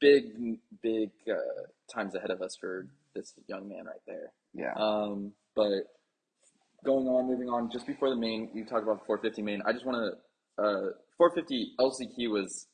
big, 0.00 0.58
big 0.82 1.10
uh, 1.30 1.36
times 1.92 2.16
ahead 2.16 2.30
of 2.30 2.42
us 2.42 2.56
for 2.60 2.88
this 3.14 3.32
young 3.46 3.68
man 3.68 3.84
right 3.86 4.00
there. 4.06 4.32
Yeah. 4.52 4.72
Um, 4.74 5.32
but 5.54 5.84
going 6.84 7.06
on, 7.08 7.26
moving 7.26 7.48
on, 7.48 7.70
just 7.70 7.86
before 7.86 8.10
the 8.10 8.16
main, 8.16 8.50
you 8.54 8.64
talked 8.64 8.82
about 8.82 9.06
450 9.06 9.42
main. 9.42 9.62
I 9.66 9.72
just 9.72 9.84
want 9.86 9.96
to, 9.98 10.62
uh, 10.62 10.90
450 11.18 11.72
LCQ 11.80 12.30
was 12.30 12.66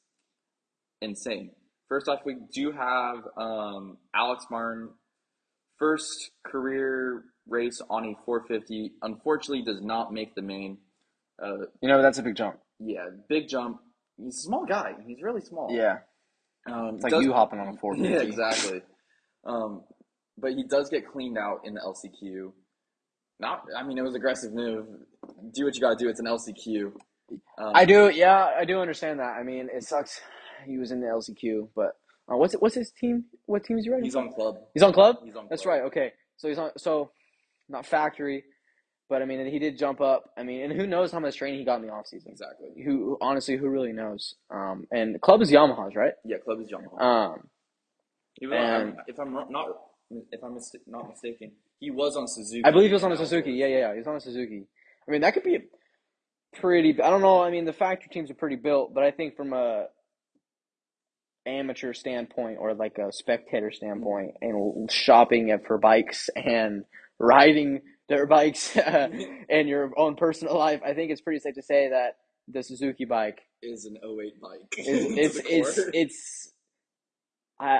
insane. 1.00 1.52
First 1.88 2.08
off, 2.08 2.20
we 2.24 2.36
do 2.54 2.72
have 2.72 3.16
um, 3.36 3.98
Alex 4.14 4.44
Martin, 4.50 4.90
first 5.78 6.30
career 6.46 7.24
race 7.48 7.80
on 7.90 8.04
a 8.04 8.14
450. 8.24 8.92
Unfortunately, 9.02 9.62
does 9.64 9.80
not 9.82 10.12
make 10.12 10.34
the 10.34 10.42
main. 10.42 10.78
Uh, 11.42 11.66
You 11.80 11.88
know, 11.88 12.02
that's 12.02 12.18
a 12.18 12.22
big 12.22 12.36
jump. 12.36 12.58
yeah, 12.78 13.06
big 13.28 13.48
jump. 13.48 13.80
He's 14.16 14.36
a 14.36 14.42
small 14.42 14.66
guy. 14.66 14.92
He's 15.06 15.22
really 15.22 15.40
small. 15.40 15.68
Yeah. 15.72 15.98
um, 16.70 16.96
It's 16.96 17.02
like 17.04 17.12
does- 17.12 17.24
you 17.24 17.32
hopping 17.32 17.58
on 17.58 17.68
a 17.68 17.76
450. 17.78 18.08
Yeah, 18.14 18.20
exactly. 18.22 18.82
Um, 19.44 19.82
but 20.36 20.52
he 20.52 20.64
does 20.64 20.90
get 20.90 21.08
cleaned 21.10 21.38
out 21.38 21.60
in 21.64 21.74
the 21.74 21.80
LCQ. 21.80 22.52
Not, 23.40 23.64
I 23.76 23.82
mean, 23.82 23.96
it 23.98 24.02
was 24.02 24.14
aggressive 24.14 24.52
move. 24.52 24.86
Do 25.52 25.64
what 25.64 25.74
you 25.74 25.80
got 25.80 25.98
to 25.98 26.04
do. 26.04 26.08
It's 26.10 26.20
an 26.20 26.26
LCQ. 26.26 26.92
Um, 27.58 27.72
I 27.74 27.84
do, 27.84 28.10
yeah, 28.10 28.50
I 28.56 28.64
do 28.64 28.80
understand 28.80 29.18
that. 29.20 29.36
I 29.38 29.42
mean, 29.42 29.68
it 29.72 29.84
sucks. 29.84 30.20
He 30.66 30.76
was 30.78 30.90
in 30.92 31.00
the 31.00 31.06
LCQ, 31.06 31.68
but 31.74 31.92
uh, 32.30 32.36
what's 32.36 32.54
what's 32.54 32.74
his 32.74 32.90
team? 32.92 33.24
What 33.46 33.64
team 33.64 33.78
is 33.78 33.84
he 33.86 33.90
riding? 33.90 34.04
He's 34.04 34.14
on 34.16 34.30
club. 34.32 34.56
He's 34.74 34.82
on 34.82 34.92
club. 34.92 35.16
He's 35.24 35.34
on. 35.34 35.46
That's 35.48 35.64
right. 35.64 35.82
Okay, 35.82 36.12
so 36.36 36.48
he's 36.48 36.58
on. 36.58 36.70
So 36.76 37.12
not 37.68 37.86
factory, 37.86 38.44
but 39.08 39.22
I 39.22 39.24
mean, 39.24 39.46
he 39.46 39.58
did 39.58 39.78
jump 39.78 40.00
up. 40.02 40.24
I 40.36 40.42
mean, 40.42 40.62
and 40.62 40.72
who 40.78 40.86
knows 40.86 41.12
how 41.12 41.20
much 41.20 41.36
training 41.36 41.60
he 41.60 41.64
got 41.64 41.80
in 41.80 41.86
the 41.86 41.92
off 41.92 42.06
season? 42.08 42.30
Exactly. 42.30 42.68
Who 42.84 43.16
honestly, 43.22 43.56
who 43.56 43.68
really 43.70 43.92
knows? 43.92 44.34
Um, 44.50 44.86
and 44.90 45.18
club 45.22 45.40
is 45.40 45.50
Yamaha's, 45.50 45.96
right? 45.96 46.12
Yeah, 46.26 46.38
club 46.38 46.60
is 46.60 46.68
Yamaha. 46.68 47.00
Um, 47.00 47.48
Even 48.42 48.58
and- 48.58 48.96
if 49.06 49.18
I'm 49.18 49.32
not 49.32 49.50
if 50.10 50.42
I'm 50.42 50.54
mis- 50.54 50.74
not 50.86 51.08
mistaken, 51.08 51.52
he 51.78 51.90
was 51.90 52.16
on 52.16 52.28
Suzuki. 52.28 52.62
I 52.64 52.70
believe 52.70 52.88
he 52.88 52.94
was 52.94 53.04
on 53.04 53.12
a 53.12 53.16
Suzuki. 53.16 53.52
Yeah, 53.52 53.66
yeah, 53.66 53.78
yeah. 53.78 53.92
He 53.92 53.98
was 53.98 54.06
on 54.06 54.16
a 54.16 54.20
Suzuki. 54.20 54.66
I 55.06 55.10
mean, 55.10 55.22
that 55.22 55.34
could 55.34 55.44
be 55.44 55.56
a 55.56 55.60
pretty. 56.60 57.00
I 57.00 57.10
don't 57.10 57.22
know. 57.22 57.42
I 57.42 57.50
mean, 57.50 57.64
the 57.64 57.72
factory 57.72 58.08
teams 58.12 58.30
are 58.30 58.34
pretty 58.34 58.56
built, 58.56 58.94
but 58.94 59.04
I 59.04 59.10
think 59.10 59.36
from 59.36 59.52
a 59.52 59.86
amateur 61.46 61.92
standpoint 61.94 62.58
or 62.60 62.74
like 62.74 62.98
a 62.98 63.12
spectator 63.12 63.70
standpoint, 63.70 64.32
and 64.40 64.90
shopping 64.90 65.56
for 65.66 65.78
bikes 65.78 66.28
and 66.36 66.84
riding 67.18 67.80
their 68.08 68.26
bikes 68.26 68.76
and 68.76 69.68
your 69.68 69.92
own 69.96 70.16
personal 70.16 70.58
life, 70.58 70.80
I 70.84 70.94
think 70.94 71.10
it's 71.10 71.20
pretty 71.20 71.38
safe 71.40 71.54
to 71.54 71.62
say 71.62 71.88
that 71.90 72.16
the 72.48 72.62
Suzuki 72.62 73.04
bike 73.04 73.40
is 73.62 73.84
an 73.84 73.96
08 74.02 74.40
bike. 74.40 74.60
is 74.76 74.86
To 74.86 74.92
it's 75.20 75.36
it's 75.46 75.78
it's. 75.94 76.52
I, 77.60 77.76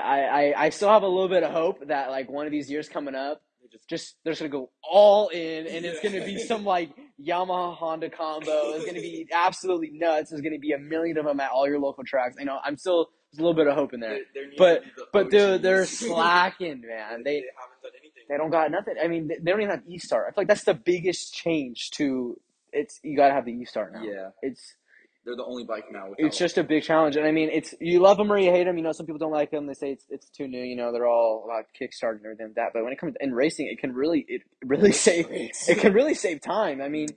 I, 0.53 0.65
I- 0.65 0.69
still 0.69 0.89
have 0.89 1.03
a 1.03 1.07
little 1.07 1.29
bit 1.29 1.43
of 1.43 1.51
hope 1.51 1.87
that 1.87 2.09
like 2.09 2.29
one 2.29 2.45
of 2.45 2.51
these 2.51 2.69
years 2.69 2.87
coming 2.89 3.15
up, 3.15 3.41
They 3.61 3.67
just- 3.69 3.87
just 3.89 4.15
they're 4.23 4.33
just 4.33 4.41
gonna 4.41 4.49
go 4.51 4.69
all 4.83 5.29
in, 5.29 5.67
and 5.67 5.85
it's 5.85 5.99
gonna 6.01 6.23
be 6.25 6.37
some 6.39 6.63
like 6.65 6.91
Yamaha 7.23 7.75
Honda 7.75 8.09
combo. 8.09 8.73
It's 8.75 8.85
gonna 8.85 8.99
be 9.01 9.27
absolutely 9.33 9.91
nuts. 9.93 10.29
There's 10.29 10.41
gonna 10.41 10.59
be 10.59 10.71
a 10.73 10.77
million 10.79 11.17
of 11.17 11.25
them 11.25 11.39
at 11.39 11.51
all 11.51 11.67
your 11.67 11.79
local 11.79 12.03
tracks. 12.03 12.35
You 12.39 12.45
know, 12.45 12.59
I'm 12.63 12.77
still 12.77 13.09
there's 13.31 13.39
a 13.39 13.43
little 13.43 13.55
bit 13.55 13.67
of 13.67 13.75
hope 13.75 13.93
in 13.93 13.99
there, 14.01 14.13
needs 14.15 14.55
but- 14.57 14.83
the 14.95 15.05
but 15.13 15.29
dude, 15.31 15.61
they're 15.61 15.85
slacking, 16.21 16.81
man. 16.81 17.23
They 17.23 17.35
haven't 17.35 17.81
done 17.81 17.91
anything. 17.99 18.23
they 18.29 18.37
don't 18.37 18.51
got 18.51 18.69
nothing. 18.71 18.95
I 19.01 19.07
mean, 19.07 19.27
they 19.27 19.35
they 19.41 19.51
don't 19.51 19.61
even 19.61 19.71
have 19.71 19.83
E 19.87 19.97
Start. 19.97 20.25
I 20.27 20.29
feel 20.31 20.41
like 20.41 20.47
that's 20.47 20.63
the 20.65 20.73
biggest 20.73 21.33
change 21.33 21.91
to 21.91 22.39
it's. 22.73 22.99
You 23.03 23.15
gotta 23.17 23.33
have 23.33 23.45
the 23.45 23.53
E 23.53 23.65
Start 23.65 23.93
now. 23.93 24.03
Yeah, 24.03 24.29
It's 24.41 24.75
they're 25.25 25.35
the 25.35 25.45
only 25.45 25.63
bike 25.63 25.85
now. 25.91 26.13
It's 26.17 26.37
just 26.37 26.57
a 26.57 26.63
big 26.63 26.83
challenge, 26.83 27.15
and 27.15 27.25
I 27.25 27.31
mean, 27.31 27.49
it's 27.51 27.75
you 27.79 27.99
love 27.99 28.17
them 28.17 28.31
or 28.31 28.37
you 28.37 28.51
hate 28.51 28.65
them. 28.65 28.77
You 28.77 28.83
know, 28.83 28.91
some 28.91 29.05
people 29.05 29.19
don't 29.19 29.31
like 29.31 29.51
them. 29.51 29.67
They 29.67 29.73
say 29.73 29.91
it's 29.91 30.05
it's 30.09 30.29
too 30.29 30.47
new. 30.47 30.61
You 30.61 30.75
know, 30.75 30.91
they're 30.91 31.07
all 31.07 31.45
about 31.45 31.65
Kickstarter 31.79 32.17
and 32.17 32.25
everything 32.25 32.47
like 32.47 32.55
that. 32.55 32.69
But 32.73 32.83
when 32.83 32.93
it 32.93 32.99
comes 32.99 33.15
in 33.19 33.33
racing, 33.33 33.67
it 33.67 33.79
can 33.79 33.93
really 33.93 34.25
it 34.27 34.41
really 34.65 34.91
save 34.91 35.27
it 35.29 35.77
can 35.79 35.93
really 35.93 36.15
save 36.15 36.41
time. 36.41 36.81
I 36.81 36.89
mean, 36.89 37.07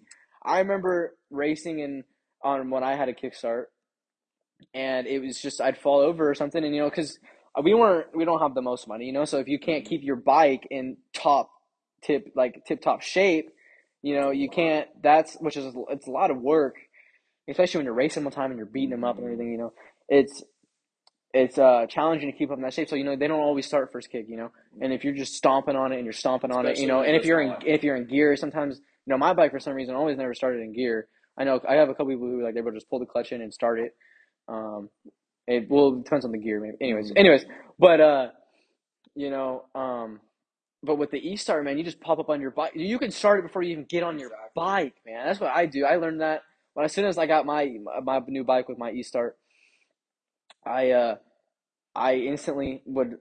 I 0.44 0.58
remember 0.58 1.16
racing 1.30 1.80
in 1.80 2.04
on 2.42 2.70
when 2.70 2.84
I 2.84 2.94
had 2.94 3.08
a 3.08 3.14
kickstart, 3.14 3.64
and 4.74 5.06
it 5.06 5.20
was 5.20 5.40
just 5.40 5.60
I'd 5.60 5.78
fall 5.78 6.00
over 6.00 6.28
or 6.28 6.34
something, 6.34 6.62
and 6.62 6.74
you 6.74 6.82
know, 6.82 6.90
because 6.90 7.18
we 7.62 7.74
weren't 7.74 8.14
we 8.14 8.24
don't 8.24 8.40
have 8.40 8.54
the 8.54 8.62
most 8.62 8.88
money, 8.88 9.06
you 9.06 9.12
know, 9.12 9.24
so 9.24 9.38
if 9.38 9.48
you 9.48 9.58
can't 9.58 9.84
keep 9.84 10.02
your 10.02 10.16
bike 10.16 10.66
in 10.70 10.96
top 11.14 11.50
tip 12.02 12.32
like 12.34 12.64
tip 12.66 12.82
top 12.82 13.02
shape, 13.02 13.50
you 14.02 14.14
know, 14.14 14.30
you 14.30 14.48
can't. 14.48 14.88
That's 15.02 15.34
which 15.40 15.56
is 15.56 15.74
it's 15.88 16.06
a 16.06 16.10
lot 16.10 16.30
of 16.30 16.38
work, 16.40 16.76
especially 17.48 17.78
when 17.78 17.84
you're 17.86 17.94
racing 17.94 18.24
the 18.24 18.30
time 18.30 18.50
and 18.50 18.58
you're 18.58 18.66
beating 18.66 18.90
them 18.90 19.04
up 19.04 19.16
and 19.16 19.24
everything. 19.24 19.52
You 19.52 19.58
know, 19.58 19.72
it's 20.08 20.42
it's 21.32 21.58
uh 21.58 21.86
challenging 21.88 22.30
to 22.30 22.36
keep 22.36 22.50
up 22.50 22.56
in 22.58 22.62
that 22.62 22.72
shape. 22.74 22.88
So 22.88 22.96
you 22.96 23.04
know 23.04 23.16
they 23.16 23.26
don't 23.26 23.40
always 23.40 23.66
start 23.66 23.90
first 23.92 24.10
kick. 24.10 24.26
You 24.28 24.36
know, 24.36 24.52
and 24.80 24.92
if 24.92 25.04
you're 25.04 25.14
just 25.14 25.34
stomping 25.34 25.76
on 25.76 25.92
it 25.92 25.96
and 25.96 26.04
you're 26.04 26.12
stomping 26.12 26.50
on 26.52 26.66
it, 26.66 26.78
you 26.78 26.86
know, 26.86 27.02
and 27.02 27.16
if 27.16 27.24
you're 27.24 27.40
in 27.40 27.48
small. 27.50 27.60
if 27.66 27.82
you're 27.82 27.96
in 27.96 28.06
gear, 28.06 28.36
sometimes 28.36 28.76
you 28.78 29.10
know 29.12 29.18
my 29.18 29.32
bike 29.32 29.50
for 29.50 29.58
some 29.60 29.74
reason 29.74 29.94
always 29.94 30.16
never 30.16 30.34
started 30.34 30.60
in 30.62 30.72
gear. 30.72 31.08
I 31.36 31.44
know 31.44 31.60
I 31.68 31.74
have 31.74 31.88
a 31.88 31.94
couple 31.94 32.06
people 32.12 32.28
who 32.28 32.44
like 32.44 32.54
they 32.54 32.60
would 32.60 32.74
just 32.74 32.88
pull 32.88 33.00
the 33.00 33.06
clutch 33.06 33.32
in 33.32 33.42
and 33.42 33.52
start 33.52 33.80
it. 33.80 33.96
Um, 34.48 34.88
it 35.46 35.66
well 35.68 35.94
it 35.98 36.04
depends 36.04 36.24
on 36.24 36.32
the 36.32 36.38
gear 36.38 36.60
maybe. 36.60 36.76
Anyways, 36.80 37.10
Mhm. 37.12 37.18
anyways, 37.18 37.44
but 37.78 38.00
uh, 38.00 38.28
you 39.16 39.30
know, 39.30 39.64
um, 39.74 40.20
but 40.84 40.96
with 40.96 41.10
the 41.10 41.18
E 41.18 41.36
Star 41.36 41.62
man, 41.62 41.78
you 41.78 41.84
just 41.84 42.00
pop 42.00 42.18
up 42.20 42.28
on 42.30 42.40
your 42.40 42.52
bike. 42.52 42.72
You 42.76 42.98
can 43.00 43.10
start 43.10 43.40
it 43.40 43.42
before 43.42 43.62
you 43.62 43.72
even 43.72 43.84
get 43.88 44.02
on 44.04 44.18
your 44.20 44.30
bike, 44.54 44.94
man. 45.04 45.26
That's 45.26 45.40
what 45.40 45.50
I 45.50 45.66
do. 45.66 45.84
I 45.84 45.96
learned 45.96 46.20
that 46.20 46.42
when 46.74 46.84
as 46.84 46.92
soon 46.92 47.06
as 47.06 47.18
I 47.18 47.26
got 47.26 47.46
my 47.46 47.76
my 48.02 48.20
new 48.28 48.44
bike 48.44 48.68
with 48.68 48.78
my 48.78 48.90
E 48.92 49.02
Start, 49.02 49.36
I 50.66 50.90
uh, 50.90 51.16
I 51.94 52.14
instantly 52.16 52.82
would 52.86 53.18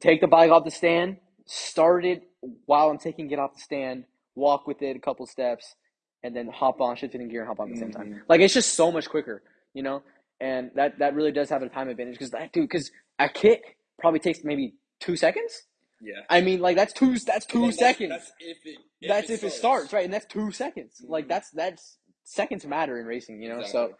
take 0.00 0.20
the 0.20 0.26
bike 0.26 0.50
off 0.50 0.64
the 0.64 0.70
stand, 0.70 1.16
start 1.46 2.04
it 2.04 2.22
while 2.66 2.90
I'm 2.90 2.98
taking 2.98 3.30
it 3.30 3.38
off 3.38 3.54
the 3.54 3.60
stand, 3.60 4.04
walk 4.34 4.66
with 4.66 4.82
it 4.82 4.96
a 4.96 5.00
couple 5.00 5.26
steps, 5.26 5.74
and 6.22 6.34
then 6.34 6.48
hop 6.48 6.80
on, 6.80 6.96
shift 6.96 7.14
it 7.14 7.20
in 7.20 7.28
gear, 7.28 7.40
and 7.40 7.48
hop 7.48 7.60
on 7.60 7.68
at 7.68 7.74
the 7.74 7.80
same 7.80 7.92
time. 7.92 8.14
Mhm. 8.14 8.20
Like 8.28 8.40
it's 8.40 8.54
just 8.54 8.74
so 8.74 8.90
much 8.92 9.08
quicker, 9.08 9.42
you 9.74 9.82
know. 9.82 10.02
And 10.40 10.70
that 10.74 10.98
that 10.98 11.14
really 11.14 11.32
does 11.32 11.48
have 11.50 11.62
a 11.62 11.68
time 11.68 11.88
advantage 11.88 12.14
because 12.14 12.30
that 12.32 12.52
dude, 12.52 12.64
because 12.68 12.90
a 13.18 13.28
kick 13.28 13.78
probably 13.98 14.20
takes 14.20 14.44
maybe 14.44 14.74
two 15.00 15.16
seconds. 15.16 15.62
Yeah. 16.02 16.20
I 16.28 16.42
mean, 16.42 16.60
like 16.60 16.76
that's 16.76 16.92
two 16.92 17.18
that's 17.18 17.46
two 17.46 17.60
that's- 17.60 17.78
seconds. 17.78 18.10
That's 18.10 18.32
if 18.40 18.58
it. 18.66 18.78
If 19.00 19.08
that's 19.08 19.30
if 19.30 19.44
it 19.44 19.52
starts, 19.52 19.92
right? 19.92 20.04
And 20.04 20.12
that's 20.12 20.26
two 20.26 20.50
seconds. 20.50 21.02
Like 21.06 21.24
Mhm. 21.24 21.28
that's 21.28 21.50
that's 21.50 21.98
seconds 22.26 22.66
matter 22.66 22.98
in 22.98 23.06
racing, 23.06 23.40
you 23.40 23.48
know. 23.48 23.62
So 23.62 23.92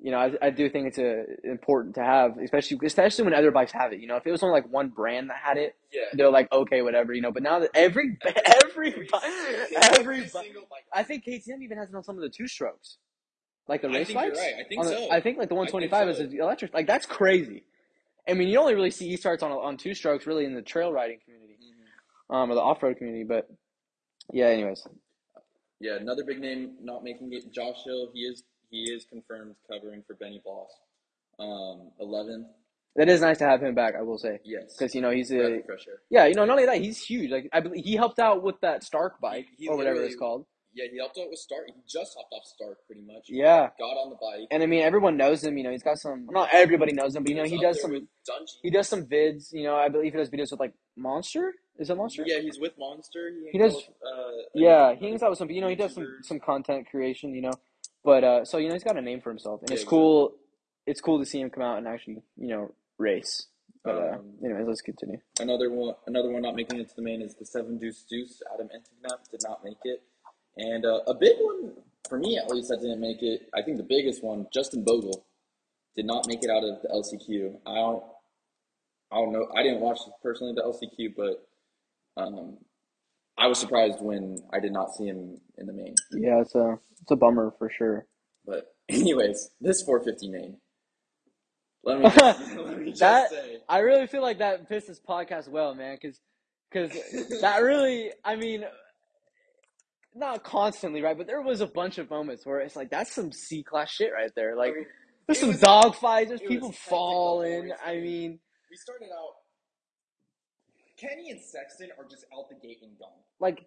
you 0.00 0.12
know, 0.12 0.18
I, 0.18 0.30
I 0.42 0.50
do 0.50 0.68
think 0.70 0.86
it's 0.86 0.98
a, 0.98 1.24
important 1.42 1.96
to 1.96 2.04
have, 2.04 2.38
especially 2.38 2.78
especially 2.84 3.24
when 3.24 3.34
other 3.34 3.50
bikes 3.50 3.72
have 3.72 3.92
it. 3.92 3.98
You 4.00 4.06
know, 4.06 4.16
if 4.16 4.26
it 4.26 4.30
was 4.30 4.42
only 4.44 4.52
like 4.52 4.70
one 4.70 4.90
brand 4.90 5.28
that 5.30 5.38
had 5.42 5.56
it, 5.56 5.74
Yeah. 5.92 6.02
they're 6.12 6.30
like 6.30 6.52
okay, 6.52 6.82
whatever. 6.82 7.12
You 7.14 7.22
know, 7.22 7.32
but 7.32 7.42
now 7.42 7.58
that 7.60 7.70
every 7.74 8.16
every 8.64 9.08
every 9.92 10.28
single 10.28 10.62
bike. 10.70 10.84
I 10.92 11.02
think 11.02 11.24
KTM 11.24 11.62
even 11.62 11.78
has 11.78 11.88
it 11.88 11.94
on 11.96 12.04
some 12.04 12.16
of 12.16 12.22
the 12.22 12.28
two 12.28 12.46
strokes, 12.46 12.98
like 13.66 13.82
the 13.82 13.88
I 13.88 13.94
race 13.96 14.08
you're 14.10 14.20
bikes. 14.22 14.38
right. 14.38 14.54
I 14.60 14.64
think 14.68 14.82
the- 14.84 14.88
so. 14.88 15.10
I 15.10 15.20
think 15.20 15.38
like 15.38 15.48
the 15.48 15.54
125 15.56 16.16
think 16.16 16.28
is 16.28 16.38
electric. 16.38 16.74
Like 16.74 16.86
that's 16.86 17.06
crazy. 17.06 17.64
I 18.28 18.34
mean, 18.34 18.48
you 18.48 18.58
only 18.60 18.74
really 18.74 18.90
see 18.90 19.08
e 19.08 19.16
starts 19.16 19.42
on 19.42 19.50
on 19.50 19.76
two 19.78 19.94
strokes 19.94 20.26
really 20.26 20.44
in 20.44 20.54
the 20.54 20.62
trail 20.62 20.92
riding 20.92 21.18
community, 21.24 21.56
Mhm. 22.30 22.34
um, 22.36 22.50
or 22.50 22.54
the 22.54 22.60
off 22.60 22.82
road 22.82 22.98
community. 22.98 23.24
But 23.24 23.48
yeah, 24.32 24.46
anyways, 24.46 24.86
Yeah, 25.80 25.96
another 25.96 26.24
big 26.24 26.40
name 26.40 26.76
not 26.82 27.04
making 27.04 27.32
it. 27.32 27.52
Josh 27.52 27.84
Hill. 27.84 28.10
He 28.12 28.20
is 28.20 28.42
he 28.70 28.82
is 28.92 29.04
confirmed 29.04 29.54
covering 29.70 30.02
for 30.06 30.14
Benny 30.14 30.40
Bloss. 30.44 30.70
Um, 31.38 31.92
11th. 32.00 32.46
that 32.96 33.08
is 33.08 33.20
nice 33.20 33.38
to 33.38 33.44
have 33.46 33.62
him 33.62 33.74
back. 33.74 33.94
I 33.96 34.02
will 34.02 34.18
say 34.18 34.40
Yes. 34.44 34.74
because 34.76 34.92
you 34.94 35.00
know 35.00 35.10
he's 35.10 35.30
a 35.30 35.60
pressure. 35.66 36.02
yeah, 36.10 36.26
you 36.26 36.34
know 36.34 36.44
not 36.44 36.54
only 36.54 36.66
that 36.66 36.78
he's 36.78 37.00
huge. 37.00 37.30
Like 37.30 37.48
I 37.52 37.60
believe 37.60 37.84
he 37.84 37.94
helped 37.94 38.18
out 38.18 38.42
with 38.42 38.56
that 38.62 38.82
Stark 38.82 39.20
bike 39.20 39.46
He- 39.56 39.64
he 39.64 39.68
or 39.68 39.76
whatever 39.76 40.02
it's 40.02 40.16
called. 40.16 40.46
Yeah, 40.78 40.84
he 40.90 40.98
helped 40.98 41.18
out 41.18 41.28
with 41.30 41.38
Stark. 41.40 41.66
He 41.66 41.74
just 41.88 42.14
hopped 42.16 42.32
off 42.32 42.44
Stark 42.44 42.78
pretty 42.86 43.02
much. 43.02 43.26
Yeah, 43.28 43.70
Got 43.78 43.84
on 43.96 44.10
the 44.10 44.16
bike. 44.16 44.46
and 44.50 44.62
I 44.62 44.66
mean 44.66 44.82
everyone 44.82 45.16
knows 45.16 45.42
him. 45.42 45.56
You 45.58 45.64
know 45.64 45.70
he's 45.70 45.82
got 45.82 45.98
some. 45.98 46.26
Not 46.30 46.48
everybody 46.52 46.92
knows 46.92 47.14
him, 47.16 47.24
but 47.24 47.30
you 47.30 47.36
know 47.36 47.44
he 47.44 47.58
does 47.60 47.80
some. 47.80 48.06
He 48.62 48.70
does 48.70 48.88
some 48.88 49.04
vids. 49.06 49.52
You 49.52 49.64
know 49.64 49.76
I 49.76 49.88
believe 49.88 50.12
he 50.12 50.18
does 50.18 50.30
videos 50.30 50.50
with 50.52 50.60
like 50.60 50.74
Monster. 50.96 51.52
Is 51.78 51.90
it 51.90 51.96
Monster? 51.96 52.24
Yeah, 52.26 52.40
he's 52.40 52.58
with 52.58 52.72
Monster. 52.78 53.30
He, 53.30 53.50
He 53.52 53.58
does- 53.58 53.74
with, 53.74 53.84
uh, 54.04 54.30
Yeah, 54.54 54.94
he 54.94 55.06
hangs 55.06 55.22
out 55.22 55.30
with 55.30 55.38
some. 55.38 55.50
You 55.50 55.60
know, 55.60 55.68
he 55.68 55.76
does 55.76 55.94
some 55.94 56.06
some 56.22 56.40
content 56.40 56.88
creation. 56.90 57.34
You 57.34 57.42
know, 57.42 57.52
but 58.04 58.24
uh, 58.24 58.44
so 58.44 58.58
you 58.58 58.68
know, 58.68 58.74
he's 58.74 58.84
got 58.84 58.96
a 58.96 59.02
name 59.02 59.20
for 59.20 59.30
himself, 59.30 59.60
and 59.62 59.70
Yeah, 59.70 59.74
it's 59.76 59.84
cool. 59.84 60.34
It's 60.86 61.00
cool 61.00 61.18
to 61.18 61.26
see 61.26 61.40
him 61.40 61.50
come 61.50 61.62
out 61.62 61.76
and 61.78 61.86
actually, 61.86 62.22
you 62.36 62.48
know, 62.48 62.74
race. 62.98 63.46
But 63.84 63.94
uh, 63.96 64.16
Um, 64.18 64.32
anyways, 64.44 64.66
let's 64.66 64.80
continue. 64.80 65.18
Another 65.38 65.70
one, 65.70 65.94
another 66.06 66.30
one 66.30 66.42
not 66.42 66.56
making 66.56 66.80
it 66.80 66.88
to 66.88 66.96
the 66.96 67.02
main 67.02 67.22
is 67.22 67.34
the 67.36 67.44
Seven 67.46 67.78
Deuce 67.78 68.02
Deuce. 68.10 68.42
Adam 68.52 68.68
Enticknap 68.68 69.30
did 69.30 69.40
not 69.44 69.62
make 69.62 69.76
it, 69.84 70.02
and 70.58 70.84
uh, 70.84 71.00
a 71.06 71.14
big 71.14 71.36
one 71.40 71.72
for 72.08 72.18
me 72.18 72.36
at 72.38 72.48
least 72.50 72.68
that 72.68 72.80
didn't 72.80 73.00
make 73.00 73.22
it. 73.22 73.48
I 73.54 73.62
think 73.62 73.76
the 73.76 73.82
biggest 73.82 74.22
one, 74.24 74.46
Justin 74.52 74.84
Bogle, 74.84 75.24
did 75.96 76.06
not 76.06 76.26
make 76.26 76.42
it 76.42 76.50
out 76.50 76.64
of 76.64 76.82
the 76.82 76.88
LCQ. 76.88 77.56
I 77.66 77.74
don't, 77.74 78.02
I 79.12 79.16
don't 79.16 79.32
know. 79.32 79.48
I 79.56 79.62
didn't 79.62 79.80
watch 79.80 79.98
personally 80.22 80.54
the 80.54 80.62
LCQ, 80.62 81.14
but 81.16 81.48
um, 82.22 82.58
I 83.36 83.46
was 83.46 83.58
surprised 83.58 84.00
when 84.00 84.38
I 84.52 84.58
did 84.60 84.72
not 84.72 84.94
see 84.94 85.06
him 85.06 85.40
in 85.58 85.66
the 85.66 85.72
main. 85.72 85.94
Yeah, 86.12 86.40
it's 86.40 86.54
a 86.54 86.78
it's 87.02 87.10
a 87.10 87.16
bummer 87.16 87.54
for 87.58 87.70
sure. 87.70 88.06
But 88.46 88.66
anyways, 88.88 89.50
this 89.60 89.82
450 89.82 90.28
main. 90.30 90.56
Let 91.84 91.98
me 92.00 92.10
just, 92.10 92.56
let 92.56 92.78
me 92.80 92.92
That- 92.98 93.30
say. 93.30 93.58
I 93.68 93.78
really 93.80 94.06
feel 94.06 94.22
like 94.22 94.38
that 94.38 94.68
fits 94.68 94.86
this 94.86 95.00
podcast 95.00 95.48
well, 95.48 95.74
man, 95.74 95.96
because 96.00 96.20
because 96.70 96.90
that 97.40 97.62
really, 97.62 98.10
I 98.24 98.36
mean, 98.36 98.64
not 100.14 100.42
constantly, 100.44 101.02
right? 101.02 101.16
But 101.16 101.26
there 101.26 101.42
was 101.42 101.60
a 101.60 101.66
bunch 101.66 101.98
of 101.98 102.10
moments 102.10 102.44
where 102.46 102.60
it's 102.60 102.76
like 102.76 102.90
that's 102.90 103.12
some 103.12 103.32
C 103.32 103.62
class 103.62 103.90
shit 103.90 104.12
right 104.12 104.30
there. 104.34 104.56
Like 104.56 104.72
I 104.72 104.76
mean, 104.76 104.86
there's 105.26 105.40
some 105.40 105.52
dog 105.56 105.94
fights, 105.96 106.28
there's 106.28 106.40
people 106.40 106.68
was 106.68 106.76
hectic 106.76 106.84
the 106.84 106.90
falling. 106.90 107.72
I 107.84 107.94
mean, 107.96 108.38
we 108.70 108.76
started 108.76 109.08
out. 109.12 109.34
Kenny 110.96 111.30
and 111.30 111.40
Sexton 111.40 111.90
are 111.98 112.04
just 112.10 112.24
out 112.36 112.48
the 112.48 112.56
gate 112.56 112.78
and 112.82 112.98
gone. 112.98 113.08
Like 113.38 113.66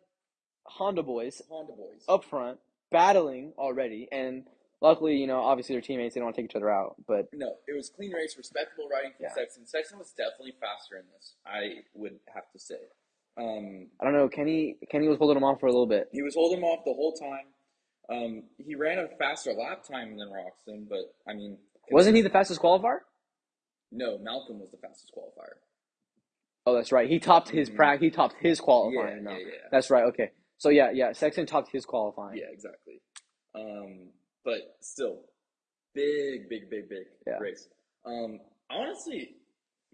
Honda 0.65 1.01
boys 1.03 1.41
Honda 1.49 1.73
boys. 1.73 2.03
up 2.09 2.25
front, 2.25 2.59
battling 2.91 3.53
already, 3.57 4.07
and 4.11 4.43
luckily, 4.81 5.15
you 5.15 5.27
know, 5.27 5.39
obviously 5.39 5.75
they're 5.75 5.81
teammates. 5.81 6.13
They 6.15 6.19
don't 6.19 6.25
want 6.25 6.35
to 6.35 6.41
take 6.41 6.51
each 6.51 6.55
other 6.55 6.69
out. 6.69 6.95
But 7.07 7.29
No, 7.33 7.53
it 7.67 7.75
was 7.75 7.89
clean 7.89 8.11
race, 8.11 8.35
respectable 8.37 8.89
riding 8.91 9.11
from 9.15 9.23
Yeah. 9.29 9.33
Sexton. 9.33 9.65
Sexton 9.65 9.97
was 9.99 10.11
definitely 10.11 10.55
faster 10.59 10.97
in 10.97 11.03
this. 11.15 11.35
I 11.45 11.83
would 11.93 12.19
have 12.33 12.51
to 12.51 12.59
say. 12.59 12.79
Um, 13.37 13.87
I 13.99 14.03
don't 14.03 14.13
know. 14.13 14.27
Kenny 14.29 14.77
Kenny 14.91 15.07
was 15.07 15.17
holding 15.17 15.37
him 15.37 15.43
off 15.43 15.59
for 15.59 15.67
a 15.67 15.71
little 15.71 15.87
bit. 15.87 16.09
he 16.11 16.21
was 16.21 16.35
holding 16.35 16.59
him 16.59 16.63
off 16.65 16.83
the 16.85 16.93
whole 16.93 17.13
time. 17.13 17.45
Um, 18.09 18.43
he 18.57 18.75
ran 18.75 18.99
a 18.99 19.07
faster 19.17 19.53
lap 19.53 19.83
time 19.87 20.17
than 20.17 20.27
Roczen, 20.29 20.87
but 20.89 21.13
I 21.27 21.33
mean, 21.33 21.57
Wasn't 21.91 22.15
he 22.15 22.21
the 22.21 22.29
fastest 22.29 22.61
qualifier? 22.61 22.99
No, 23.91 24.17
Malcolm 24.17 24.59
was 24.59 24.71
the 24.71 24.77
fastest 24.77 25.13
qualifier. 25.17 25.55
Oh, 26.65 26.75
that's 26.75 26.91
right. 26.91 27.09
He 27.09 27.19
topped 27.19 27.49
his 27.49 27.69
Mhm. 27.69 27.75
prac. 27.75 27.99
He 28.01 28.09
topped 28.11 28.35
his 28.39 28.59
qualifying. 28.59 29.17
yeah, 29.17 29.21
no. 29.23 29.37
yeah. 29.37 29.45
That's 29.71 29.89
right. 29.89 30.03
Okay. 30.05 30.31
So 30.57 30.69
yeah, 30.69 30.91
yeah. 30.91 31.11
Sexton 31.13 31.45
topped 31.45 31.71
his 31.71 31.85
qualifying. 31.85 32.37
Yeah, 32.37 32.49
exactly. 32.51 33.01
Um, 33.55 34.09
but 34.45 34.77
still, 34.81 35.23
big, 35.93 36.49
big, 36.49 36.69
big, 36.69 36.87
big 36.89 37.07
Yeah. 37.25 37.37
race. 37.39 37.67
Um, 38.05 38.39
honestly, 38.69 39.37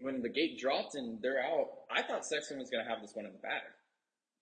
when 0.00 0.22
the 0.22 0.28
gate 0.28 0.58
dropped 0.58 0.94
and 0.94 1.20
they're 1.22 1.42
out, 1.42 1.66
I 1.90 2.02
thought 2.02 2.24
Sexton 2.24 2.58
was 2.58 2.70
going 2.70 2.84
to 2.84 2.90
have 2.90 3.00
this 3.02 3.12
one 3.14 3.26
in 3.26 3.32
the 3.32 3.38
bag. 3.38 3.62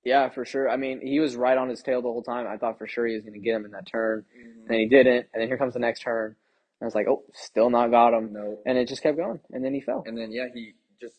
Yeah, 0.04 0.28
for 0.28 0.44
sure. 0.44 0.68
I 0.70 0.76
mean, 0.76 1.00
he 1.04 1.18
was 1.18 1.34
right 1.34 1.58
on 1.58 1.68
his 1.68 1.82
tail 1.82 2.00
the 2.00 2.08
whole 2.08 2.22
time. 2.22 2.46
I 2.46 2.56
thought 2.58 2.78
for 2.78 2.86
sure 2.86 3.06
he 3.06 3.14
was 3.14 3.22
going 3.24 3.32
to 3.34 3.40
get 3.40 3.56
him 3.56 3.64
in 3.64 3.72
that 3.72 3.86
turn, 3.86 4.24
Mm-hmm. 4.36 4.60
and 4.60 4.68
then 4.70 4.78
he 4.78 4.86
didn't. 4.86 5.26
And 5.34 5.40
then 5.40 5.48
here 5.48 5.58
comes 5.58 5.74
the 5.74 5.80
next 5.80 6.00
turn. 6.02 6.36
And 6.80 6.82
I 6.82 6.84
was 6.84 6.94
like, 6.94 7.06
oh, 7.08 7.24
still 7.32 7.70
not 7.70 7.90
got 7.90 8.12
him. 8.14 8.32
No. 8.32 8.58
And 8.66 8.78
it 8.78 8.86
just 8.86 9.02
kept 9.02 9.16
going, 9.16 9.40
and 9.50 9.64
then 9.64 9.74
he 9.74 9.80
fell. 9.80 10.04
And 10.06 10.16
then 10.16 10.30
yeah, 10.30 10.46
he 10.54 10.74
just 11.00 11.14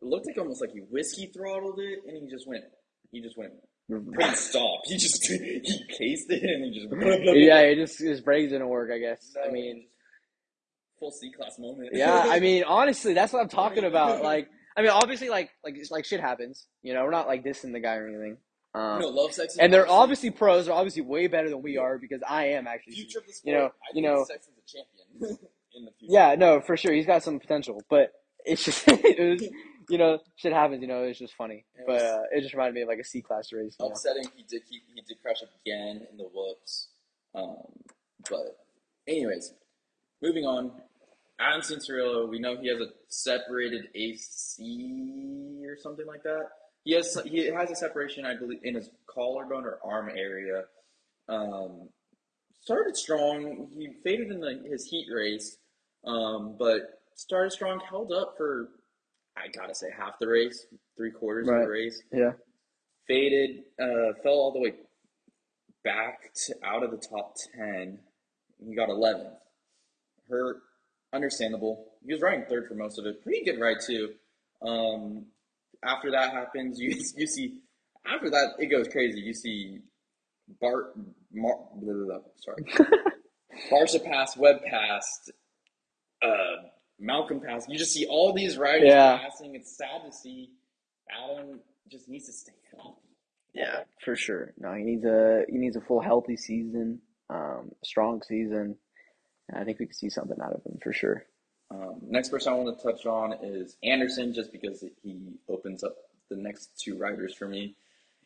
it 0.00 0.04
looked 0.04 0.26
like 0.26 0.38
almost 0.38 0.60
like 0.62 0.72
he 0.72 0.80
whiskey 0.80 1.26
throttled 1.26 1.78
it, 1.78 1.98
and 2.08 2.16
he 2.16 2.28
just 2.28 2.48
went. 2.48 2.64
He 3.12 3.20
just 3.20 3.36
went. 3.38 3.52
Stop. 4.36 4.80
He 4.86 4.96
just 4.96 5.24
he 5.30 5.84
cased 5.96 6.30
it, 6.30 6.42
and 6.42 6.64
he 6.64 6.80
just. 6.80 6.88
yeah, 7.36 7.60
it 7.60 7.76
just 7.76 8.00
his 8.00 8.20
brakes 8.22 8.50
didn't 8.50 8.68
work. 8.68 8.90
I 8.92 8.98
guess. 8.98 9.36
I 9.40 9.46
No, 9.48 9.52
mean, 9.52 9.86
full 11.04 11.10
C 11.10 11.30
class 11.30 11.58
moment. 11.58 11.90
yeah. 11.92 12.24
I 12.28 12.40
mean, 12.46 12.64
honestly, 12.64 13.14
that's 13.14 13.32
what 13.32 13.40
I'm 13.42 13.48
talking 13.48 13.84
about. 13.84 14.22
Like, 14.34 14.48
I 14.76 14.82
mean, 14.82 14.90
obviously, 14.90 15.28
like, 15.28 15.50
like, 15.62 15.76
like 15.90 16.04
shit 16.04 16.20
happens. 16.20 16.66
You 16.82 16.94
know, 16.94 17.04
we're 17.04 17.10
not 17.10 17.26
like 17.28 17.44
dissing 17.44 17.72
the 17.72 17.80
guy 17.80 17.96
or 17.96 18.08
anything. 18.08 18.38
Um, 18.74 19.00
no 19.00 19.08
love 19.08 19.32
Sexton. 19.32 19.62
and 19.62 19.72
they're 19.72 19.88
obviously 19.88 20.30
pros. 20.30 20.66
They're 20.66 20.74
obviously 20.74 21.02
way 21.02 21.28
better 21.28 21.48
than 21.48 21.62
we 21.62 21.76
are 21.76 21.96
because 21.98 22.22
I 22.28 22.46
am 22.48 22.66
actually. 22.66 22.94
future 22.94 23.18
of 23.20 23.26
the 23.26 23.32
sport. 23.32 23.52
you 23.52 23.58
know- 23.58 23.66
I 23.66 23.70
you 23.94 24.02
think 24.02 24.06
know- 24.06 24.24
Sexton's 24.24 24.56
a 24.58 24.66
champion 24.66 25.38
in 25.76 25.84
the 25.84 25.90
future. 25.98 26.12
Yeah, 26.12 26.34
no, 26.36 26.60
for 26.60 26.76
sure. 26.76 26.92
He's 26.92 27.06
got 27.06 27.22
some 27.22 27.38
potential, 27.38 27.80
but 27.88 28.10
it's 28.44 28.64
just, 28.64 28.82
it 28.88 29.20
was, 29.40 29.48
you 29.90 29.98
know, 29.98 30.18
shit 30.36 30.52
happens. 30.52 30.80
You 30.82 30.88
know, 30.88 31.04
it's 31.04 31.18
just 31.20 31.34
funny. 31.34 31.64
It 31.76 31.84
But 31.86 31.92
was- 31.94 32.02
uh, 32.02 32.22
it 32.32 32.40
just 32.40 32.52
reminded 32.54 32.74
me 32.74 32.82
of 32.82 32.88
like 32.88 32.98
a 32.98 33.04
C 33.04 33.22
class 33.22 33.52
race. 33.52 33.76
you 33.78 33.84
know? 33.86 33.90
upsetting. 33.92 34.24
He 34.34 34.42
did 34.42 34.62
he, 34.68 34.80
he 34.92 35.02
did 35.06 35.18
crash 35.22 35.42
again 35.64 36.04
in 36.10 36.16
the 36.16 36.24
whoops. 36.34 36.88
Um, 37.34 37.58
but 38.28 38.56
anyways, 39.06 39.52
moving 40.20 40.44
on. 40.46 40.72
Adam 41.44 41.60
Cianciarulo, 41.60 42.28
we 42.28 42.38
know 42.38 42.56
he 42.56 42.68
has 42.68 42.80
a 42.80 42.88
separated 43.08 43.88
AC 43.94 45.60
or 45.66 45.76
something 45.76 46.06
like 46.06 46.22
that. 46.22 46.46
He 46.84 46.94
has 46.94 47.20
he 47.26 47.46
has 47.46 47.70
a 47.70 47.76
separation, 47.76 48.24
I 48.24 48.34
believe, 48.36 48.60
in 48.62 48.74
his 48.74 48.90
collarbone 49.06 49.64
or 49.64 49.78
arm 49.84 50.10
area. 50.14 50.64
Um, 51.28 51.88
started 52.62 52.96
strong. 52.96 53.68
He 53.76 53.88
faded 54.02 54.30
in 54.30 54.40
the, 54.40 54.62
his 54.70 54.84
heat 54.86 55.06
race, 55.14 55.56
um, 56.06 56.56
but 56.58 57.00
started 57.14 57.52
strong. 57.52 57.80
Held 57.88 58.12
up 58.12 58.34
for 58.36 58.68
I 59.36 59.48
gotta 59.48 59.74
say 59.74 59.88
half 59.96 60.18
the 60.20 60.28
race, 60.28 60.66
three 60.96 61.10
quarters 61.10 61.48
of 61.48 61.54
the 61.54 61.68
race 61.68 62.02
Yeah. 62.12 62.32
faded, 63.08 63.64
uh, 63.80 64.12
fell 64.22 64.32
all 64.32 64.52
the 64.52 64.60
way 64.60 64.74
back 65.82 66.32
to 66.46 66.54
out 66.64 66.82
of 66.82 66.90
the 66.90 66.96
top 66.96 67.34
10. 67.56 67.98
He 68.64 68.74
got 68.74 68.88
11th. 68.88 69.36
Hurt, 70.30 70.62
understandable. 71.14 71.86
He 72.04 72.12
was 72.12 72.22
riding 72.22 72.44
third 72.48 72.66
for 72.68 72.74
most 72.74 72.98
of 72.98 73.06
it. 73.06 73.22
Pretty 73.22 73.44
good 73.44 73.60
ride, 73.60 73.78
too. 73.86 74.10
Um, 74.62 75.26
after 75.84 76.10
that 76.10 76.32
happens, 76.32 76.78
you, 76.80 76.90
you 77.16 77.26
see, 77.26 77.60
after 78.06 78.30
that, 78.30 78.54
it 78.58 78.66
goes 78.66 78.88
crazy. 78.88 79.20
You 79.20 79.34
see 79.34 79.78
Bart, 80.60 80.94
Mar, 81.32 81.56
blah, 81.76 81.92
blah, 81.94 82.04
blah, 82.04 82.18
sorry. 82.40 82.64
Barcia 83.70 84.04
passed, 84.04 84.36
Webb 84.36 84.56
passed, 84.68 85.30
uh, 86.22 86.68
Malcolm 86.98 87.40
passed. 87.40 87.68
You 87.68 87.78
just 87.78 87.92
see 87.92 88.06
all 88.06 88.32
these 88.32 88.56
riders 88.58 88.88
Yeah. 88.88 89.18
passing. 89.18 89.54
It's 89.54 89.76
sad 89.76 90.02
to 90.04 90.12
see. 90.12 90.50
Adam 91.10 91.60
just 91.90 92.08
needs 92.08 92.26
to 92.26 92.32
stay 92.32 92.52
healthy. 92.76 93.00
Yeah, 93.54 93.80
for 94.04 94.16
sure. 94.16 94.52
No, 94.58 94.72
he 94.74 94.82
needs 94.82 95.04
a 95.04 95.42
he 95.48 95.58
needs 95.58 95.76
a 95.76 95.80
full 95.80 96.00
healthy 96.00 96.36
season, 96.36 97.00
um, 97.30 97.70
strong 97.84 98.20
season. 98.26 98.76
And 99.48 99.58
I 99.60 99.64
think 99.64 99.78
we 99.78 99.86
could 99.86 99.96
see 99.96 100.08
something 100.10 100.36
out 100.42 100.52
of 100.52 100.62
him 100.64 100.78
for 100.82 100.92
sure. 100.92 101.24
Um, 101.70 102.00
next 102.02 102.28
person 102.30 102.52
I 102.52 102.56
want 102.56 102.78
to 102.78 102.82
touch 102.82 103.06
on 103.06 103.32
is 103.42 103.76
Anderson, 103.82 104.32
just 104.32 104.52
because 104.52 104.84
he 105.02 105.32
opens 105.48 105.82
up 105.82 105.96
the 106.30 106.36
next 106.36 106.80
two 106.80 106.96
riders 106.96 107.34
for 107.34 107.48
me. 107.48 107.76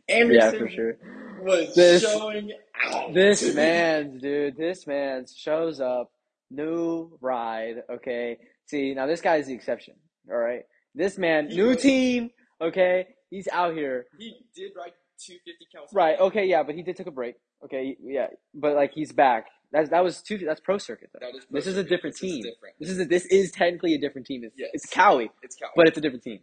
Anderson 0.08 0.52
Yeah, 0.54 0.58
for 0.58 0.68
sure. 0.70 0.96
was 1.42 1.74
This- 1.74 2.02
showing 2.02 2.52
out. 2.82 3.12
This 3.14 3.54
man's 3.54 4.20
dude, 4.22 4.56
this 4.56 4.86
man 4.86 5.26
shows 5.26 5.80
up, 5.80 6.10
new 6.50 7.16
ride, 7.20 7.82
okay. 7.90 8.38
See, 8.66 8.94
now 8.94 9.06
this 9.06 9.20
guy 9.20 9.36
is 9.36 9.46
the 9.46 9.54
exception, 9.54 9.94
all 10.30 10.36
right. 10.38 10.62
This 10.94 11.18
man, 11.18 11.48
He 11.50 11.56
new 11.56 11.68
was- 11.68 11.82
team, 11.82 12.30
okay. 12.60 13.08
He's 13.30 13.48
out 13.48 13.74
here, 13.74 14.06
He 14.18 14.34
did 14.54 14.72
ride 14.76 14.92
250 15.18 15.66
counts. 15.74 15.92
right? 15.92 16.18
Okay, 16.18 16.46
yeah, 16.46 16.62
but 16.62 16.74
he 16.74 16.82
did 16.82 16.96
take 16.96 17.06
a 17.06 17.10
break, 17.12 17.34
okay, 17.64 17.96
yeah, 18.00 18.28
but 18.54 18.74
like 18.76 18.92
he's 18.94 19.12
back. 19.12 19.48
That's 19.72 19.90
that 19.90 20.02
was 20.02 20.22
two. 20.22 20.38
That's 20.38 20.60
pro 20.60 20.78
circuit 20.78 21.10
though. 21.12 21.18
That 21.20 21.36
is 21.36 21.44
This 21.50 21.66
is 21.66 21.76
a 21.76 21.82
different 21.84 22.14
This 22.16 22.22
is 22.24 22.32
team. 22.36 22.42
different. 22.42 22.74
This 22.80 22.88
is 22.90 23.00
a, 23.00 23.04
this 23.04 23.26
is 23.26 23.50
technically 23.52 23.94
a 23.94 23.98
different 23.98 24.26
team. 24.26 24.42
It's 24.44 24.54
Yes. 24.58 24.70
it's 24.72 24.86
Kawi, 24.86 25.28
It's 25.42 25.56
Cal. 25.56 25.70
but 25.76 25.86
it's 25.88 25.98
a 25.98 26.00
different 26.00 26.22
team. 26.24 26.40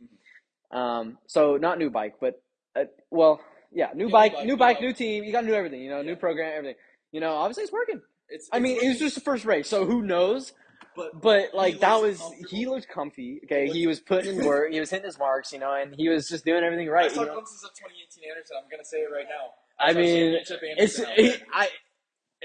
Um, 0.72 1.18
so 1.28 1.58
not 1.58 1.80
new 1.80 1.90
bike, 1.90 2.16
but 2.20 2.42
uh, 2.76 2.86
well, 3.12 3.40
yeah, 3.72 3.90
new 3.96 4.06
new 4.06 4.12
bike, 4.12 4.34
bike, 4.34 4.46
new 4.46 4.58
bike, 4.58 4.82
new 4.82 4.94
team. 4.94 5.24
You 5.24 5.32
got 5.32 5.42
to 5.42 5.48
do 5.48 5.54
everything, 5.54 5.82
you 5.82 5.90
know, 5.90 6.02
new 6.02 6.16
program, 6.16 6.52
everything. 6.58 6.76
You 7.12 7.20
know, 7.22 7.34
obviously 7.34 7.64
it's 7.64 7.72
working. 7.74 8.02
it's, 8.30 8.50
I 8.52 8.58
it's 8.58 8.64
mean, 8.64 8.80
it 8.84 8.88
was 8.90 9.00
just 9.00 9.16
the 9.16 9.22
first 9.22 9.46
race, 9.46 9.68
so 9.70 9.86
who 9.86 10.02
knows? 10.02 10.54
but, 10.96 11.20
But 11.22 11.54
like 11.54 11.80
that 11.80 12.02
was 12.02 12.22
he 12.50 12.66
looked 12.68 12.88
comfy. 12.90 13.42
Okay, 13.46 13.68
He 13.68 13.80
he 13.82 13.88
was 13.88 14.00
putting 14.00 14.38
in 14.40 14.46
work. 14.46 14.72
He 14.72 14.80
was 14.80 14.90
hitting 14.90 15.06
his 15.06 15.18
marks, 15.18 15.52
you 15.54 15.60
know, 15.60 15.74
and 15.74 15.94
he 15.98 16.10
was 16.10 16.28
just 16.28 16.46
doing 16.46 16.64
everything 16.64 16.88
right. 16.90 17.06
I 17.12 17.14
saw 17.14 17.24
glimpses 17.26 17.64
of 17.64 17.72
2018 17.72 18.30
Anderson. 18.30 18.58
I'm 18.62 18.70
gonna 18.70 18.86
say 18.86 18.98
it 19.00 19.10
right 19.12 19.26
now. 19.28 19.52
I 19.80 19.94
saw 19.94 20.00
mean, 20.00 20.38
it's 20.78 21.00
it. 21.00 21.44
I. 21.54 21.70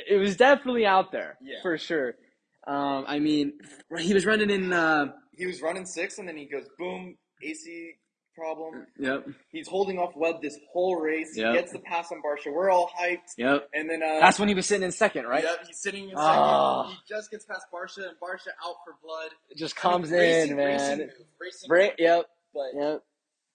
It 0.08 0.16
was 0.16 0.36
definitely 0.36 0.86
out 0.86 1.12
there 1.12 1.36
Yeah. 1.42 1.56
for 1.62 1.76
sure. 1.78 2.14
Um, 2.66 3.04
I 3.08 3.18
mean, 3.18 3.54
he 3.98 4.14
was 4.14 4.26
running 4.26 4.50
in. 4.50 4.72
Uh, 4.72 5.12
he 5.32 5.46
was 5.46 5.62
running 5.62 5.86
six, 5.86 6.18
and 6.18 6.28
then 6.28 6.36
he 6.36 6.44
goes 6.46 6.66
boom, 6.78 7.16
AC 7.42 7.92
problem. 8.36 8.86
yep, 8.98 9.26
He's 9.50 9.66
holding 9.68 9.98
off 9.98 10.14
Webb 10.16 10.40
this 10.40 10.58
whole 10.72 10.96
race. 10.96 11.36
Yep. 11.36 11.46
He 11.48 11.58
gets 11.60 11.72
the 11.72 11.78
pass 11.80 12.10
on 12.12 12.22
Barcia. 12.22 12.52
We're 12.52 12.70
all 12.70 12.90
hyped. 12.98 13.32
yep. 13.36 13.68
And 13.74 13.88
then 13.90 14.02
uh, 14.02 14.20
That's 14.20 14.38
when 14.38 14.48
he 14.48 14.54
was 14.54 14.66
sitting 14.66 14.82
in 14.84 14.92
second, 14.92 15.26
right? 15.26 15.42
Yep, 15.44 15.66
he's 15.66 15.78
sitting 15.80 16.04
in 16.04 16.10
second. 16.10 16.22
Ah. 16.22 16.88
He 16.90 16.96
just 17.08 17.30
gets 17.30 17.44
past 17.44 17.66
Barcia, 17.72 18.08
and 18.08 18.16
Barcia 18.22 18.48
out 18.64 18.76
for 18.84 18.94
blood. 19.02 19.30
It 19.50 19.56
just 19.58 19.74
I 19.84 19.88
mean, 19.88 19.92
comes 19.98 20.10
racing, 20.10 20.50
in, 20.52 20.56
man. 20.56 20.66
Racing 20.72 20.98
move, 20.98 21.10
racing 21.70 21.90
yep, 21.98 22.26
But 22.54 22.66
yep, 22.74 23.02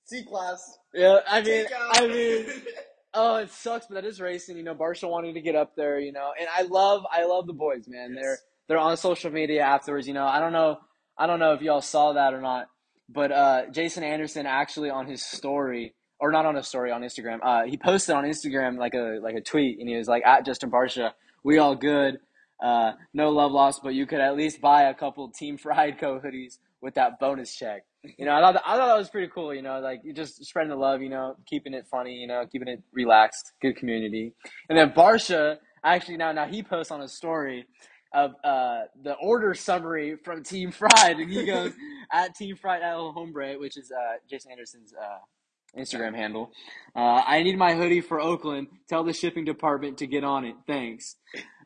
C 0.05 0.23
class. 0.25 0.77
yeah. 0.93 1.19
I 1.27 1.41
mean. 1.41 1.65
I 1.93 2.07
mean, 2.07 2.45
oh, 3.15 3.37
it 3.37 3.49
sucks, 3.49 3.87
but 3.87 3.95
that 3.95 4.05
is 4.05 4.21
racing. 4.21 4.57
You 4.57 4.63
know, 4.63 4.75
Barcia 4.75 5.09
wanting 5.09 5.33
to 5.33 5.41
get 5.41 5.55
up 5.55 5.75
there. 5.75 5.99
You 5.99 6.11
know, 6.11 6.31
and 6.39 6.47
I 6.53 6.63
love, 6.63 7.05
I 7.11 7.25
love 7.25 7.47
the 7.47 7.53
boys, 7.53 7.87
man. 7.87 8.13
Yes. 8.13 8.23
They're 8.23 8.37
they're 8.67 8.77
on 8.77 8.97
social 8.97 9.31
media 9.31 9.61
afterwards. 9.61 10.07
You 10.07 10.13
know, 10.13 10.25
I 10.25 10.39
don't 10.39 10.53
know, 10.53 10.77
I 11.17 11.27
don't 11.27 11.39
know 11.39 11.53
if 11.53 11.61
y'all 11.61 11.81
saw 11.81 12.13
that 12.13 12.33
or 12.33 12.41
not, 12.41 12.67
but 13.09 13.31
uh, 13.31 13.69
Jason 13.71 14.03
Anderson 14.03 14.45
actually 14.45 14.89
on 14.89 15.07
his 15.07 15.23
story. 15.23 15.93
Or 16.17 16.31
not 16.31 16.45
on 16.45 16.55
a 16.55 16.63
story 16.63 16.91
on 16.91 17.01
Instagram. 17.01 17.39
Uh, 17.43 17.65
he 17.65 17.75
posted 17.75 18.15
on 18.15 18.23
Instagram 18.23 18.77
like 18.77 18.93
a 18.93 19.19
like 19.21 19.35
a 19.35 19.41
tweet, 19.41 19.79
and 19.79 19.89
he 19.89 19.97
was 19.97 20.07
like, 20.07 20.25
"At 20.25 20.45
Justin 20.45 20.71
Barcia, 20.71 21.11
we 21.43 21.57
all 21.57 21.75
good. 21.75 22.19
Uh, 22.63 22.93
no 23.13 23.31
love 23.31 23.51
lost, 23.51 23.81
but 23.83 23.93
you 23.93 24.05
could 24.05 24.21
at 24.21 24.35
least 24.35 24.61
buy 24.61 24.83
a 24.83 24.93
couple 24.93 25.29
Team 25.29 25.57
Fried 25.57 25.97
Co 25.99 26.19
hoodies 26.19 26.57
with 26.81 26.95
that 26.95 27.19
bonus 27.19 27.53
check. 27.55 27.83
You 28.17 28.25
know, 28.25 28.35
I 28.35 28.41
thought 28.41 28.53
that, 28.53 28.63
I 28.65 28.77
thought 28.77 28.87
that 28.87 28.97
was 28.97 29.09
pretty 29.09 29.31
cool. 29.33 29.53
You 29.53 29.61
know, 29.61 29.79
like 29.79 30.01
just 30.13 30.43
spreading 30.45 30.69
the 30.69 30.75
love. 30.75 31.01
You 31.01 31.09
know, 31.09 31.35
keeping 31.45 31.73
it 31.73 31.85
funny. 31.89 32.13
You 32.13 32.27
know, 32.27 32.45
keeping 32.51 32.67
it 32.67 32.81
relaxed. 32.91 33.53
Good 33.61 33.77
community. 33.77 34.33
And 34.69 34.77
then 34.77 34.91
Barcia 34.91 35.57
actually 35.83 36.17
now 36.17 36.31
now 36.31 36.45
he 36.45 36.63
posts 36.63 36.91
on 36.91 37.01
his 37.01 37.13
story 37.13 37.65
of 38.13 38.31
uh, 38.43 38.83
the 39.03 39.13
order 39.21 39.53
summary 39.53 40.15
from 40.23 40.43
Team 40.43 40.71
Fried, 40.71 41.17
and 41.17 41.29
he 41.31 41.45
goes 41.47 41.73
at 42.11 42.35
Team 42.35 42.55
Fried 42.55 42.81
at 42.81 42.93
El 42.93 43.11
Hombre, 43.11 43.59
which 43.59 43.77
is 43.77 43.91
uh, 43.91 44.17
Jason 44.29 44.51
Anderson's 44.51 44.93
uh, 44.93 45.79
Instagram 45.79 46.15
handle. 46.15 46.51
Uh, 46.95 47.21
I 47.25 47.43
need 47.43 47.57
my 47.57 47.75
hoodie 47.75 48.01
for 48.01 48.21
Oakland. 48.21 48.67
Tell 48.87 49.03
the 49.03 49.13
shipping 49.13 49.45
department 49.45 49.97
to 49.99 50.07
get 50.07 50.23
on 50.23 50.45
it. 50.45 50.55
Thanks. 50.65 51.17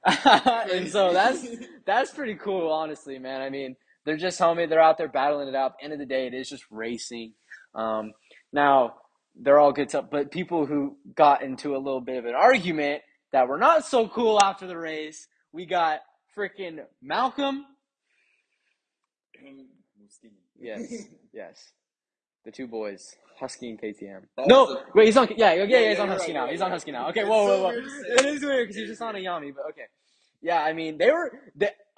and 0.25 0.89
so 0.89 1.13
that's 1.13 1.45
that's 1.85 2.11
pretty 2.11 2.35
cool, 2.35 2.71
honestly, 2.71 3.19
man. 3.19 3.41
I 3.41 3.49
mean, 3.49 3.75
They're 4.09 4.17
just 4.17 4.39
homie. 4.39 4.67
They're 4.67 4.81
out 4.81 4.97
there 4.97 5.07
battling 5.07 5.49
it 5.49 5.53
out. 5.53 5.73
End 5.79 5.93
of 5.93 5.99
the 5.99 6.05
day, 6.07 6.25
it 6.25 6.33
is 6.33 6.49
just 6.49 6.65
racing. 6.71 7.33
Um, 7.75 8.13
now 8.51 8.95
they're 9.39 9.59
all 9.59 9.71
good 9.71 9.89
stuff, 9.89 10.05
but 10.09 10.31
people 10.31 10.65
who 10.65 10.97
got 11.13 11.43
into 11.43 11.75
a 11.75 11.77
little 11.77 12.01
bit 12.01 12.17
of 12.17 12.25
an 12.25 12.33
argument 12.33 13.03
that 13.33 13.47
were 13.47 13.59
not 13.59 13.85
so 13.85 14.07
cool 14.07 14.41
after 14.41 14.65
the 14.65 14.75
race, 14.75 15.27
we 15.51 15.67
got 15.67 15.99
freaking 16.35 16.79
Malcolm. 17.03 17.67
Yes, 20.59 20.91
yes, 21.31 21.71
the 22.45 22.51
two 22.51 22.65
boys, 22.65 23.15
Husky 23.39 23.69
and 23.69 23.79
KTM. 23.79 24.21
That 24.37 24.47
No, 24.47 24.69
a- 24.69 24.85
wait, 24.95 25.05
he's 25.05 25.17
on. 25.17 25.27
Yeah, 25.37 25.53
yeah, 25.53 25.63
yeah, 25.65 25.79
Yeah, 25.81 25.89
he's 25.91 25.99
on 25.99 26.07
Husky 26.07 26.33
right, 26.33 26.45
now. 26.45 26.51
He's 26.51 26.61
on 26.61 26.71
Husky 26.71 26.91
now. 26.91 27.09
Okay, 27.09 27.25
whoa, 27.25 27.45
whoa, 27.45 27.61
whoa. 27.61 27.69
weird 27.69 27.83
to 27.83 27.89
say. 27.91 28.07
It 28.07 28.25
is 28.25 28.41
weird 28.43 28.67
because 28.69 28.75
he's 28.75 28.89
just 28.89 29.03
on 29.03 29.15
a 29.15 29.19
Yami, 29.19 29.53
but 29.55 29.65
okay. 29.69 29.85
Yeah, 30.41 30.63
I 30.63 30.73
mean 30.73 30.97
they 30.97 31.11
were. 31.11 31.31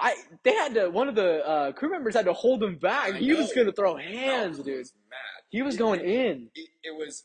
They, 0.01 0.07
I 0.07 0.15
they 0.43 0.53
had 0.53 0.73
to. 0.75 0.89
One 0.89 1.07
of 1.07 1.15
the 1.15 1.45
uh, 1.47 1.71
crew 1.73 1.89
members 1.91 2.15
had 2.15 2.25
to 2.25 2.33
hold 2.33 2.63
him 2.63 2.75
back. 2.75 3.13
I 3.15 3.17
He 3.17 3.33
was 3.33 3.53
gonna 3.53 3.71
throw 3.71 3.95
hands, 3.97 4.57
Malcolm 4.57 4.63
dude. 4.65 4.77
was 4.79 4.93
mad. 5.09 5.43
He 5.49 5.61
was 5.61 5.75
It- 5.75 5.79
going 5.79 5.99
in. 6.01 6.49
It, 6.55 6.69
it 6.83 6.97
was. 6.97 7.23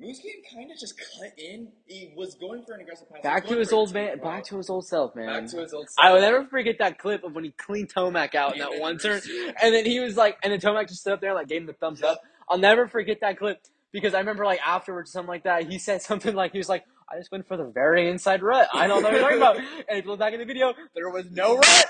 Musquin 0.00 0.40
kind 0.54 0.70
of 0.72 0.78
just 0.78 0.98
cut 0.98 1.38
in. 1.38 1.68
He 1.84 2.14
was 2.16 2.34
going 2.34 2.64
for 2.64 2.72
an 2.72 2.80
aggressive 2.80 3.06
pass. 3.12 3.22
Back 3.22 3.46
to 3.48 3.58
his 3.58 3.70
old 3.70 3.92
man. 3.92 4.18
Back 4.18 4.44
to 4.44 4.56
his 4.56 4.70
old 4.70 4.86
self, 4.86 5.14
man. 5.14 5.26
Back 5.26 5.50
to 5.50 5.58
his 5.60 5.74
old. 5.74 5.90
Self. 5.90 5.94
I 6.06 6.10
will 6.14 6.22
never 6.22 6.46
forget 6.46 6.76
that 6.78 6.98
clip 6.98 7.22
of 7.22 7.34
when 7.34 7.44
he 7.44 7.50
cleaned 7.50 7.92
Tomac 7.92 8.34
out 8.34 8.54
in 8.54 8.60
that 8.60 8.80
one 8.80 8.96
turn, 8.96 9.20
and 9.62 9.74
then 9.74 9.84
he 9.84 10.00
was 10.00 10.16
like, 10.16 10.38
and 10.42 10.50
then 10.54 10.58
Tomac 10.60 10.88
just 10.88 11.02
stood 11.02 11.12
up 11.12 11.20
there 11.20 11.30
and 11.30 11.36
like 11.36 11.48
gave 11.48 11.60
him 11.60 11.66
the 11.66 11.74
thumbs 11.74 12.02
up. 12.02 12.18
I'll 12.48 12.56
never 12.56 12.88
forget 12.88 13.18
that 13.20 13.38
clip 13.38 13.60
because 13.92 14.14
I 14.14 14.20
remember 14.20 14.46
like 14.46 14.60
afterwards, 14.66 15.12
something 15.12 15.28
like 15.28 15.44
that. 15.44 15.70
He 15.70 15.78
said 15.78 16.00
something 16.00 16.34
like 16.34 16.52
he 16.52 16.58
was 16.58 16.70
like, 16.70 16.84
"I 17.10 17.18
just 17.18 17.32
went 17.32 17.46
for 17.48 17.56
the 17.56 17.64
very 17.64 18.08
inside 18.08 18.42
rut. 18.42 18.68
I 18.72 18.86
don't 18.86 19.02
know 19.02 19.10
what 19.10 19.20
you're 19.20 19.38
talking 19.38 19.38
about." 19.38 19.56
And 19.88 20.02
he 20.02 20.08
looked 20.08 20.20
back 20.20 20.32
in 20.32 20.38
the 20.38 20.44
video, 20.46 20.74
there 20.94 21.10
was 21.10 21.30
no 21.30 21.56
rut 21.56 21.86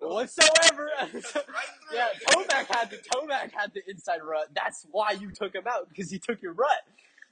whatsoever. 0.00 0.90
yeah, 1.92 2.06
Tomac 2.28 2.66
had 2.66 2.90
the 2.90 2.96
Tomac 2.96 3.52
had 3.52 3.72
the 3.74 3.82
inside 3.88 4.20
rut. 4.22 4.48
That's 4.54 4.86
why 4.90 5.12
you 5.12 5.30
took 5.30 5.54
him 5.54 5.64
out 5.68 5.88
because 5.88 6.10
he 6.10 6.18
took 6.18 6.40
your 6.40 6.52
rut. 6.52 6.82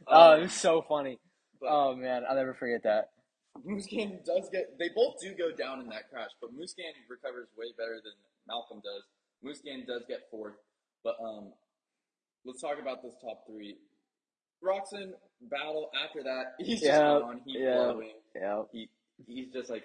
Oh, 0.06 0.36
it 0.36 0.42
was 0.42 0.52
so 0.52 0.82
funny. 0.82 1.18
Oh 1.62 1.94
man, 1.94 2.24
I'll 2.28 2.36
never 2.36 2.54
forget 2.54 2.82
that. 2.84 3.10
Musquin 3.66 4.24
does 4.24 4.48
get. 4.50 4.78
They 4.78 4.88
both 4.94 5.20
do 5.20 5.34
go 5.34 5.50
down 5.54 5.80
in 5.80 5.88
that 5.88 6.10
crash, 6.10 6.30
but 6.40 6.52
Musquin 6.52 6.92
recovers 7.08 7.48
way 7.56 7.72
better 7.76 8.00
than 8.02 8.12
Malcolm 8.46 8.80
does. 8.82 9.04
Musquin 9.44 9.86
does 9.86 10.04
get 10.08 10.28
fourth, 10.30 10.54
but 11.04 11.16
um, 11.22 11.52
let's 12.44 12.60
talk 12.60 12.78
about 12.80 13.02
this 13.02 13.14
top 13.22 13.44
three. 13.46 13.76
Roczen 14.62 15.12
battle 15.48 15.90
after 16.04 16.22
that. 16.24 16.54
He's 16.58 16.80
just 16.80 16.92
gone. 17.00 17.40
He's 17.46 17.56
yeah. 17.60 17.74
blowing. 17.74 18.12
Yeah, 18.34 18.62
He 18.72 18.88
he's 19.26 19.52
just 19.52 19.70
like 19.70 19.84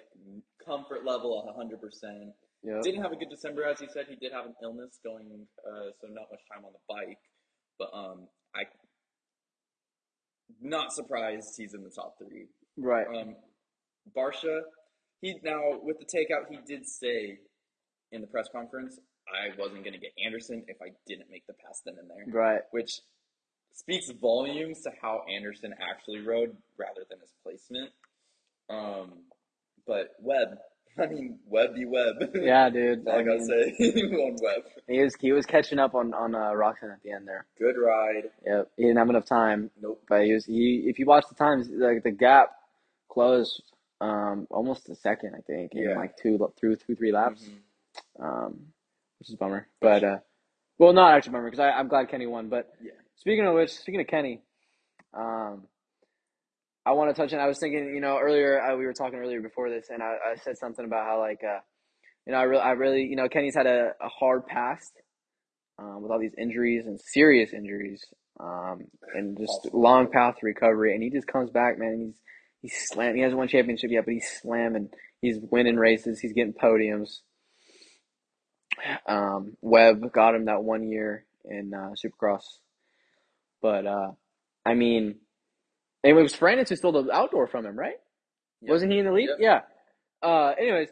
comfort 0.64 1.04
level 1.04 1.52
hundred 1.56 1.80
percent. 1.80 2.32
yeah. 2.62 2.80
Didn't 2.82 3.02
have 3.02 3.12
a 3.12 3.16
good 3.16 3.30
December, 3.30 3.64
as 3.64 3.78
he 3.80 3.86
said. 3.92 4.06
He 4.08 4.16
did 4.16 4.32
have 4.32 4.46
an 4.46 4.54
illness 4.62 4.98
going, 5.04 5.46
uh, 5.66 5.90
so 6.00 6.06
not 6.08 6.26
much 6.30 6.40
time 6.52 6.64
on 6.64 6.72
the 6.72 6.80
bike. 6.88 7.18
But 7.78 7.90
um, 7.92 8.28
I 8.54 8.62
not 10.60 10.92
surprised 10.92 11.54
he's 11.56 11.74
in 11.74 11.82
the 11.82 11.90
top 11.90 12.14
three. 12.18 12.46
Right. 12.76 13.06
Um, 13.06 13.36
Barcia, 14.16 14.60
he 15.20 15.34
now 15.42 15.60
with 15.82 15.98
the 15.98 16.06
takeout, 16.06 16.46
he 16.50 16.58
did 16.66 16.86
say 16.86 17.38
in 18.12 18.20
the 18.20 18.26
press 18.28 18.46
conference, 18.52 18.98
I 19.28 19.48
wasn't 19.58 19.82
going 19.82 19.94
to 19.94 19.98
get 19.98 20.12
Anderson 20.24 20.64
if 20.68 20.76
I 20.80 20.90
didn't 21.06 21.28
make 21.30 21.46
the 21.46 21.54
pass 21.54 21.82
then 21.84 21.96
and 21.98 22.08
there, 22.08 22.24
Right. 22.32 22.60
which 22.70 23.00
speaks 23.76 24.10
volumes 24.20 24.80
to 24.82 24.90
how 25.02 25.22
Anderson 25.32 25.74
actually 25.80 26.20
rode 26.20 26.56
rather 26.78 27.02
than 27.08 27.20
his 27.20 27.30
placement. 27.42 27.90
Um, 28.70 29.12
but 29.86 30.08
Webb, 30.20 30.58
I 30.98 31.06
mean 31.06 31.38
Webb 31.46 31.74
be 31.74 31.84
Webb. 31.84 32.16
Yeah, 32.34 32.70
dude. 32.70 33.04
That's 33.04 33.14
all 33.14 33.18
I, 33.18 33.20
I 33.20 33.24
gotta 33.24 33.38
mean, 33.38 33.46
say. 33.46 34.00
on 34.00 34.36
Webb, 34.42 34.62
He 34.88 35.00
was 35.00 35.14
he 35.20 35.32
was 35.32 35.46
catching 35.46 35.78
up 35.78 35.94
on 35.94 36.14
on 36.14 36.34
uh, 36.34 36.50
Roczen 36.52 36.92
at 36.92 37.02
the 37.04 37.12
end 37.12 37.28
there. 37.28 37.46
good 37.58 37.76
ride. 37.78 38.24
Yep, 38.46 38.70
he 38.76 38.82
didn't 38.84 38.98
have 38.98 39.10
enough 39.10 39.26
time, 39.26 39.70
Nope. 39.80 40.02
but 40.08 40.24
he 40.24 40.32
was 40.32 40.44
he. 40.46 40.84
If 40.86 40.98
you 40.98 41.06
watch 41.06 41.24
the 41.28 41.34
times, 41.34 41.68
like 41.70 42.02
the 42.02 42.10
gap 42.10 42.52
closed 43.08 43.62
um 44.00 44.46
almost 44.50 44.88
a 44.88 44.94
second, 44.96 45.34
I 45.36 45.40
think, 45.42 45.72
in 45.74 45.82
Yeah. 45.90 45.96
like 45.96 46.16
two 46.16 46.38
through 46.58 46.76
two 46.76 46.94
three 46.96 47.12
laps, 47.12 47.44
Mhm. 48.18 48.24
um, 48.24 48.66
which 49.18 49.28
is 49.28 49.34
a 49.34 49.38
bummer. 49.38 49.68
But 49.80 50.02
uh, 50.02 50.18
well, 50.78 50.92
not 50.92 51.14
actually 51.14 51.30
a 51.30 51.32
bummer 51.34 51.50
because 51.50 51.60
I'm 51.74 51.88
glad 51.88 52.08
Kenny 52.10 52.26
won. 52.26 52.48
But 52.48 52.72
Yeah. 52.82 52.92
Speaking 53.16 53.46
of 53.46 53.54
which, 53.54 53.70
speaking 53.70 54.00
of 54.00 54.06
Kenny, 54.06 54.40
um, 55.14 55.64
I 56.84 56.92
want 56.92 57.14
to 57.14 57.20
touch 57.20 57.32
on. 57.32 57.40
I 57.40 57.46
was 57.48 57.58
thinking, 57.58 57.92
you 57.94 58.00
know, 58.00 58.18
earlier 58.18 58.60
uh, 58.60 58.76
we 58.76 58.84
were 58.84 58.92
talking 58.92 59.18
earlier 59.18 59.40
before 59.40 59.70
this, 59.70 59.86
and 59.90 60.02
I, 60.02 60.16
I 60.32 60.36
said 60.36 60.56
something 60.58 60.84
about 60.84 61.04
how 61.04 61.18
like, 61.18 61.40
uh, 61.42 61.58
you 62.26 62.32
know, 62.32 62.38
I 62.38 62.42
really, 62.42 62.62
I 62.62 62.70
really, 62.72 63.02
you 63.02 63.16
know, 63.16 63.28
Kenny's 63.28 63.54
had 63.56 63.66
a, 63.66 63.92
a 64.00 64.08
hard 64.08 64.46
past 64.46 64.92
um, 65.78 66.02
with 66.02 66.10
all 66.10 66.20
these 66.20 66.34
injuries 66.38 66.86
and 66.86 67.00
serious 67.00 67.52
injuries, 67.52 68.04
um, 68.38 68.84
and 69.14 69.36
just 69.38 69.74
long 69.74 70.10
path 70.10 70.36
to 70.40 70.46
recovery, 70.46 70.94
and 70.94 71.02
he 71.02 71.10
just 71.10 71.26
comes 71.26 71.50
back, 71.50 71.78
man. 71.78 71.98
He's 71.98 72.20
he's 72.62 72.88
slam. 72.88 73.14
He 73.14 73.22
hasn't 73.22 73.38
won 73.38 73.48
championship 73.48 73.90
yet, 73.90 74.04
but 74.04 74.14
he's 74.14 74.28
slamming. 74.40 74.90
He's 75.20 75.38
winning 75.40 75.76
races. 75.76 76.20
He's 76.20 76.32
getting 76.32 76.52
podiums. 76.52 77.20
Um, 79.08 79.56
Webb 79.60 80.12
got 80.12 80.34
him 80.34 80.44
that 80.46 80.62
one 80.62 80.86
year 80.86 81.24
in 81.44 81.72
uh, 81.74 81.92
Supercross, 81.94 82.42
but 83.62 83.86
uh, 83.86 84.12
I 84.64 84.74
mean, 84.74 85.16
it 86.02 86.12
was 86.12 86.34
Francis 86.34 86.68
who 86.70 86.76
stole 86.76 86.92
the 87.02 87.12
outdoor 87.12 87.46
from 87.46 87.66
him, 87.66 87.78
right? 87.78 87.96
Yeah. 88.62 88.72
Wasn't 88.72 88.90
he 88.92 88.98
in 88.98 89.06
the 89.06 89.12
lead? 89.12 89.28
Yep. 89.30 89.38
Yeah. 89.40 89.60
Uh, 90.22 90.54
anyways, 90.58 90.88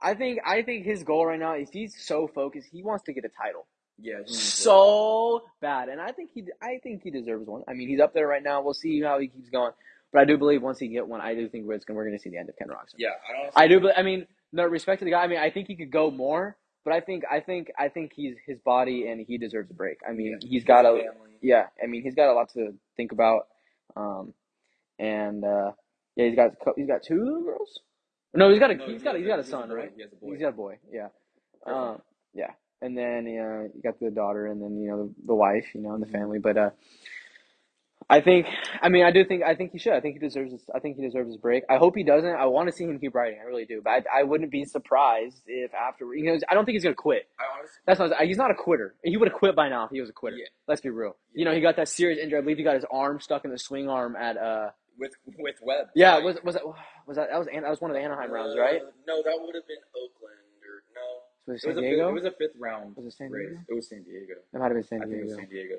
I 0.00 0.14
think 0.14 0.40
I 0.44 0.62
think 0.62 0.84
his 0.84 1.02
goal 1.04 1.26
right 1.26 1.38
now 1.40 1.54
is 1.54 1.68
he's 1.72 1.94
so 1.98 2.28
focused. 2.34 2.68
He 2.70 2.82
wants 2.82 3.04
to 3.04 3.12
get 3.12 3.24
a 3.24 3.30
title 3.30 3.66
Yeah. 3.98 4.20
it. 4.20 4.28
so 4.30 5.42
bad, 5.60 5.88
and 5.88 6.00
I 6.00 6.12
think 6.12 6.30
he 6.34 6.44
I 6.62 6.78
think 6.82 7.02
he 7.02 7.10
deserves 7.10 7.46
one. 7.46 7.62
I 7.68 7.72
mean, 7.74 7.88
he's 7.88 8.00
up 8.00 8.12
there 8.14 8.26
right 8.26 8.42
now. 8.42 8.62
We'll 8.62 8.74
see 8.74 9.00
how 9.02 9.18
he 9.18 9.28
keeps 9.28 9.48
going, 9.50 9.72
but 10.12 10.20
I 10.20 10.24
do 10.24 10.36
believe 10.36 10.62
once 10.62 10.78
he 10.78 10.88
get 10.88 11.06
one, 11.08 11.20
I 11.20 11.34
do 11.34 11.48
think 11.48 11.64
we're 11.66 11.78
gonna, 11.78 11.96
we're 11.96 12.04
going 12.04 12.16
to 12.16 12.22
see 12.22 12.30
the 12.30 12.38
end 12.38 12.48
of 12.48 12.56
Ken 12.56 12.68
Roczen. 12.68 12.94
Yeah. 12.98 13.08
I 13.28 13.42
don't. 13.42 13.52
I 13.56 13.68
do. 13.68 13.80
bel- 13.80 13.94
I 13.96 14.02
mean, 14.02 14.26
no 14.52 14.64
respect 14.64 14.98
to 15.00 15.04
the 15.06 15.10
guy. 15.12 15.22
I 15.22 15.26
mean, 15.26 15.38
I 15.38 15.50
think 15.50 15.68
he 15.68 15.76
could 15.76 15.90
go 15.90 16.10
more, 16.10 16.56
but 16.84 16.92
I 16.92 17.00
think 17.00 17.24
I 17.30 17.40
think 17.40 17.70
I 17.78 17.88
think 17.88 18.12
he's 18.14 18.36
his 18.46 18.58
body 18.60 19.08
and 19.08 19.24
he 19.26 19.38
deserves 19.38 19.70
a 19.70 19.74
break. 19.74 19.98
I 20.08 20.12
mean, 20.12 20.38
Yeah. 20.42 20.48
he's 20.50 20.64
got 20.64 20.84
a 20.84 20.90
family. 20.90 21.25
Yeah. 21.46 21.66
I 21.82 21.86
mean, 21.86 22.02
he's 22.02 22.14
got 22.14 22.30
a 22.30 22.34
lot 22.34 22.50
to 22.54 22.74
think 22.96 23.12
about, 23.12 23.46
um, 23.96 24.34
and 24.98 25.44
uh, 25.44 25.72
yeah, 26.16 26.26
he's 26.26 26.36
got 26.36 26.52
he's 26.76 26.88
got 26.88 27.02
two 27.02 27.22
little 27.24 27.42
girls. 27.42 27.80
No, 28.34 28.50
he's 28.50 28.58
got 28.58 28.70
a 28.70 28.74
No, 28.74 28.86
he's 28.86 29.00
he 29.00 29.04
got 29.04 29.14
a, 29.14 29.18
he's 29.18 29.26
got 29.26 29.38
a 29.38 29.44
son, 29.44 29.70
right? 29.70 29.92
He 29.94 30.02
has 30.02 30.12
a 30.12 30.16
boy. 30.16 30.32
He's 30.32 30.40
got 30.40 30.48
a 30.48 30.52
boy. 30.52 30.78
Yeah. 30.92 31.08
Um, 31.64 32.02
yeah. 32.34 32.50
And 32.82 32.96
then 32.98 33.26
uh, 33.26 33.68
you 33.74 33.82
got 33.82 33.98
the 34.00 34.10
daughter, 34.10 34.46
and 34.46 34.60
then 34.60 34.76
you 34.76 34.90
know 34.90 35.04
the, 35.04 35.14
the 35.28 35.34
wife, 35.34 35.66
you 35.74 35.80
know, 35.80 35.94
and 35.94 36.02
the 36.02 36.10
family. 36.10 36.38
But 36.38 36.56
uh, 36.58 36.70
I 38.08 38.20
think, 38.20 38.46
I 38.80 38.88
mean, 38.88 39.04
I 39.04 39.10
do 39.10 39.24
think, 39.24 39.42
I 39.42 39.56
think 39.56 39.72
he 39.72 39.78
should. 39.78 39.92
I 39.92 40.00
think 40.00 40.14
he 40.14 40.20
deserves. 40.20 40.52
His, 40.52 40.62
I 40.72 40.78
think 40.78 40.96
he 40.96 41.02
deserves 41.02 41.26
his 41.28 41.36
break. 41.38 41.64
I 41.68 41.76
hope 41.76 41.96
he 41.96 42.04
doesn't. 42.04 42.30
I 42.36 42.46
want 42.46 42.68
to 42.68 42.72
see 42.72 42.84
him 42.84 42.98
keep 43.00 43.14
writing. 43.16 43.40
I 43.40 43.44
really 43.46 43.64
do. 43.64 43.80
But 43.82 43.90
I, 44.14 44.20
I 44.20 44.22
wouldn't 44.22 44.52
be 44.52 44.64
surprised 44.64 45.42
if 45.48 45.74
after, 45.74 46.14
you 46.14 46.24
know, 46.24 46.38
I 46.48 46.54
don't 46.54 46.64
think 46.64 46.74
he's 46.74 46.84
gonna 46.84 46.94
quit. 46.94 47.28
I 47.40 47.42
honestly. 47.58 47.76
That's 47.84 47.98
not. 47.98 48.22
He's 48.22 48.36
not 48.36 48.52
a 48.52 48.54
quitter. 48.54 48.94
He 49.02 49.16
would 49.16 49.28
have 49.28 49.36
quit 49.36 49.56
by 49.56 49.68
now 49.68 49.86
if 49.86 49.90
he 49.90 50.00
was 50.00 50.08
a 50.08 50.12
quitter. 50.12 50.36
Yeah. 50.36 50.46
Let's 50.68 50.80
be 50.80 50.90
real. 50.90 51.16
You 51.34 51.44
know, 51.44 51.52
he 51.52 51.60
got 51.60 51.76
that 51.76 51.88
serious 51.88 52.20
injury. 52.22 52.38
I 52.38 52.42
believe 52.42 52.58
he 52.58 52.62
got 52.64 52.76
his 52.76 52.84
arm 52.92 53.20
stuck 53.20 53.44
in 53.44 53.50
the 53.50 53.58
swing 53.58 53.88
arm 53.88 54.14
at. 54.14 54.36
uh 54.36 54.70
with 54.98 55.12
with 55.36 55.56
Webb. 55.62 55.88
Yeah. 55.96 56.14
Like, 56.14 56.24
Was 56.24 56.36
was 56.44 56.54
that 56.54 56.64
was 57.08 57.16
that 57.16 57.28
that 57.30 57.38
was 57.38 57.48
that 57.52 57.68
was 57.68 57.80
one 57.80 57.90
of 57.90 57.96
the 57.96 58.02
Anaheim 58.02 58.30
rounds, 58.30 58.56
uh, 58.56 58.60
right? 58.60 58.80
No, 59.06 59.16
that 59.22 59.36
would 59.40 59.54
have 59.56 59.66
been 59.66 59.82
Oakland 59.92 60.40
or 60.62 60.84
no. 60.94 61.52
Was 61.52 61.64
it 61.64 61.66
It 61.66 61.74
was 61.74 61.76
San 61.76 61.78
a 61.78 61.80
Diego? 61.80 62.06
fifth, 62.06 62.08
it 62.08 62.14
was 62.14 62.24
a 62.24 62.36
fifth 62.38 62.56
round 62.58 62.96
Was 62.96 63.06
it 63.06 63.12
San 63.12 63.30
race. 63.30 63.48
Diego? 63.48 63.62
It 63.68 63.74
was 63.74 63.88
San 63.88 64.02
Diego. 64.04 64.34
It 64.54 64.58
might 64.58 64.64
have 64.64 64.72
been 64.74 64.84
San 64.84 65.02
I 65.02 65.04
think 65.04 65.12
it 65.12 65.16
Diego. 65.16 65.26
was 65.28 65.36
San 65.36 65.48
Diego. 65.50 65.74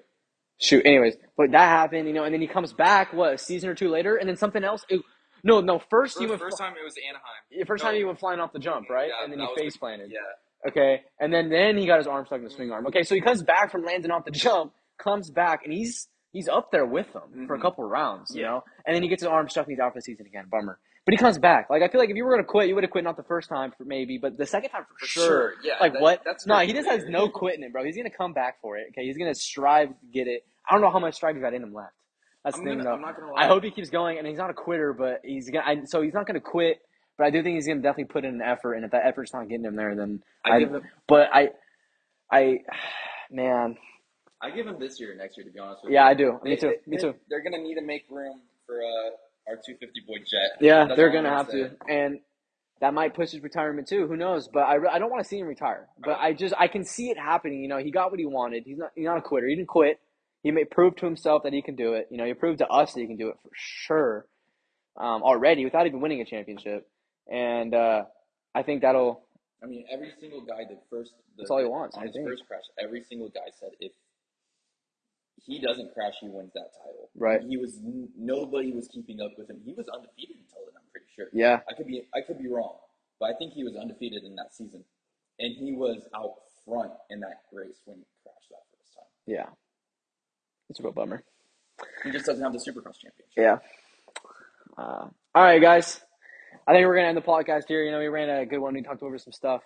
Shoot. 0.60 0.86
Anyways, 0.86 1.16
but 1.38 1.52
that 1.52 1.68
happened, 1.68 2.08
you 2.08 2.14
know, 2.14 2.24
and 2.24 2.34
then 2.34 2.42
he 2.42 2.48
comes 2.48 2.74
back 2.74 3.14
what 3.14 3.34
a 3.34 3.38
season 3.38 3.70
or 3.70 3.76
two 3.76 3.90
later, 3.90 4.16
and 4.18 4.28
then 4.28 4.36
something 4.38 4.64
else. 4.64 4.86
It, 4.90 5.02
no, 5.44 5.62
no. 5.62 5.80
First, 5.90 6.18
he 6.18 6.26
First, 6.26 6.30
went. 6.32 6.42
first 6.42 6.58
fl- 6.58 6.64
time 6.64 6.74
it 6.82 6.84
was 6.84 6.96
Anaheim. 7.08 7.66
first 7.68 7.84
no. 7.84 7.90
time 7.90 7.98
he 7.98 8.04
went 8.04 8.20
flying 8.20 8.40
off 8.40 8.54
the 8.54 8.60
jump, 8.60 8.90
right? 8.90 9.10
Yeah, 9.10 9.24
and 9.24 9.32
then 9.34 9.40
he 9.40 9.48
face 9.62 9.78
planted. 9.78 10.12
Yeah. 10.12 10.20
Okay, 10.68 11.02
and 11.20 11.32
then 11.32 11.50
then 11.50 11.78
he 11.78 11.86
got 11.86 12.00
his 12.00 12.08
arm 12.08 12.26
stuck 12.26 12.40
in 12.40 12.44
the 12.46 12.50
swing 12.50 12.72
arm. 12.72 12.88
Okay, 12.88 13.04
so 13.04 13.14
he 13.14 13.22
comes 13.22 13.44
back 13.44 13.72
from 13.72 13.84
landing 13.86 14.10
off 14.12 14.26
the 14.26 14.32
jump, 14.32 14.74
comes 14.98 15.30
back, 15.30 15.62
and 15.64 15.72
he's 15.72 16.08
he's 16.32 16.50
up 16.50 16.72
there 16.72 16.86
with 16.86 17.12
them 17.14 17.46
for 17.48 17.56
a 17.56 17.60
Mhm. 17.60 17.62
couple 17.62 17.86
of 17.86 17.92
rounds, 17.92 18.36
you 18.36 18.42
Yeah. 18.42 18.48
know. 18.50 18.64
And 18.86 18.96
then 18.96 19.04
he 19.04 19.10
gets 19.10 19.22
his 19.22 19.28
arm 19.28 19.48
stuck, 19.50 19.68
and 19.68 19.74
he's 19.74 19.80
out 19.80 19.94
for 19.94 20.00
the 20.00 20.04
season 20.04 20.26
again. 20.26 20.46
Bummer. 20.52 20.80
But 21.08 21.14
he 21.14 21.18
comes 21.20 21.38
back. 21.38 21.70
Like 21.70 21.84
I 21.84 21.88
feel 21.88 22.02
like 22.02 22.10
if 22.10 22.18
you 22.18 22.26
were 22.26 22.32
gonna 22.32 22.44
quit, 22.44 22.68
you 22.68 22.76
would 22.76 22.84
have 22.84 22.92
quit 22.92 23.06
not 23.06 23.16
the 23.16 23.24
first 23.24 23.48
time 23.48 23.72
for 23.78 23.86
maybe, 23.86 24.18
but 24.18 24.38
the 24.38 24.46
second 24.46 24.72
time 24.72 24.84
for, 24.84 25.00
For 25.00 25.06
sure. 25.06 25.26
sure, 25.26 25.54
yeah, 25.64 25.76
Like 25.80 25.94
that- 25.94 26.02
what? 26.02 26.22
that's 26.26 26.46
no, 26.46 26.58
he 26.60 26.74
just 26.74 26.86
has 26.90 27.06
no 27.06 27.30
quitting 27.30 27.64
it, 27.64 27.72
bro. 27.72 27.86
He's 27.86 27.96
gonna 27.96 28.10
come 28.10 28.34
back 28.34 28.60
for 28.62 28.76
it. 28.78 28.88
Okay, 28.90 29.06
he's 29.06 29.18
gonna 29.18 29.34
strive 29.34 29.88
to 29.90 30.06
get 30.14 30.28
it. 30.28 30.46
I 30.70 30.74
don't 30.74 30.82
know 30.82 30.92
how 30.92 31.00
much 31.00 31.14
strive 31.16 31.36
he's 31.36 31.42
got 31.42 31.54
in 31.54 31.64
him 31.64 31.74
left. 31.74 31.94
That's 32.44 32.58
I'm 32.58 32.66
the 32.66 32.72
thing, 32.72 32.78
gonna- 32.80 32.90
though. 32.90 32.96
I'm 32.96 33.02
not 33.02 33.18
gonna 33.18 33.32
lie. 33.32 33.42
I 33.44 33.48
hope 33.48 33.64
he 33.64 33.72
keeps 33.72 33.90
going, 33.90 34.18
and 34.18 34.28
he's 34.28 34.38
not 34.38 34.50
a 34.50 34.54
quitter, 34.54 34.92
but 34.92 35.22
he's 35.24 35.50
gonna. 35.50 35.66
I, 35.66 35.86
so 35.86 36.02
he's 36.02 36.14
not 36.14 36.28
gonna 36.28 36.42
quit. 36.42 36.82
But 37.18 37.28
I 37.28 37.30
do 37.30 37.42
think 37.42 37.56
he's 37.56 37.68
gonna 37.68 37.80
definitely 37.82 38.12
put 38.12 38.26
in 38.26 38.36
an 38.36 38.42
effort, 38.42 38.74
and 38.74 38.84
if 38.84 38.92
that 38.92 39.06
effort's 39.06 39.34
not 39.34 39.48
getting 39.48 39.66
him 39.66 39.78
there, 39.78 39.96
then 39.96 40.22
I 40.46 40.60
give 40.60 40.74
him. 40.76 40.84
But 41.08 41.30
I, 41.34 41.52
I, 42.30 42.60
man, 43.32 43.78
I 44.42 44.52
give 44.52 44.68
him 44.68 44.78
this 44.78 45.00
year, 45.00 45.16
next 45.16 45.36
year, 45.38 45.46
to 45.46 45.52
be 45.52 45.58
honest 45.60 45.84
with 45.84 45.94
yeah, 45.94 46.02
you. 46.02 46.06
Yeah, 46.06 46.10
I 46.12 46.14
do. 46.14 46.40
They- 46.44 46.50
Me 46.52 46.56
too. 46.58 46.74
they- 46.86 46.92
Me 46.92 46.98
too. 46.98 47.16
They're 47.30 47.42
gonna 47.42 47.58
need 47.64 47.76
to 47.76 47.82
make 47.82 48.04
room 48.12 48.42
for 48.68 48.82
uh, 48.84 49.10
our 49.48 49.56
250 49.56 50.02
boy 50.08 50.18
Jett. 50.20 50.62
Yeah, 50.62 50.86
That's 50.86 50.98
they're 50.98 51.12
gonna 51.12 51.30
have 51.30 51.48
say. 51.50 51.70
to. 51.70 51.72
And 51.90 52.20
that 52.82 52.94
might 52.94 53.14
push 53.16 53.32
his 53.32 53.42
retirement 53.42 53.88
too. 53.88 54.08
Who 54.08 54.16
knows? 54.16 54.48
But 54.48 54.62
I, 54.62 54.76
I 54.94 55.00
don't 55.00 55.10
want 55.10 55.24
to 55.24 55.28
see 55.28 55.40
him 55.40 55.48
retire. 55.48 55.88
But 56.00 56.20
I 56.20 56.34
just 56.34 56.54
I 56.58 56.68
can 56.68 56.84
see 56.86 57.10
it 57.10 57.18
happening. 57.18 57.62
You 57.62 57.68
know, 57.68 57.78
he 57.78 57.92
got 57.92 58.12
what 58.12 58.20
he 58.20 58.26
wanted. 58.26 58.64
He's 58.66 58.78
not 58.78 58.92
he's 58.96 59.06
not 59.06 59.18
a 59.18 59.22
quitter. 59.22 59.48
He 59.48 59.56
didn't 59.56 59.68
quit. 59.70 60.00
He 60.44 60.52
may 60.52 60.66
prove 60.66 60.96
to 60.98 61.06
himself 61.06 61.44
that 61.44 61.54
he 61.54 61.62
can 61.62 61.76
do 61.76 61.94
it. 61.94 62.08
You 62.12 62.18
know, 62.18 62.26
he 62.26 62.34
proved 62.34 62.60
to 62.60 62.68
us 62.68 62.94
that 62.94 63.00
he 63.02 63.08
can 63.08 63.18
do 63.18 63.30
it 63.30 63.36
for 63.44 63.50
sure 63.54 64.26
um, 64.98 65.24
already 65.24 65.66
without 65.66 65.88
even 65.88 66.00
winning 66.02 66.22
a 66.22 66.26
championship. 66.26 66.88
And 67.32 67.74
uh, 67.74 68.04
I 68.56 68.64
think 68.64 68.82
that'll 68.82 69.24
I 69.64 69.66
mean, 69.66 69.86
every 69.92 70.12
single 70.20 70.42
guy 70.42 70.64
that 70.70 70.84
first 70.90 71.14
the, 71.36 71.42
That's 71.44 71.52
all 71.52 71.60
he 71.60 71.66
wants, 71.66 71.98
on 71.98 72.04
I 72.04 72.06
his 72.08 72.16
think. 72.16 72.28
first 72.28 72.44
crash. 72.48 72.64
Every 72.82 73.04
single 73.04 73.30
guy 73.30 73.50
said 73.60 73.70
if 73.80 73.92
he 75.46 75.60
doesn't 75.60 75.94
crash, 75.94 76.16
he 76.22 76.28
wins 76.28 76.52
that 76.54 76.72
title. 76.74 77.10
Right. 77.16 77.42
He 77.42 77.58
was 77.58 77.80
nobody 78.18 78.72
was 78.72 78.88
keeping 78.88 79.22
up 79.22 79.32
with 79.38 79.50
him. 79.50 79.62
He 79.66 79.74
was 79.74 79.88
undefeated 79.94 80.38
until 80.38 80.66
then. 80.66 80.76
I'm 80.78 80.90
pretty 80.92 81.08
sure. 81.16 81.28
yeah 81.34 81.60
I 81.70 81.74
could 81.74 81.88
be 81.88 82.04
I 82.16 82.22
could 82.22 82.40
be 82.40 82.48
wrong, 82.48 82.78
but 83.20 83.30
I 83.30 83.34
think 83.38 83.54
he 83.54 83.64
was 83.64 83.76
undefeated 83.76 84.24
in 84.24 84.36
that 84.36 84.54
season, 84.54 84.84
and 85.40 85.56
he 85.56 85.74
was 85.74 86.08
out 86.16 86.34
front 86.66 86.92
in 87.10 87.20
that 87.22 87.44
race 87.54 87.82
when 87.86 87.98
he 87.98 88.06
crashed 88.24 88.50
that 88.50 88.64
first 88.78 88.94
time. 88.96 89.06
yeah. 89.26 89.46
It's 90.70 90.80
a 90.82 90.84
real 90.84 90.92
bummer. 90.92 91.24
He 92.04 92.12
just 92.12 92.26
doesn't 92.26 92.44
have 92.44 92.52
the 92.52 92.60
Supercross 92.60 93.00
championship. 93.00 93.38
Yeah. 93.38 93.58
Uh, 94.78 95.08
all 95.34 95.44
right, 95.44 95.62
guys. 95.62 96.02
I 96.68 96.74
think 96.74 96.86
we're 96.86 96.96
gonna 96.96 97.08
end 97.08 97.18
the 97.18 97.22
podcast 97.22 97.70
here. 97.70 97.84
You 97.84 97.92
know, 97.92 98.00
we 98.00 98.08
ran 98.08 98.30
a 98.30 98.46
good 98.46 98.60
one. 98.60 98.74
We 98.74 98.82
talked 98.82 99.02
over 99.02 99.18
some 99.18 99.32
stuff. 99.32 99.62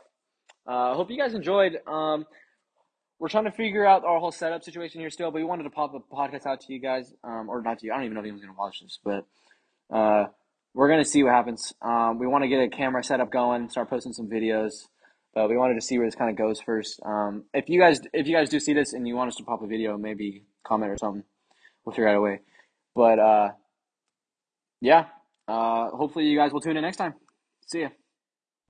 I 0.67 0.91
uh, 0.91 0.95
hope 0.95 1.09
you 1.09 1.17
guys 1.17 1.33
enjoyed. 1.33 1.79
Um, 1.87 2.27
we're 3.21 3.29
trying 3.29 3.45
to 3.45 3.51
figure 3.51 3.85
out 3.85 4.03
our 4.03 4.19
whole 4.19 4.31
setup 4.31 4.63
situation 4.63 4.99
here 4.99 5.11
still, 5.11 5.29
but 5.29 5.37
we 5.37 5.43
wanted 5.43 5.61
to 5.63 5.69
pop 5.69 5.93
a 5.93 5.99
podcast 5.99 6.47
out 6.47 6.59
to 6.59 6.73
you 6.73 6.79
guys, 6.79 7.13
um, 7.23 7.49
or 7.49 7.61
not 7.61 7.77
to 7.77 7.85
you. 7.85 7.93
I 7.93 7.97
don't 7.97 8.05
even 8.05 8.15
know 8.15 8.21
if 8.21 8.23
anyone's 8.23 8.41
gonna 8.41 8.57
watch 8.57 8.81
this, 8.81 8.99
but 9.03 9.27
uh, 9.95 10.25
we're 10.73 10.89
gonna 10.89 11.05
see 11.05 11.21
what 11.21 11.31
happens. 11.31 11.71
Um, 11.83 12.17
we 12.17 12.25
want 12.25 12.43
to 12.43 12.47
get 12.47 12.63
a 12.63 12.67
camera 12.67 13.03
setup 13.03 13.31
going, 13.31 13.69
start 13.69 13.91
posting 13.91 14.11
some 14.11 14.27
videos. 14.27 14.87
But 15.35 15.49
we 15.49 15.55
wanted 15.55 15.75
to 15.75 15.81
see 15.81 15.99
where 15.99 16.07
this 16.07 16.15
kind 16.15 16.31
of 16.31 16.35
goes 16.35 16.59
first. 16.59 16.99
Um, 17.05 17.43
if 17.53 17.69
you 17.69 17.79
guys, 17.79 18.01
if 18.11 18.27
you 18.27 18.35
guys 18.35 18.49
do 18.49 18.59
see 18.59 18.73
this 18.73 18.91
and 18.91 19.07
you 19.07 19.15
want 19.15 19.29
us 19.29 19.35
to 19.35 19.43
pop 19.43 19.61
a 19.61 19.67
video, 19.67 19.97
maybe 19.97 20.43
comment 20.63 20.91
or 20.91 20.97
something. 20.97 21.23
We'll 21.85 21.93
figure 21.93 22.09
out 22.09 22.17
a 22.17 22.21
way. 22.21 22.39
But 22.95 23.19
uh, 23.19 23.49
yeah, 24.81 25.05
uh, 25.47 25.89
hopefully 25.91 26.25
you 26.25 26.37
guys 26.37 26.51
will 26.51 26.59
tune 26.59 26.75
in 26.75 26.81
next 26.81 26.97
time. 26.97 27.13
See 27.67 27.81
ya. 27.81 27.89